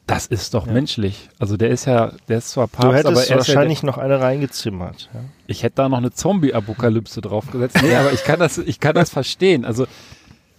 Das 0.06 0.26
ist 0.26 0.54
doch 0.54 0.66
Ja. 0.66 0.72
menschlich. 0.72 1.28
Also 1.38 1.56
der 1.56 1.70
ist 1.70 1.84
ja, 1.86 2.12
der 2.28 2.38
ist 2.38 2.50
zwar 2.50 2.66
Du 2.68 2.72
Papst, 2.72 2.84
aber 2.86 2.96
hättest 2.96 3.16
er 3.16 3.22
ist 3.22 3.28
ja 3.28 3.36
wahrscheinlich 3.38 3.82
noch 3.82 3.98
eine 3.98 4.20
reingezimmert. 4.20 5.10
Ja. 5.12 5.20
ich 5.48 5.62
hätte 5.62 5.76
da 5.76 5.88
noch 5.88 5.98
eine 5.98 6.12
Zombie-Apokalypse 6.12 7.20
draufgesetzt. 7.20 7.78
Nee, 7.82 7.94
aber 7.96 8.12
ich 8.12 8.22
kann 8.24 8.38
das, 8.38 8.58
ich 8.58 8.78
kann 8.80 8.94
das 8.94 9.10
verstehen. 9.10 9.64
Also 9.64 9.86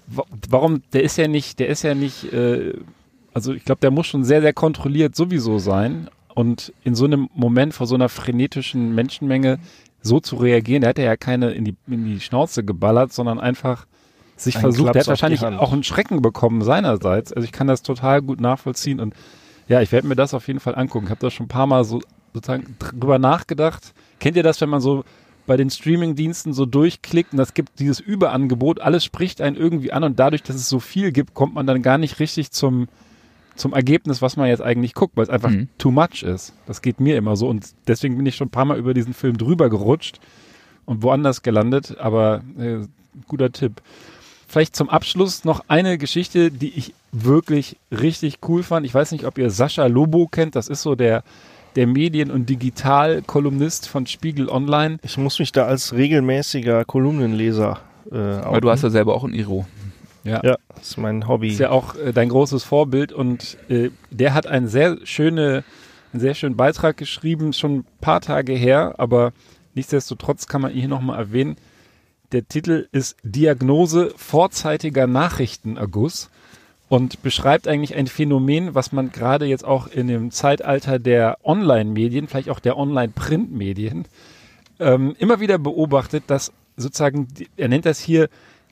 wa- 0.07 0.25
warum, 0.49 0.81
der 0.93 1.03
ist 1.03 1.17
ja 1.17 1.27
nicht, 1.29 1.59
der 1.59 1.67
ist 1.69 1.83
ja 1.83 1.95
nicht, 1.95 2.31
äh, 2.33 2.73
also 3.33 3.53
ich 3.53 3.63
glaube, 3.63 3.79
der 3.81 3.91
muss 3.91 4.07
schon 4.07 4.23
sehr, 4.25 4.41
sehr 4.41 4.53
kontrolliert 4.53 5.15
sowieso 5.15 5.59
sein. 5.59 6.09
Und 6.35 6.73
in 6.83 6.93
so 6.93 7.05
einem 7.05 7.29
Moment 7.33 7.73
vor 7.73 7.87
so 7.87 7.95
einer 7.95 8.09
frenetischen 8.09 8.93
Menschenmenge 8.93 9.59
so 10.01 10.19
zu 10.19 10.35
reagieren, 10.35 10.81
der 10.81 10.89
hat 10.89 10.99
ja 10.99 11.15
keine 11.17 11.51
in 11.51 11.65
die, 11.65 11.75
in 11.87 12.05
die 12.05 12.19
Schnauze 12.19 12.63
geballert, 12.63 13.11
sondern 13.13 13.39
einfach 13.39 13.87
sich 14.37 14.55
Ein 14.55 14.61
versucht, 14.61 14.83
Klaps 14.85 14.93
der 14.93 15.01
hat 15.01 15.07
wahrscheinlich 15.07 15.43
auch 15.43 15.73
einen 15.73 15.83
Schrecken 15.83 16.21
bekommen 16.21 16.61
seinerseits. 16.61 17.33
Also 17.33 17.45
ich 17.45 17.51
kann 17.51 17.67
das 17.67 17.81
total 17.81 18.21
gut 18.21 18.39
nachvollziehen 18.39 18.99
und 18.99 19.13
ja, 19.67 19.81
ich 19.81 19.91
werde 19.91 20.07
mir 20.07 20.15
das 20.15 20.33
auf 20.33 20.47
jeden 20.47 20.59
Fall 20.59 20.75
angucken. 20.75 21.05
Ich 21.07 21.11
habe 21.11 21.19
da 21.21 21.29
schon 21.29 21.45
ein 21.45 21.49
paar 21.49 21.67
Mal 21.67 21.83
so 21.83 22.01
sozusagen 22.33 22.75
drüber 22.79 23.19
nachgedacht. 23.19 23.93
Kennt 24.19 24.37
ihr 24.37 24.43
das, 24.43 24.61
wenn 24.61 24.69
man 24.69 24.79
so 24.81 25.03
bei 25.47 25.57
den 25.57 25.69
Streaming-Diensten 25.69 26.53
so 26.53 26.65
durchklickt 26.65 27.31
und 27.31 27.37
das 27.37 27.53
gibt 27.53 27.79
dieses 27.79 27.99
Überangebot, 27.99 28.79
alles 28.81 29.03
spricht 29.05 29.41
einen 29.41 29.55
irgendwie 29.55 29.91
an 29.93 30.03
und 30.03 30.19
dadurch, 30.19 30.43
dass 30.43 30.55
es 30.57 30.69
so 30.69 30.79
viel 30.79 31.11
gibt, 31.11 31.33
kommt 31.33 31.53
man 31.55 31.65
dann 31.65 31.81
gar 31.81 31.97
nicht 31.97 32.19
richtig 32.19 32.51
zum, 32.51 32.87
zum 33.55 33.73
Ergebnis, 33.73 34.21
was 34.21 34.35
man 34.35 34.49
jetzt 34.49 34.61
eigentlich 34.61 34.93
guckt, 34.93 35.15
weil 35.15 35.23
es 35.23 35.29
einfach 35.29 35.49
Mhm. 35.49 35.69
too 35.77 35.89
much 35.91 36.23
ist. 36.23 36.53
Das 36.65 36.81
geht 36.81 36.99
mir 36.99 37.15
immer 37.17 37.35
so 37.37 37.47
und 37.47 37.65
deswegen 37.87 38.17
bin 38.17 38.25
ich 38.25 38.35
schon 38.35 38.47
ein 38.47 38.51
paar 38.51 38.65
Mal 38.65 38.77
über 38.77 38.93
diesen 38.93 39.13
Film 39.13 39.37
drüber 39.37 39.69
gerutscht 39.69 40.19
und 40.85 41.01
woanders 41.01 41.41
gelandet, 41.43 41.97
aber 41.97 42.41
äh, 42.59 42.79
guter 43.27 43.51
Tipp. 43.51 43.81
Vielleicht 44.47 44.75
zum 44.75 44.89
Abschluss 44.89 45.43
noch 45.43 45.61
eine 45.67 45.97
Geschichte, 45.97 46.51
die 46.51 46.69
ich 46.69 46.93
wirklich 47.11 47.77
richtig 47.91 48.39
cool 48.47 48.63
fand. 48.63 48.85
Ich 48.85 48.93
weiß 48.93 49.11
nicht, 49.11 49.25
ob 49.25 49.37
ihr 49.37 49.49
Sascha 49.49 49.85
Lobo 49.87 50.27
kennt. 50.27 50.55
Das 50.55 50.69
ist 50.69 50.81
so 50.81 50.95
der, 50.95 51.23
der 51.75 51.87
Medien- 51.87 52.31
und 52.31 52.49
Digital-Kolumnist 52.49 53.89
von 53.89 54.07
Spiegel 54.07 54.49
Online. 54.49 54.99
Ich 55.03 55.17
muss 55.17 55.39
mich 55.39 55.51
da 55.51 55.65
als 55.65 55.93
regelmäßiger 55.93 56.85
Kolumnenleser 56.85 57.79
äh, 58.11 58.17
Aber 58.17 58.61
du 58.61 58.69
hast 58.69 58.83
ja 58.83 58.89
selber 58.89 59.15
auch 59.15 59.23
ein 59.23 59.33
Iro. 59.33 59.65
Ja. 60.23 60.41
ja, 60.43 60.57
das 60.75 60.89
ist 60.89 60.97
mein 60.97 61.27
Hobby. 61.27 61.49
Ist 61.49 61.59
ja 61.59 61.69
auch 61.69 61.95
äh, 61.95 62.11
dein 62.11 62.29
großes 62.29 62.63
Vorbild 62.63 63.13
und 63.13 63.57
äh, 63.69 63.91
der 64.11 64.33
hat 64.33 64.45
einen 64.45 64.67
sehr 64.67 64.97
schöne, 65.03 65.63
einen 66.11 66.19
sehr 66.19 66.33
schönen 66.33 66.57
Beitrag 66.57 66.97
geschrieben, 66.97 67.53
schon 67.53 67.77
ein 67.77 67.85
paar 68.01 68.19
Tage 68.19 68.53
her, 68.53 68.95
aber 68.97 69.31
nichtsdestotrotz 69.73 70.47
kann 70.47 70.61
man 70.61 70.71
ihn 70.71 70.79
hier 70.79 70.89
nochmal 70.89 71.17
erwähnen. 71.17 71.55
Der 72.33 72.45
Titel 72.45 72.89
ist 72.91 73.15
Diagnose 73.23 74.13
vorzeitiger 74.17 75.07
Nachrichtenerguss 75.07 76.29
und 76.89 77.21
beschreibt 77.21 77.69
eigentlich 77.69 77.95
ein 77.95 78.07
Phänomen, 78.07 78.75
was 78.75 78.91
man 78.91 79.11
gerade 79.13 79.45
jetzt 79.45 79.63
auch 79.63 79.87
in 79.87 80.07
dem 80.07 80.31
Zeitalter 80.31 80.99
der 80.99 81.37
Online-Medien, 81.43 82.27
vielleicht 82.27 82.49
auch 82.49 82.59
der 82.59 82.77
Online-Print-Medien, 82.77 84.05
ähm, 84.79 85.15
immer 85.19 85.39
wieder 85.39 85.57
beobachtet, 85.57 86.25
dass 86.27 86.51
sozusagen, 86.75 87.27
er 87.55 87.69
nennt 87.69 87.85
das 87.85 87.99
hier 87.99 88.27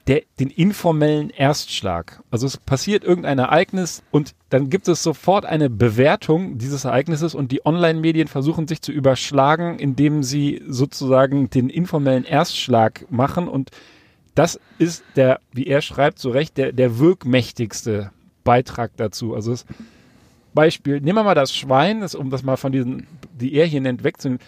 der, 0.08 0.22
den 0.40 0.50
informellen 0.50 1.32
Erstschlag. 1.32 2.22
Also 2.30 2.46
es 2.46 2.58
passiert 2.58 3.04
irgendein 3.04 3.40
Ereignis 3.40 4.04
und 4.12 4.36
dann 4.50 4.70
gibt 4.70 4.88
es 4.88 5.02
sofort 5.02 5.46
eine 5.46 5.70
Bewertung 5.70 6.58
dieses 6.58 6.86
Ereignisses 6.86 7.34
und 7.34 7.52
die 7.52 7.66
Online-Medien 7.66 8.28
versuchen 8.28 8.68
sich 8.68 8.82
zu 8.82 8.92
überschlagen, 8.92 9.80
indem 9.80 10.22
sie 10.22 10.62
sozusagen 10.68 11.50
den 11.50 11.70
informellen 11.70 12.24
Erstschlag 12.24 13.06
machen 13.10 13.48
und 13.48 13.72
das 14.36 14.60
ist 14.78 15.04
der, 15.16 15.40
wie 15.54 15.66
er 15.66 15.82
schreibt, 15.82 16.20
zu 16.20 16.30
Recht, 16.30 16.58
der, 16.58 16.74
der 16.74 17.00
wirkmächtigste 17.00 18.12
Beitrag 18.44 18.92
dazu. 18.98 19.34
Also 19.34 19.52
das 19.52 19.66
Beispiel, 20.54 21.00
nehmen 21.00 21.18
wir 21.18 21.24
mal 21.24 21.36
das 21.36 21.54
Schwein, 21.54 22.02
das, 22.02 22.16
um 22.16 22.30
das 22.30 22.44
mal 22.44 22.58
von 22.58 22.72
diesen, 22.72 23.08
die 23.34 23.54
er 23.54 23.66
hier 23.66 23.82
nennt, 23.82 24.04
wegzunehmen. 24.04 24.42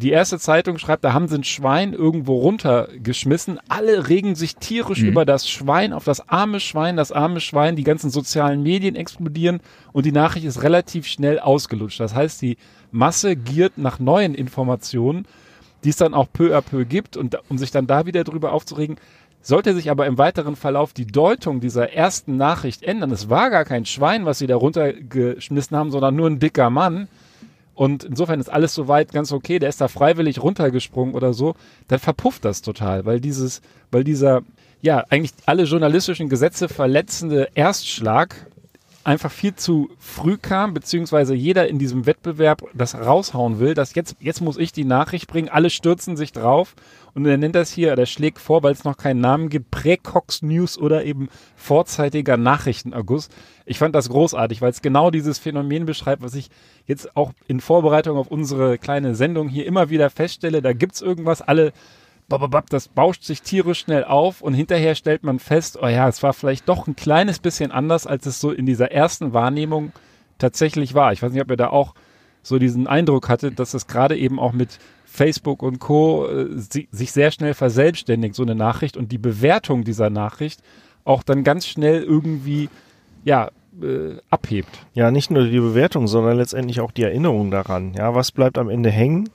Die 0.00 0.12
erste 0.12 0.38
Zeitung 0.38 0.78
schreibt, 0.78 1.04
da 1.04 1.12
haben 1.12 1.28
sie 1.28 1.34
ein 1.34 1.44
Schwein 1.44 1.92
irgendwo 1.92 2.38
runtergeschmissen. 2.38 3.58
Alle 3.68 4.08
regen 4.08 4.34
sich 4.34 4.56
tierisch 4.56 5.02
mhm. 5.02 5.08
über 5.08 5.26
das 5.26 5.46
Schwein, 5.46 5.92
auf 5.92 6.04
das 6.04 6.26
arme 6.26 6.58
Schwein, 6.58 6.96
das 6.96 7.12
arme 7.12 7.38
Schwein. 7.38 7.76
Die 7.76 7.84
ganzen 7.84 8.08
sozialen 8.08 8.62
Medien 8.62 8.96
explodieren 8.96 9.60
und 9.92 10.06
die 10.06 10.12
Nachricht 10.12 10.46
ist 10.46 10.62
relativ 10.62 11.06
schnell 11.06 11.38
ausgelutscht. 11.38 12.00
Das 12.00 12.14
heißt, 12.14 12.40
die 12.40 12.56
Masse 12.90 13.36
giert 13.36 13.76
nach 13.76 13.98
neuen 13.98 14.34
Informationen, 14.34 15.26
die 15.84 15.90
es 15.90 15.96
dann 15.96 16.14
auch 16.14 16.28
peu 16.32 16.56
à 16.56 16.62
peu 16.62 16.86
gibt 16.86 17.18
und 17.18 17.38
um 17.50 17.58
sich 17.58 17.70
dann 17.70 17.86
da 17.86 18.06
wieder 18.06 18.24
drüber 18.24 18.52
aufzuregen, 18.52 18.96
sollte 19.42 19.74
sich 19.74 19.90
aber 19.90 20.06
im 20.06 20.16
weiteren 20.16 20.56
Verlauf 20.56 20.94
die 20.94 21.06
Deutung 21.06 21.60
dieser 21.60 21.92
ersten 21.92 22.38
Nachricht 22.38 22.82
ändern, 22.82 23.10
es 23.10 23.28
war 23.28 23.50
gar 23.50 23.66
kein 23.66 23.84
Schwein, 23.84 24.24
was 24.24 24.38
sie 24.38 24.46
da 24.46 24.56
runtergeschmissen 24.56 25.76
haben, 25.76 25.90
sondern 25.90 26.16
nur 26.16 26.28
ein 26.28 26.38
dicker 26.38 26.70
Mann, 26.70 27.08
und 27.80 28.04
insofern 28.04 28.40
ist 28.40 28.52
alles 28.52 28.74
soweit 28.74 29.10
ganz 29.10 29.32
okay, 29.32 29.58
der 29.58 29.70
ist 29.70 29.80
da 29.80 29.88
freiwillig 29.88 30.42
runtergesprungen 30.42 31.14
oder 31.14 31.32
so, 31.32 31.54
dann 31.88 31.98
verpufft 31.98 32.44
das 32.44 32.60
total, 32.60 33.06
weil 33.06 33.20
dieses, 33.20 33.62
weil 33.90 34.04
dieser, 34.04 34.42
ja, 34.82 35.02
eigentlich 35.08 35.32
alle 35.46 35.62
journalistischen 35.62 36.28
Gesetze 36.28 36.68
verletzende 36.68 37.48
Erstschlag 37.54 38.34
einfach 39.02 39.30
viel 39.30 39.54
zu 39.54 39.90
früh 39.98 40.36
kam, 40.36 40.74
beziehungsweise 40.74 41.34
jeder 41.34 41.68
in 41.68 41.78
diesem 41.78 42.06
Wettbewerb 42.06 42.62
das 42.74 42.94
raushauen 42.94 43.58
will, 43.58 43.74
dass 43.74 43.94
jetzt, 43.94 44.16
jetzt 44.20 44.40
muss 44.40 44.58
ich 44.58 44.72
die 44.72 44.84
Nachricht 44.84 45.26
bringen, 45.26 45.48
alle 45.48 45.70
stürzen 45.70 46.16
sich 46.16 46.32
drauf 46.32 46.74
und 47.14 47.26
er 47.26 47.38
nennt 47.38 47.54
das 47.54 47.72
hier, 47.72 47.96
der 47.96 48.06
schlägt 48.06 48.38
vor, 48.38 48.62
weil 48.62 48.72
es 48.72 48.84
noch 48.84 48.96
keinen 48.96 49.20
Namen 49.20 49.48
gibt, 49.48 49.70
Präcox 49.70 50.42
News 50.42 50.78
oder 50.78 51.04
eben 51.04 51.28
vorzeitiger 51.56 52.36
Nachrichtenerguss. 52.36 53.30
Ich 53.64 53.78
fand 53.78 53.94
das 53.94 54.10
großartig, 54.10 54.60
weil 54.60 54.70
es 54.70 54.82
genau 54.82 55.10
dieses 55.10 55.38
Phänomen 55.38 55.86
beschreibt, 55.86 56.22
was 56.22 56.34
ich 56.34 56.50
jetzt 56.86 57.16
auch 57.16 57.32
in 57.48 57.60
Vorbereitung 57.60 58.18
auf 58.18 58.28
unsere 58.28 58.78
kleine 58.78 59.14
Sendung 59.14 59.48
hier 59.48 59.66
immer 59.66 59.90
wieder 59.90 60.10
feststelle. 60.10 60.60
Da 60.60 60.72
gibt's 60.72 61.00
irgendwas, 61.00 61.40
alle 61.40 61.72
das 62.68 62.88
bauscht 62.88 63.22
sich 63.24 63.42
tierisch 63.42 63.80
schnell 63.80 64.04
auf 64.04 64.40
und 64.40 64.54
hinterher 64.54 64.94
stellt 64.94 65.22
man 65.22 65.38
fest, 65.38 65.78
oh 65.80 65.86
ja, 65.86 66.08
es 66.08 66.22
war 66.22 66.32
vielleicht 66.32 66.68
doch 66.68 66.86
ein 66.86 66.96
kleines 66.96 67.38
bisschen 67.38 67.70
anders, 67.70 68.06
als 68.06 68.26
es 68.26 68.40
so 68.40 68.50
in 68.50 68.66
dieser 68.66 68.90
ersten 68.90 69.32
Wahrnehmung 69.32 69.92
tatsächlich 70.38 70.94
war. 70.94 71.12
Ich 71.12 71.22
weiß 71.22 71.32
nicht, 71.32 71.42
ob 71.42 71.50
ihr 71.50 71.56
da 71.56 71.68
auch 71.68 71.94
so 72.42 72.58
diesen 72.58 72.86
Eindruck 72.86 73.28
hattet, 73.28 73.58
dass 73.58 73.74
es 73.74 73.86
gerade 73.86 74.16
eben 74.16 74.38
auch 74.38 74.52
mit 74.52 74.78
Facebook 75.04 75.62
und 75.62 75.78
Co. 75.78 76.26
Äh, 76.26 76.48
sich 76.56 77.12
sehr 77.12 77.30
schnell 77.30 77.54
verselbstständigt, 77.54 78.34
so 78.34 78.42
eine 78.42 78.54
Nachricht 78.54 78.96
und 78.96 79.12
die 79.12 79.18
Bewertung 79.18 79.84
dieser 79.84 80.10
Nachricht 80.10 80.60
auch 81.04 81.22
dann 81.22 81.44
ganz 81.44 81.66
schnell 81.66 82.02
irgendwie, 82.02 82.68
ja, 83.24 83.50
äh, 83.82 84.16
abhebt. 84.30 84.86
Ja, 84.94 85.10
nicht 85.10 85.30
nur 85.30 85.44
die 85.44 85.60
Bewertung, 85.60 86.06
sondern 86.06 86.36
letztendlich 86.36 86.80
auch 86.80 86.90
die 86.90 87.02
Erinnerung 87.02 87.50
daran. 87.50 87.94
Ja, 87.94 88.14
was 88.14 88.32
bleibt 88.32 88.58
am 88.58 88.68
Ende 88.68 88.90
hängen? 88.90 89.28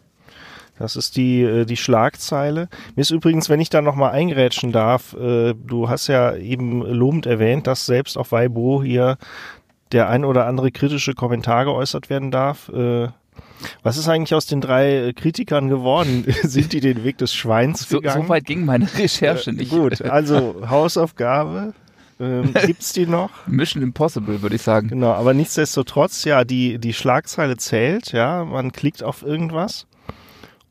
Das 0.77 0.95
ist 0.95 1.15
die, 1.15 1.41
äh, 1.41 1.65
die 1.65 1.77
Schlagzeile. 1.77 2.67
Mir 2.95 3.01
ist 3.01 3.11
übrigens, 3.11 3.49
wenn 3.49 3.61
ich 3.61 3.69
da 3.69 3.81
nochmal 3.81 4.11
eingrätschen 4.11 4.71
darf, 4.71 5.13
äh, 5.13 5.53
du 5.53 5.89
hast 5.89 6.07
ja 6.07 6.35
eben 6.35 6.81
lobend 6.81 7.25
erwähnt, 7.25 7.67
dass 7.67 7.85
selbst 7.85 8.17
auf 8.17 8.31
Weibo 8.31 8.83
hier 8.83 9.17
der 9.91 10.09
ein 10.09 10.25
oder 10.25 10.47
andere 10.47 10.71
kritische 10.71 11.13
Kommentar 11.13 11.65
geäußert 11.65 12.09
werden 12.09 12.31
darf. 12.31 12.69
Äh, 12.69 13.07
was 13.83 13.97
ist 13.97 14.09
eigentlich 14.09 14.33
aus 14.33 14.45
den 14.45 14.61
drei 14.61 15.13
Kritikern 15.15 15.69
geworden? 15.69 16.25
Sind 16.43 16.73
die 16.73 16.81
den 16.81 17.03
Weg 17.03 17.17
des 17.17 17.33
Schweins 17.33 17.87
gegangen? 17.87 18.21
So, 18.21 18.23
so 18.23 18.29
weit 18.29 18.45
ging 18.45 18.65
meine 18.65 18.87
Recherche 18.97 19.53
nicht. 19.53 19.71
Gut, 19.71 20.01
also 20.01 20.63
Hausaufgabe. 20.67 21.73
Ähm, 22.19 22.53
gibt's 22.65 22.93
die 22.93 23.05
noch? 23.05 23.29
Mission 23.47 23.81
Impossible, 23.81 24.41
würde 24.41 24.55
ich 24.55 24.61
sagen. 24.61 24.89
Genau, 24.89 25.11
aber 25.11 25.33
nichtsdestotrotz, 25.33 26.25
ja, 26.25 26.43
die, 26.43 26.79
die 26.79 26.93
Schlagzeile 26.93 27.57
zählt, 27.57 28.11
ja, 28.11 28.43
man 28.43 28.71
klickt 28.71 29.03
auf 29.03 29.23
irgendwas 29.23 29.87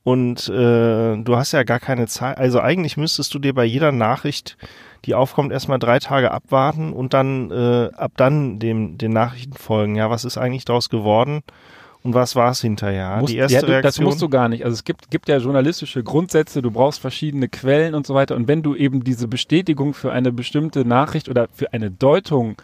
und 0.05 0.49
äh, 0.51 1.17
du 1.17 1.37
hast 1.37 1.53
ja 1.53 1.63
gar 1.63 1.81
keine 1.81 2.07
Zeit. 2.07 2.37
Also 2.37 2.61
eigentlich 2.61 2.97
müsstest 2.99 3.33
du 3.35 3.39
dir 3.39 3.55
bei 3.55 3.65
jeder 3.65 3.91
Nachricht, 3.91 4.59
die 5.07 5.15
aufkommt, 5.15 5.51
erstmal 5.51 5.79
drei 5.79 5.99
Tage 5.99 6.31
abwarten 6.31 6.93
und 6.93 7.15
dann 7.15 7.51
äh, 7.51 7.91
ab 7.95 8.13
dann 8.17 8.59
dem 8.59 8.99
den 8.99 9.13
Nachrichten 9.13 9.55
folgen. 9.55 9.97
Ja, 9.97 10.11
was 10.11 10.25
ist 10.25 10.37
eigentlich 10.37 10.67
daraus 10.67 10.91
geworden? 10.91 11.43
Und 12.03 12.13
was 12.13 12.37
war 12.37 12.51
es 12.51 12.61
hinterher? 12.61 13.17
Musst, 13.17 13.33
die 13.33 13.39
erste 13.39 13.55
ja, 13.55 13.61
du, 13.63 13.67
Reaktion? 13.69 13.83
Das 13.83 14.01
musst 14.01 14.21
du 14.21 14.29
gar 14.29 14.51
nicht. 14.51 14.63
Also 14.63 14.75
es 14.75 14.85
gibt, 14.85 15.11
gibt 15.11 15.27
ja 15.27 15.39
journalistische 15.39 16.03
Grundsätze, 16.03 16.61
du 16.61 16.71
brauchst 16.71 17.01
verschiedene 17.01 17.49
Quellen 17.49 17.95
und 17.95 18.07
so 18.07 18.15
weiter. 18.15 18.37
Und 18.37 18.47
wenn 18.47 18.63
du 18.63 18.75
eben 18.75 19.05
diese 19.05 19.27
Bestätigung 19.27 19.95
für 19.95 20.13
eine 20.13 20.31
bestimmte 20.31 20.85
Nachricht 20.85 21.31
oder 21.31 21.49
für 21.51 21.73
eine 21.73 21.91
Deutung 21.91 22.57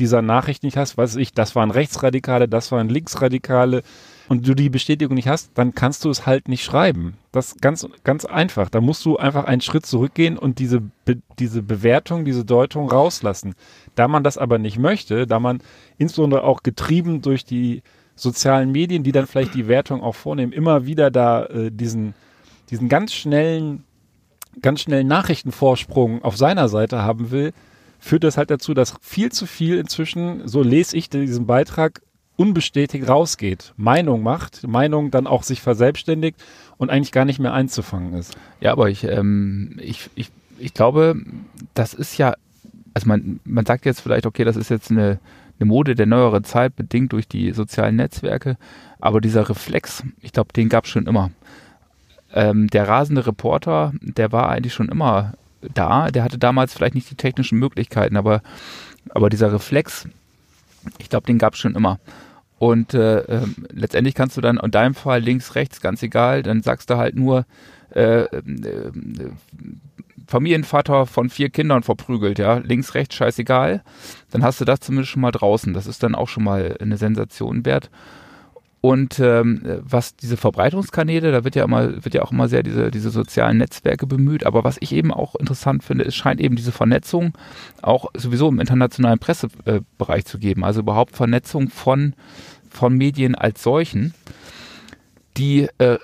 dieser 0.00 0.20
Nachricht 0.20 0.64
nicht 0.64 0.76
hast, 0.76 0.98
weiß 0.98 1.14
ich, 1.14 1.32
das 1.32 1.54
waren 1.54 1.70
Rechtsradikale, 1.70 2.48
das 2.48 2.72
waren 2.72 2.88
Linksradikale, 2.88 3.82
und 4.28 4.46
du 4.46 4.54
die 4.54 4.68
Bestätigung 4.68 5.14
nicht 5.14 5.28
hast, 5.28 5.50
dann 5.54 5.74
kannst 5.74 6.04
du 6.04 6.10
es 6.10 6.26
halt 6.26 6.48
nicht 6.48 6.62
schreiben. 6.62 7.14
Das 7.32 7.48
ist 7.48 7.62
ganz, 7.62 7.86
ganz 8.04 8.24
einfach. 8.24 8.68
Da 8.68 8.80
musst 8.80 9.04
du 9.04 9.16
einfach 9.16 9.44
einen 9.44 9.62
Schritt 9.62 9.86
zurückgehen 9.86 10.36
und 10.36 10.58
diese, 10.58 10.80
Be 11.04 11.18
diese 11.38 11.62
Bewertung, 11.62 12.24
diese 12.24 12.44
Deutung 12.44 12.90
rauslassen. 12.90 13.54
Da 13.94 14.06
man 14.06 14.24
das 14.24 14.36
aber 14.36 14.58
nicht 14.58 14.78
möchte, 14.78 15.26
da 15.26 15.40
man 15.40 15.60
insbesondere 15.96 16.44
auch 16.44 16.62
getrieben 16.62 17.22
durch 17.22 17.44
die 17.44 17.82
sozialen 18.16 18.70
Medien, 18.70 19.02
die 19.02 19.12
dann 19.12 19.26
vielleicht 19.26 19.54
die 19.54 19.68
Wertung 19.68 20.02
auch 20.02 20.14
vornehmen, 20.14 20.52
immer 20.52 20.84
wieder 20.86 21.10
da 21.10 21.46
äh, 21.46 21.70
diesen, 21.70 22.14
diesen 22.70 22.88
ganz 22.88 23.14
schnellen, 23.14 23.84
ganz 24.60 24.82
schnellen 24.82 25.06
Nachrichtenvorsprung 25.06 26.22
auf 26.22 26.36
seiner 26.36 26.68
Seite 26.68 27.02
haben 27.02 27.30
will, 27.30 27.52
führt 27.98 28.24
das 28.24 28.36
halt 28.36 28.50
dazu, 28.50 28.74
dass 28.74 28.94
viel 29.00 29.32
zu 29.32 29.46
viel 29.46 29.78
inzwischen, 29.78 30.46
so 30.46 30.62
lese 30.62 30.96
ich 30.96 31.08
diesen 31.08 31.46
Beitrag, 31.46 32.02
unbestätigt 32.38 33.08
rausgeht, 33.08 33.74
Meinung 33.76 34.22
macht, 34.22 34.66
Meinung 34.66 35.10
dann 35.10 35.26
auch 35.26 35.42
sich 35.42 35.60
verselbstständigt 35.60 36.40
und 36.76 36.88
eigentlich 36.88 37.10
gar 37.10 37.24
nicht 37.24 37.40
mehr 37.40 37.52
einzufangen 37.52 38.14
ist. 38.14 38.36
Ja, 38.60 38.70
aber 38.70 38.88
ich, 38.88 39.02
ähm, 39.02 39.76
ich, 39.82 40.08
ich, 40.14 40.30
ich 40.56 40.72
glaube, 40.72 41.16
das 41.74 41.94
ist 41.94 42.16
ja, 42.16 42.34
also 42.94 43.08
man, 43.08 43.40
man 43.44 43.66
sagt 43.66 43.84
jetzt 43.86 44.00
vielleicht, 44.00 44.24
okay, 44.24 44.44
das 44.44 44.56
ist 44.56 44.70
jetzt 44.70 44.92
eine, 44.92 45.18
eine 45.58 45.66
Mode 45.66 45.96
der 45.96 46.06
neueren 46.06 46.44
Zeit, 46.44 46.76
bedingt 46.76 47.12
durch 47.12 47.26
die 47.26 47.50
sozialen 47.52 47.96
Netzwerke. 47.96 48.56
Aber 49.00 49.20
dieser 49.20 49.48
Reflex, 49.48 50.04
ich 50.20 50.32
glaube, 50.32 50.52
den 50.52 50.68
gab 50.68 50.84
es 50.84 50.90
schon 50.90 51.08
immer. 51.08 51.32
Ähm, 52.32 52.68
der 52.68 52.86
rasende 52.86 53.26
Reporter, 53.26 53.92
der 54.00 54.30
war 54.30 54.48
eigentlich 54.48 54.74
schon 54.74 54.90
immer 54.90 55.32
da. 55.74 56.12
Der 56.12 56.22
hatte 56.22 56.38
damals 56.38 56.72
vielleicht 56.72 56.94
nicht 56.94 57.10
die 57.10 57.16
technischen 57.16 57.58
Möglichkeiten, 57.58 58.16
aber, 58.16 58.42
aber 59.10 59.28
dieser 59.28 59.52
Reflex, 59.52 60.06
ich 60.98 61.08
glaube, 61.08 61.26
den 61.26 61.38
gab 61.38 61.54
es 61.54 61.58
schon 61.58 61.74
immer. 61.74 61.98
Und 62.58 62.94
äh, 62.94 63.20
äh, 63.20 63.46
letztendlich 63.70 64.14
kannst 64.14 64.36
du 64.36 64.40
dann 64.40 64.58
in 64.58 64.70
deinem 64.70 64.94
Fall 64.94 65.20
links, 65.20 65.54
rechts, 65.54 65.80
ganz 65.80 66.02
egal, 66.02 66.42
dann 66.42 66.62
sagst 66.62 66.90
du 66.90 66.96
halt 66.96 67.14
nur, 67.14 67.46
äh, 67.94 68.22
äh, 68.24 68.90
Familienvater 70.26 71.06
von 71.06 71.30
vier 71.30 71.48
Kindern 71.48 71.82
verprügelt, 71.82 72.38
ja, 72.38 72.58
links, 72.58 72.94
rechts, 72.94 73.14
scheißegal, 73.14 73.82
dann 74.30 74.42
hast 74.42 74.60
du 74.60 74.66
das 74.66 74.80
zumindest 74.80 75.10
schon 75.10 75.22
mal 75.22 75.30
draußen. 75.30 75.72
Das 75.72 75.86
ist 75.86 76.02
dann 76.02 76.14
auch 76.14 76.28
schon 76.28 76.44
mal 76.44 76.76
eine 76.80 76.98
Sensation 76.98 77.64
wert. 77.64 77.90
Und 78.80 79.18
ähm, 79.18 79.60
was 79.80 80.14
diese 80.14 80.36
Verbreitungskanäle, 80.36 81.32
da 81.32 81.42
wird 81.42 81.56
ja 81.56 81.64
immer, 81.64 82.04
wird 82.04 82.14
ja 82.14 82.22
auch 82.22 82.30
immer 82.30 82.46
sehr 82.48 82.62
diese, 82.62 82.92
diese 82.92 83.10
sozialen 83.10 83.58
Netzwerke 83.58 84.06
bemüht. 84.06 84.46
Aber 84.46 84.62
was 84.62 84.76
ich 84.80 84.92
eben 84.92 85.12
auch 85.12 85.34
interessant 85.34 85.82
finde, 85.82 86.04
es 86.04 86.14
scheint 86.14 86.40
eben 86.40 86.54
diese 86.54 86.70
Vernetzung 86.70 87.36
auch 87.82 88.06
sowieso 88.16 88.48
im 88.48 88.60
internationalen 88.60 89.18
Pressebereich 89.18 90.26
zu 90.26 90.38
geben. 90.38 90.64
Also 90.64 90.80
überhaupt 90.80 91.16
Vernetzung 91.16 91.70
von, 91.70 92.14
von 92.70 92.94
Medien 92.94 93.34
als 93.34 93.62
solchen. 93.64 94.14
die 95.38 95.68
äh, 95.78 95.98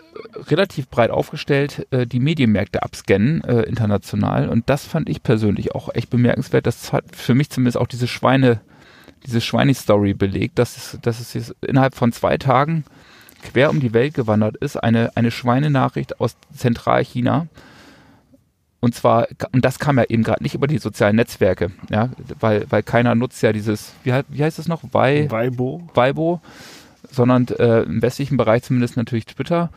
relativ 0.49 0.89
breit 0.89 1.11
aufgestellt 1.11 1.87
äh, 1.91 2.07
die 2.07 2.21
Medienmärkte 2.21 2.83
abscannen 2.83 3.43
äh, 3.45 3.63
international. 3.63 4.49
Und 4.49 4.71
das 4.71 4.85
fand 4.85 5.09
ich 5.09 5.23
persönlich 5.23 5.75
auch 5.75 5.89
echt 5.95 6.11
bemerkenswert. 6.11 6.67
Das 6.67 6.93
hat 6.93 7.05
für 7.13 7.35
mich 7.35 7.51
zumindest 7.51 7.77
auch 7.77 7.89
diese 7.89 8.07
Schweine, 8.07 8.61
diese 9.27 9.41
Schweine-Story 9.41 10.15
belegt, 10.15 10.59
dass 10.59 10.77
es, 10.77 10.99
dass 11.03 11.21
es 11.21 11.35
jetzt 11.35 11.55
innerhalb 11.67 11.95
von 11.95 12.13
zwei 12.13 12.39
Tagen 12.39 12.85
quer 13.43 13.71
um 13.71 13.81
die 13.81 13.93
Welt 13.93 14.15
gewandert 14.15 14.57
ist, 14.57 14.77
eine, 14.77 15.17
eine 15.17 15.31
Schweinenachricht 15.31 16.21
aus 16.21 16.37
Zentralchina. 16.55 17.47
Und 18.81 18.95
zwar, 18.95 19.29
und 19.53 19.65
das 19.65 19.79
kam 19.79 19.99
ja 19.99 20.05
eben 20.05 20.23
gerade 20.23 20.43
nicht 20.43 20.55
über 20.55 20.67
die 20.67 20.79
sozialen 20.79 21.17
Netzwerke, 21.17 21.71
ja, 21.91 22.11
weil, 22.41 22.67
weil 22.69 22.83
keiner 22.83 23.15
nutzt 23.15 23.43
ja 23.43 23.53
dieses, 23.53 23.93
wie, 24.03 24.13
wie 24.29 24.45
heißt 24.45 24.59
es 24.59 24.69
noch? 24.69 24.83
Weibo. 24.93 25.83
Weibo 25.95 26.41
sondern 27.11 27.47
äh, 27.49 27.83
im 27.83 28.03
westlichen 28.03 28.37
Bereich 28.37 28.65
zumindest 28.65 28.97
natürlich 28.97 29.27
Twitter. 29.27 29.71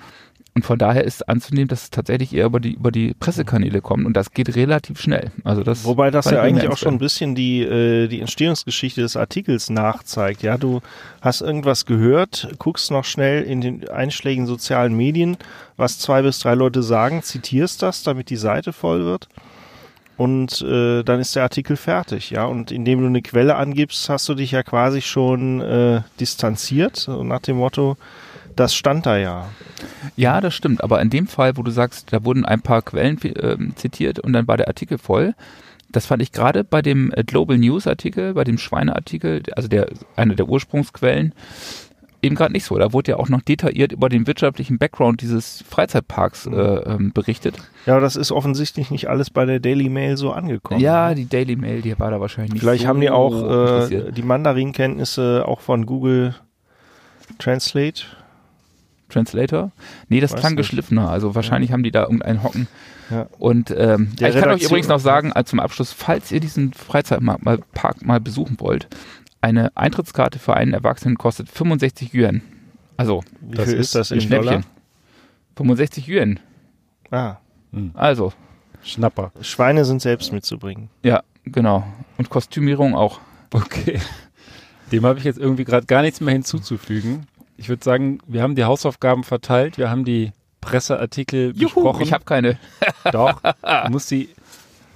Und 0.58 0.66
von 0.66 0.80
daher 0.80 1.04
ist 1.04 1.30
anzunehmen, 1.30 1.68
dass 1.68 1.84
es 1.84 1.90
tatsächlich 1.92 2.34
eher 2.34 2.48
über 2.48 2.60
die, 2.60 2.74
über 2.74 2.90
die 2.90 3.14
Pressekanäle 3.14 3.80
kommt. 3.80 4.08
Und 4.08 4.18
das 4.18 4.32
geht 4.32 4.56
relativ 4.56 5.00
schnell. 5.00 5.30
Also 5.44 5.62
das 5.62 5.86
Wobei 5.86 6.10
das 6.10 6.32
ja 6.32 6.42
eigentlich 6.42 6.68
auch 6.68 6.78
schon 6.78 6.96
ein 6.96 6.98
bisschen 6.98 7.36
die, 7.36 7.62
äh, 7.62 8.08
die 8.08 8.22
Entstehungsgeschichte 8.22 9.02
des 9.02 9.16
Artikels 9.16 9.70
nachzeigt. 9.70 10.42
Ja, 10.42 10.58
du 10.58 10.82
hast 11.22 11.42
irgendwas 11.42 11.86
gehört, 11.86 12.50
guckst 12.58 12.90
noch 12.90 13.06
schnell 13.06 13.44
in 13.44 13.62
den 13.62 13.88
einschlägigen 13.88 14.48
sozialen 14.48 14.98
Medien, 14.98 15.38
was 15.76 16.00
zwei 16.00 16.24
bis 16.24 16.40
drei 16.40 16.56
Leute 16.56 16.82
sagen, 16.82 17.22
zitierst 17.22 17.84
das, 17.84 18.02
damit 18.02 18.32
die 18.32 18.36
Seite 18.36 18.74
voll 18.74 19.06
wird. 19.06 19.30
Und 20.18 20.64
äh, 20.64 21.04
dann 21.04 21.20
ist 21.20 21.36
der 21.36 21.44
Artikel 21.44 21.78
fertig, 21.78 22.32
ja. 22.32 22.46
Und 22.46 22.72
indem 22.72 23.02
du 23.02 23.06
eine 23.06 23.22
Quelle 23.22 23.58
angibst, 23.58 24.10
hast 24.10 24.28
du 24.28 24.34
dich 24.34 24.50
ja 24.50 24.64
quasi 24.64 25.04
schon 25.04 25.62
äh, 25.62 26.02
distanziert, 26.20 26.96
so 26.96 27.24
nach 27.24 27.42
dem 27.42 27.58
Motto, 27.58 27.96
das 28.60 28.76
stand 28.76 29.06
da 29.06 29.18
ja. 29.18 29.48
Ja, 30.16 30.42
das 30.42 30.54
stimmt. 30.54 30.84
Aber 30.84 31.02
in 31.02 31.10
dem 31.10 31.28
Fall, 31.28 31.58
wo 31.58 31.64
du 31.64 31.72
sagst, 31.72 32.12
da 32.12 32.26
wurden 32.26 32.46
ein 32.46 32.62
paar 32.62 32.82
Quellen 32.82 33.22
äh, 33.24 33.58
zitiert 33.76 34.20
und 34.20 34.34
dann 34.34 34.48
war 34.48 34.58
der 34.58 34.68
Artikel 34.68 34.98
voll, 34.98 35.34
das 35.90 36.06
fand 36.06 36.22
ich 36.22 36.32
gerade 36.32 36.64
bei 36.64 36.82
dem 36.82 37.12
äh, 37.16 37.24
Global 37.24 37.58
News 37.58 37.88
Artikel, 37.88 38.34
bei 38.34 38.44
dem 38.44 38.58
Schweineartikel, 38.58 39.44
also 39.56 39.68
der 39.68 39.88
einer 40.16 40.36
der 40.36 40.50
Ursprungsquellen, 40.50 41.34
eben 42.22 42.36
gerade 42.36 42.52
nicht 42.52 42.66
so. 42.66 42.78
Da 42.78 42.94
wurde 42.94 43.12
ja 43.12 43.18
auch 43.18 43.30
noch 43.30 43.42
detailliert 43.42 43.92
über 43.92 44.10
den 44.10 44.28
wirtschaftlichen 44.28 44.78
Background 44.78 45.22
dieses 45.22 45.64
Freizeitparks 45.70 46.48
äh, 46.48 46.52
ähm, 46.52 47.14
berichtet. 47.14 47.56
Ja, 47.86 48.00
das 48.00 48.16
ist 48.16 48.32
offensichtlich 48.32 48.92
nicht 48.92 49.08
alles 49.08 49.30
bei 49.30 49.46
der 49.46 49.60
Daily 49.60 49.90
Mail 49.90 50.18
so 50.18 50.32
angekommen. 50.32 50.82
Ja, 50.82 51.14
die 51.14 51.28
Daily 51.28 51.56
Mail, 51.56 51.82
die 51.82 51.98
war 52.00 52.12
da 52.12 52.20
wahrscheinlich 52.20 52.54
nicht 52.54 52.62
Vielleicht 52.62 52.84
so 52.84 52.90
haben 52.90 53.02
die 53.02 53.10
auch 53.10 53.90
äh, 53.90 54.12
die 54.12 54.24
Mandarin-Kenntnisse 54.24 55.46
auch 55.48 55.62
von 55.62 55.86
Google 55.86 56.36
Translate. 57.40 58.04
Translator? 59.10 59.72
Nee, 60.10 60.20
das 60.20 60.34
Weiß 60.34 60.40
klang 60.40 60.54
nicht. 60.54 60.58
geschliffener. 60.60 61.10
Also 61.10 61.36
wahrscheinlich 61.36 61.70
ja. 61.70 61.74
haben 61.74 61.84
die 61.84 61.92
da 61.92 62.04
irgendeinen 62.04 62.44
Hocken. 62.44 62.68
Ja. 63.10 63.28
Und 63.40 63.72
ähm, 63.72 64.12
ich 64.20 64.36
kann 64.36 64.50
euch 64.50 64.64
übrigens 64.64 64.88
noch 64.88 65.00
sagen, 65.00 65.32
also 65.32 65.52
zum 65.52 65.60
Abschluss, 65.60 65.94
falls 65.94 66.32
ihr 66.32 66.40
diesen 66.40 66.74
Freizeitpark 66.74 67.44
mal, 67.44 67.60
mal 68.02 68.20
besuchen 68.20 68.60
wollt, 68.60 68.88
eine 69.42 69.76
Eintrittskarte 69.78 70.40
für 70.40 70.56
einen 70.56 70.74
Erwachsenen 70.74 71.18
kostet 71.18 71.50
65 71.50 72.14
Yuan. 72.14 72.42
Also, 72.98 73.24
wie 73.42 73.56
das 73.56 73.70
viel 73.70 73.78
ist, 73.78 73.96
das 73.96 74.12
in 74.12 74.22
Schnäppchen. 74.22 74.46
Dollar? 74.46 74.64
65 75.56 76.08
Yuan. 76.08 76.40
Ah. 77.12 77.38
Hm. 77.72 77.92
Also. 77.94 78.34
Schnapper. 78.84 79.32
Schweine 79.42 79.86
sind 79.86 80.02
selbst 80.02 80.32
mitzubringen. 80.34 80.90
Ja, 81.04 81.24
genau. 81.46 81.86
Und 82.18 82.30
Kostümierung 82.30 82.96
auch. 82.96 83.20
Okay. 83.54 84.00
Dem 84.92 85.06
habe 85.06 85.20
ich 85.20 85.26
jetzt 85.26 85.40
irgendwie 85.40 85.66
gerade 85.66 85.86
gar 85.86 86.02
nichts 86.02 86.22
mehr 86.22 86.34
hinzuzufügen. 86.34 87.28
Ich 87.58 87.70
würde 87.70 87.84
sagen, 87.84 88.20
wir 88.28 88.42
haben 88.42 88.56
die 88.56 88.64
Hausaufgaben 88.64 89.24
verteilt, 89.24 89.78
wir 89.78 89.90
haben 89.90 90.06
die 90.06 90.32
Presseartikel 90.62 91.54
Juhu, 91.56 91.74
besprochen. 91.74 92.04
Ich 92.04 92.14
habe 92.14 92.24
keine. 92.26 92.58
Doch, 93.12 93.42
du 93.42 93.92
musst 93.92 94.12
die 94.12 94.30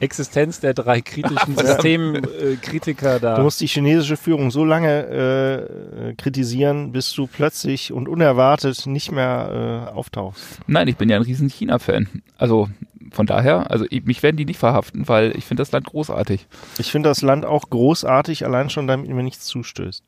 Existenz 0.01 0.59
der 0.59 0.73
drei 0.73 1.01
kritischen 1.01 1.55
Systemkritiker 1.57 3.15
äh, 3.17 3.19
da. 3.19 3.35
Du 3.35 3.43
musst 3.43 3.61
die 3.61 3.67
chinesische 3.67 4.17
Führung 4.17 4.51
so 4.51 4.65
lange 4.65 5.67
äh, 6.09 6.13
kritisieren, 6.15 6.91
bis 6.91 7.13
du 7.13 7.27
plötzlich 7.27 7.93
und 7.93 8.09
unerwartet 8.09 8.87
nicht 8.87 9.11
mehr 9.11 9.87
äh, 9.89 9.95
auftauchst. 9.95 10.43
Nein, 10.67 10.87
ich 10.87 10.97
bin 10.97 11.09
ja 11.09 11.17
ein 11.17 11.21
riesen 11.21 11.49
China-Fan. 11.49 12.09
Also 12.37 12.67
von 13.11 13.27
daher, 13.27 13.69
also 13.69 13.85
ich, 13.89 14.03
mich 14.05 14.23
werden 14.23 14.37
die 14.37 14.45
nicht 14.45 14.59
verhaften, 14.59 15.07
weil 15.07 15.35
ich 15.37 15.45
finde 15.45 15.61
das 15.61 15.71
Land 15.71 15.85
großartig. 15.85 16.47
Ich 16.79 16.91
finde 16.91 17.09
das 17.09 17.21
Land 17.21 17.45
auch 17.45 17.69
großartig, 17.69 18.45
allein 18.45 18.69
schon 18.69 18.87
damit 18.87 19.09
mir 19.09 19.23
nichts 19.23 19.45
zustößt. 19.45 20.03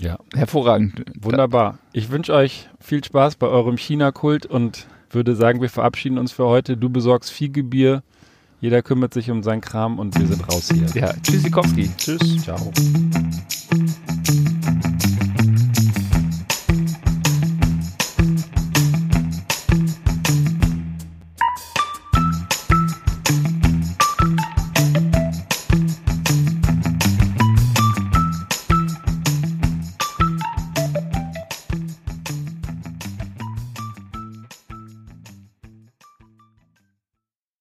Ja. 0.00 0.18
Hervorragend. 0.34 1.04
Wunderbar. 1.20 1.78
Ich 1.92 2.10
wünsche 2.10 2.32
euch 2.32 2.68
viel 2.80 3.04
Spaß 3.04 3.36
bei 3.36 3.46
eurem 3.46 3.76
China-Kult 3.76 4.46
und 4.46 4.86
würde 5.10 5.34
sagen, 5.34 5.60
wir 5.60 5.68
verabschieden 5.68 6.18
uns 6.18 6.32
für 6.32 6.46
heute. 6.46 6.76
Du 6.76 6.88
besorgst 6.88 7.30
Fiegebier. 7.30 8.02
Jeder 8.60 8.82
kümmert 8.82 9.14
sich 9.14 9.30
um 9.30 9.42
seinen 9.42 9.60
Kram 9.60 9.98
und 9.98 10.18
wir 10.18 10.26
sind 10.26 10.46
raus 10.52 10.70
hier. 10.72 10.86
Ja, 11.00 11.14
Tschüssikowski. 11.22 11.90
Tschüss. 11.96 12.42
Ciao. 12.42 12.72